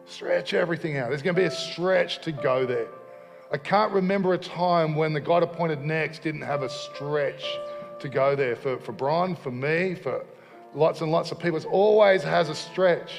Stretch 0.06 0.54
everything 0.54 0.96
out. 0.96 1.10
There's 1.10 1.22
going 1.22 1.36
to 1.36 1.42
be 1.42 1.46
a 1.46 1.50
stretch 1.50 2.20
to 2.22 2.32
go 2.32 2.64
there. 2.64 2.88
I 3.52 3.58
can't 3.58 3.92
remember 3.92 4.32
a 4.32 4.38
time 4.38 4.94
when 4.94 5.12
the 5.12 5.20
God 5.20 5.42
appointed 5.42 5.82
next 5.82 6.22
didn't 6.22 6.40
have 6.40 6.62
a 6.62 6.70
stretch 6.70 7.44
to 8.00 8.08
go 8.08 8.34
there. 8.34 8.56
For, 8.56 8.78
for 8.78 8.92
Brian, 8.92 9.36
for 9.36 9.50
me, 9.50 9.94
for 9.94 10.24
lots 10.74 11.02
and 11.02 11.12
lots 11.12 11.32
of 11.32 11.38
people, 11.38 11.58
it 11.58 11.66
always 11.66 12.22
has 12.22 12.48
a 12.48 12.54
stretch 12.54 13.12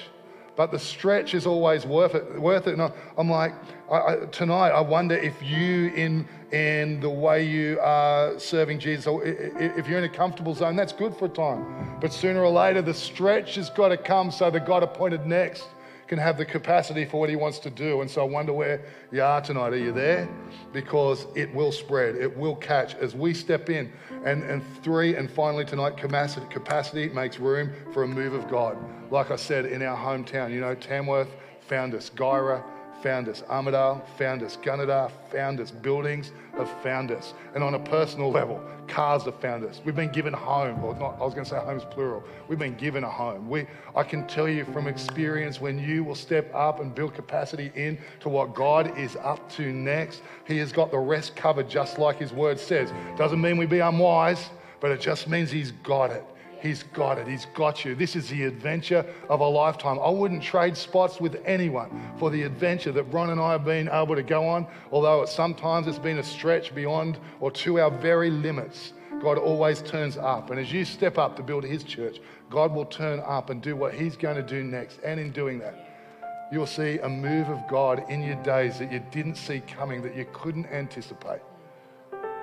but 0.58 0.72
the 0.72 0.80
stretch 0.80 1.34
is 1.34 1.46
always 1.46 1.86
worth 1.86 2.15
it. 2.15 2.41
Worth 2.41 2.67
it. 2.67 2.74
And 2.74 2.82
I, 2.82 2.91
am 3.17 3.30
like, 3.30 3.54
I, 3.89 3.96
I, 3.96 4.15
tonight, 4.32 4.72
I 4.72 4.82
wonder 4.82 5.15
if 5.15 5.41
you, 5.41 5.93
in 5.96 6.28
in 6.52 7.02
the 7.02 7.10
way 7.10 7.46
you 7.46 7.78
are 7.82 8.39
serving 8.39 8.80
Jesus, 8.80 9.06
if 9.24 9.88
you're 9.88 9.98
in 9.98 10.06
a 10.06 10.10
comfortable 10.10 10.54
zone, 10.54 10.78
that's 10.78 10.93
good 10.93 11.15
for 11.15 11.26
a 11.26 11.30
time. 11.30 11.98
But 12.00 12.13
sooner 12.13 12.41
or 12.41 12.50
later, 12.50 12.82
the 12.82 12.93
stretch 12.93 13.56
has 13.56 13.70
got 13.70 13.89
to 13.89 13.98
come 13.98 14.32
so 14.32 14.50
the 14.50 14.60
God 14.60 14.82
appointed 14.82 15.26
next 15.26 15.67
can 16.08 16.17
have 16.17 16.38
the 16.38 16.46
capacity 16.46 17.06
for 17.06 17.20
what 17.20 17.30
he 17.30 17.36
wants 17.36 17.60
to 17.60 17.70
do. 17.70 18.02
And 18.02 18.10
so 18.10 18.22
I 18.22 18.24
wonder 18.24 18.54
where 18.54 18.82
you 19.12 19.22
are 19.22 19.41
tonight. 19.41 19.74
Are 19.74 19.78
you 19.78 19.91
there? 19.91 20.30
Because 20.74 21.28
it 21.36 21.54
will 21.54 21.72
spread, 21.72 22.15
it 22.15 22.36
will 22.36 22.56
catch 22.56 22.96
as 22.96 23.15
we 23.15 23.34
step 23.34 23.70
in. 23.70 23.91
And, 24.24 24.43
and 24.43 24.63
three, 24.84 25.15
and 25.15 25.30
finally 25.30 25.65
tonight, 25.65 25.98
capacity, 25.98 26.46
capacity 26.50 27.10
makes 27.10 27.39
room 27.39 27.72
for 27.93 28.04
a 28.04 28.08
move 28.08 28.34
of 28.34 28.50
God. 28.50 28.78
Like 29.12 29.32
I 29.32 29.36
said, 29.36 29.65
in 29.65 29.82
our 29.82 29.98
hometown, 29.98 30.52
you 30.52 30.60
know, 30.60 30.76
Tamworth 30.76 31.30
found 31.62 31.93
us, 31.93 32.10
Guyra 32.10 32.63
found 33.01 33.29
us. 33.29 33.41
Armidale 33.49 34.01
found 34.17 34.43
us. 34.43 34.57
Gunnedah 34.57 35.12
found 35.31 35.60
us. 35.60 35.71
Buildings 35.71 36.31
have 36.57 36.69
found 36.81 37.12
us. 37.12 37.33
And 37.53 37.63
on 37.63 37.73
a 37.73 37.79
personal 37.79 38.31
level, 38.31 38.62
cars 38.88 39.23
have 39.23 39.39
found 39.39 39.63
us. 39.63 39.81
We've 39.86 39.95
been 39.95 40.12
given 40.12 40.33
home, 40.33 40.83
or 40.83 40.95
not, 40.95 41.17
I 41.19 41.23
was 41.23 41.33
going 41.33 41.45
to 41.45 41.49
say 41.49 41.57
homes 41.57 41.83
plural. 41.89 42.23
We've 42.47 42.60
been 42.60 42.75
given 42.75 43.03
a 43.03 43.10
home. 43.10 43.49
We, 43.49 43.67
I 43.95 44.03
can 44.03 44.25
tell 44.27 44.47
you 44.47 44.65
from 44.65 44.88
experience 44.88 45.62
when 45.62 45.77
you 45.77 46.03
will 46.03 46.15
step 46.15 46.53
up 46.53 46.79
and 46.79 46.93
build 46.93 47.13
capacity 47.13 47.71
in 47.75 47.97
to 48.21 48.29
what 48.29 48.53
God 48.53 48.97
is 48.97 49.15
up 49.17 49.49
to 49.53 49.71
next, 49.71 50.21
He 50.45 50.57
has 50.57 50.71
got 50.71 50.91
the 50.91 50.99
rest 50.99 51.36
covered 51.36 51.69
just 51.69 51.99
like 51.99 52.17
His 52.17 52.33
word 52.33 52.60
says. 52.60 52.91
Doesn't 53.17 53.41
mean 53.41 53.57
we 53.57 53.65
be 53.65 53.79
unwise, 53.79 54.49
but 54.79 54.91
it 54.91 55.01
just 55.01 55.27
means 55.27 55.51
He's 55.51 55.71
got 55.71 56.12
it. 56.12 56.23
He's 56.67 56.84
got 56.84 57.17
it. 57.17 57.27
He's 57.27 57.45
got 57.53 57.86
you. 57.86 57.95
This 57.95 58.17
is 58.17 58.27
the 58.27 58.43
adventure 58.43 59.06
of 59.30 59.39
a 59.39 59.47
lifetime. 59.47 59.97
I 59.99 60.10
wouldn't 60.10 60.43
trade 60.43 60.75
spots 60.75 61.21
with 61.21 61.41
anyone 61.45 62.12
for 62.17 62.30
the 62.30 62.43
adventure 62.43 62.91
that 62.91 63.03
Ron 63.03 63.30
and 63.30 63.39
I 63.39 63.53
have 63.53 63.63
been 63.63 63.88
able 63.88 64.15
to 64.15 64.21
go 64.21 64.45
on, 64.45 64.67
although 64.91 65.23
sometimes 65.23 65.88
it's 65.88 65.97
been 65.97 66.17
a 66.17 66.23
stretch 66.23 66.75
beyond 66.75 67.19
or 67.39 67.51
to 67.51 67.80
our 67.80 67.89
very 67.89 68.30
limits. 68.30 68.91
God 69.21 69.38
always 69.38 69.82
turns 69.82 70.17
up. 70.17 70.49
And 70.51 70.60
as 70.60 70.69
you 70.69 70.84
step 70.84 71.17
up 71.17 71.38
to 71.38 71.41
build 71.41 71.63
His 71.63 71.86
church, 71.86 72.19
God 72.49 72.73
will 72.73 72.86
turn 72.86 73.21
up 73.25 73.49
and 73.49 73.62
do 73.62 73.77
what 73.77 73.93
He's 73.93 74.17
going 74.17 74.36
to 74.36 74.43
do 74.43 74.62
next. 74.62 74.99
And 75.06 75.21
in 75.21 75.32
doing 75.32 75.60
that, 75.60 76.49
you'll 76.51 76.67
see 76.67 76.99
a 76.99 77.08
move 77.08 77.47
of 77.47 77.65
God 77.69 78.03
in 78.10 78.21
your 78.21 78.43
days 78.43 78.77
that 78.80 78.91
you 78.91 79.01
didn't 79.10 79.36
see 79.36 79.62
coming, 79.62 80.01
that 80.01 80.17
you 80.17 80.27
couldn't 80.34 80.65
anticipate. 80.65 81.39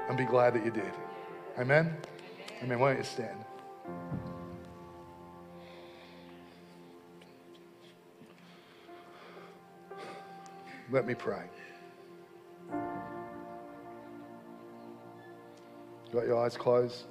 And 0.09 0.17
be 0.17 0.25
glad 0.25 0.55
that 0.55 0.65
you 0.65 0.71
did. 0.71 0.93
Amen? 1.59 1.95
Amen. 2.63 2.79
Why 2.79 2.95
don't 2.95 2.99
you 3.01 3.05
stand? 3.05 3.44
Let 10.95 11.09
me 11.09 11.15
pray. 11.15 11.43
Got 16.13 16.25
your 16.25 16.41
eyes 16.41 16.57
closed, 16.57 17.07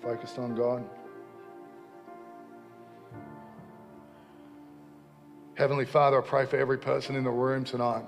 focused 0.00 0.38
on 0.38 0.54
God. 0.54 0.84
Heavenly 5.56 5.84
Father, 5.84 6.22
I 6.22 6.24
pray 6.24 6.46
for 6.46 6.58
every 6.58 6.78
person 6.78 7.16
in 7.16 7.24
the 7.24 7.30
room 7.30 7.64
tonight. 7.64 8.04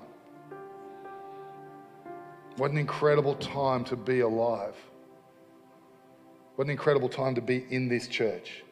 What 2.57 2.71
an 2.71 2.79
incredible 2.79 3.35
time 3.35 3.83
to 3.87 3.97
be 3.97 4.21
alive. 4.21 4.77
What 6.55 6.67
an 6.67 6.71
incredible 6.71 7.09
time 7.09 7.35
to 7.35 7.41
be 7.41 7.67
in 7.71 7.89
this 7.89 8.07
church. 8.07 8.63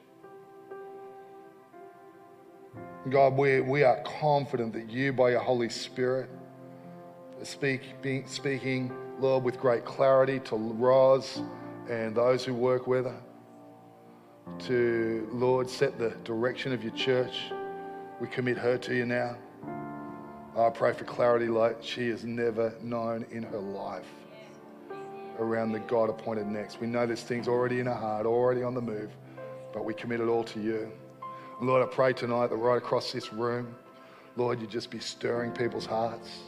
God, 3.08 3.36
we, 3.36 3.60
we 3.60 3.82
are 3.82 4.00
confident 4.02 4.72
that 4.74 4.90
you, 4.90 5.12
by 5.12 5.30
your 5.30 5.40
Holy 5.40 5.68
Spirit, 5.68 6.28
are 7.40 7.44
speak, 7.44 7.82
speaking, 8.26 8.92
Lord, 9.18 9.42
with 9.42 9.58
great 9.58 9.84
clarity 9.84 10.38
to 10.40 10.56
Roz 10.56 11.42
and 11.88 12.14
those 12.14 12.44
who 12.44 12.54
work 12.54 12.86
with 12.86 13.06
her, 13.06 13.20
to, 14.66 15.28
Lord, 15.32 15.68
set 15.68 15.98
the 15.98 16.10
direction 16.24 16.72
of 16.72 16.82
your 16.82 16.92
church. 16.92 17.44
We 18.20 18.28
commit 18.28 18.58
her 18.58 18.76
to 18.78 18.94
you 18.94 19.06
now. 19.06 19.36
I 20.56 20.68
pray 20.68 20.92
for 20.92 21.04
clarity 21.04 21.46
like 21.46 21.78
she 21.80 22.08
has 22.10 22.24
never 22.24 22.74
known 22.82 23.24
in 23.30 23.42
her 23.44 23.58
life 23.58 24.08
around 25.38 25.72
the 25.72 25.78
God 25.80 26.10
appointed 26.10 26.46
next. 26.46 26.80
We 26.80 26.86
know 26.86 27.06
there's 27.06 27.22
things 27.22 27.48
already 27.48 27.80
in 27.80 27.86
her 27.86 27.94
heart, 27.94 28.26
already 28.26 28.62
on 28.62 28.74
the 28.74 28.82
move, 28.82 29.10
but 29.72 29.84
we 29.84 29.94
commit 29.94 30.20
it 30.20 30.26
all 30.26 30.44
to 30.44 30.60
you. 30.60 30.92
Lord, 31.62 31.82
I 31.82 31.86
pray 31.86 32.14
tonight 32.14 32.46
that 32.46 32.56
right 32.56 32.78
across 32.78 33.12
this 33.12 33.34
room, 33.34 33.74
Lord, 34.36 34.62
you'd 34.62 34.70
just 34.70 34.90
be 34.90 34.98
stirring 34.98 35.52
people's 35.52 35.84
hearts. 35.84 36.44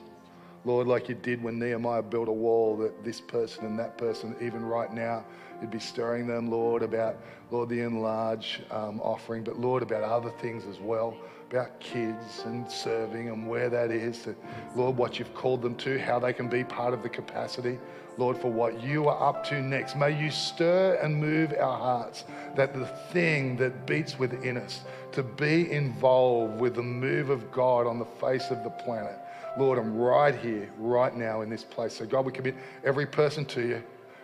Lord, 0.64 0.86
like 0.86 1.06
you 1.10 1.14
did 1.14 1.42
when 1.42 1.58
Nehemiah 1.58 2.02
built 2.02 2.28
a 2.28 2.32
wall, 2.32 2.78
that 2.78 3.04
this 3.04 3.20
person 3.20 3.66
and 3.66 3.78
that 3.78 3.98
person, 3.98 4.34
even 4.40 4.64
right 4.64 4.90
now, 4.90 5.22
you'd 5.60 5.70
be 5.70 5.80
stirring 5.80 6.26
them, 6.26 6.50
Lord, 6.50 6.82
about, 6.82 7.16
Lord, 7.50 7.68
the 7.68 7.80
enlarge 7.80 8.62
um, 8.70 9.00
offering, 9.02 9.44
but 9.44 9.60
Lord, 9.60 9.82
about 9.82 10.02
other 10.02 10.30
things 10.40 10.64
as 10.64 10.80
well 10.80 11.14
about 11.52 11.78
kids 11.80 12.44
and 12.46 12.70
serving 12.70 13.28
and 13.28 13.46
where 13.46 13.68
that 13.68 13.90
is, 13.90 14.22
to, 14.22 14.34
Lord, 14.74 14.96
what 14.96 15.18
you've 15.18 15.34
called 15.34 15.60
them 15.60 15.74
to, 15.76 15.98
how 15.98 16.18
they 16.18 16.32
can 16.32 16.48
be 16.48 16.64
part 16.64 16.94
of 16.94 17.02
the 17.02 17.10
capacity, 17.10 17.78
Lord, 18.16 18.38
for 18.38 18.50
what 18.50 18.82
you 18.82 19.06
are 19.06 19.28
up 19.28 19.44
to 19.48 19.60
next. 19.60 19.94
May 19.94 20.18
you 20.18 20.30
stir 20.30 20.98
and 21.02 21.14
move 21.14 21.52
our 21.60 21.78
hearts 21.78 22.24
that 22.56 22.72
the 22.72 22.86
thing 23.12 23.56
that 23.58 23.86
beats 23.86 24.18
within 24.18 24.56
us, 24.56 24.80
to 25.12 25.22
be 25.22 25.70
involved 25.70 26.58
with 26.58 26.74
the 26.74 26.82
move 26.82 27.28
of 27.28 27.52
God 27.52 27.86
on 27.86 27.98
the 27.98 28.06
face 28.06 28.50
of 28.50 28.64
the 28.64 28.70
planet. 28.70 29.18
Lord, 29.58 29.78
I'm 29.78 29.94
right 29.94 30.34
here, 30.34 30.70
right 30.78 31.14
now 31.14 31.42
in 31.42 31.50
this 31.50 31.64
place. 31.64 31.92
So, 31.94 32.06
God, 32.06 32.24
we 32.24 32.32
commit 32.32 32.54
every 32.82 33.04
person 33.04 33.44
to 33.46 33.60
you. 33.60 33.82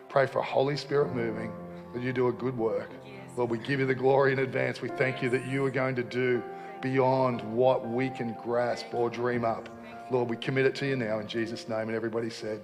Pray 0.09 0.27
for 0.27 0.41
Holy 0.41 0.79
Spirit 0.79 1.15
moving, 1.15 1.53
that 1.93 2.03
you 2.03 2.15
do 2.15 2.29
a 2.29 2.33
good 2.33 2.57
work. 2.57 2.91
Lord, 3.37 3.51
we 3.51 3.59
give 3.59 3.81
you 3.81 3.87
the 3.87 3.95
glory 3.95 4.33
in 4.33 4.39
advance. 4.39 4.81
We 4.81 4.89
thank 4.89 5.23
you 5.23 5.29
that 5.29 5.47
you 5.47 5.63
are 5.67 5.71
going 5.71 5.95
to 5.97 6.03
do 6.03 6.43
beyond 6.81 7.43
what 7.55 7.89
we 7.89 8.11
can 8.11 8.37
grasp 8.43 8.87
or 8.93 9.11
dream 9.11 9.45
up. 9.45 9.69
Lord, 10.11 10.31
we 10.31 10.37
commit 10.37 10.67
it 10.67 10.75
to 10.77 10.87
you 10.87 10.97
now 10.97 11.19
in 11.19 11.29
Jesus' 11.29 11.69
name. 11.69 11.89
And 11.89 11.95
everybody 11.95 12.31
said, 12.31 12.63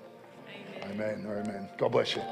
Amen. 0.84 1.24
Amen. 1.24 1.46
Amen. 1.46 1.68
God 1.78 1.92
bless 1.92 2.14
you. 2.14 2.22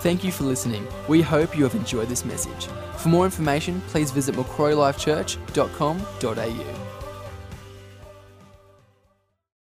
Thank 0.00 0.24
you 0.24 0.32
for 0.32 0.44
listening. 0.44 0.86
We 1.08 1.20
hope 1.20 1.54
you 1.56 1.64
have 1.64 1.74
enjoyed 1.74 2.08
this 2.08 2.24
message. 2.24 2.68
For 2.96 3.08
more 3.08 3.26
information, 3.26 3.82
please 3.88 4.10
visit 4.10 4.34
macquarielifechurch.com.au. 4.34 6.89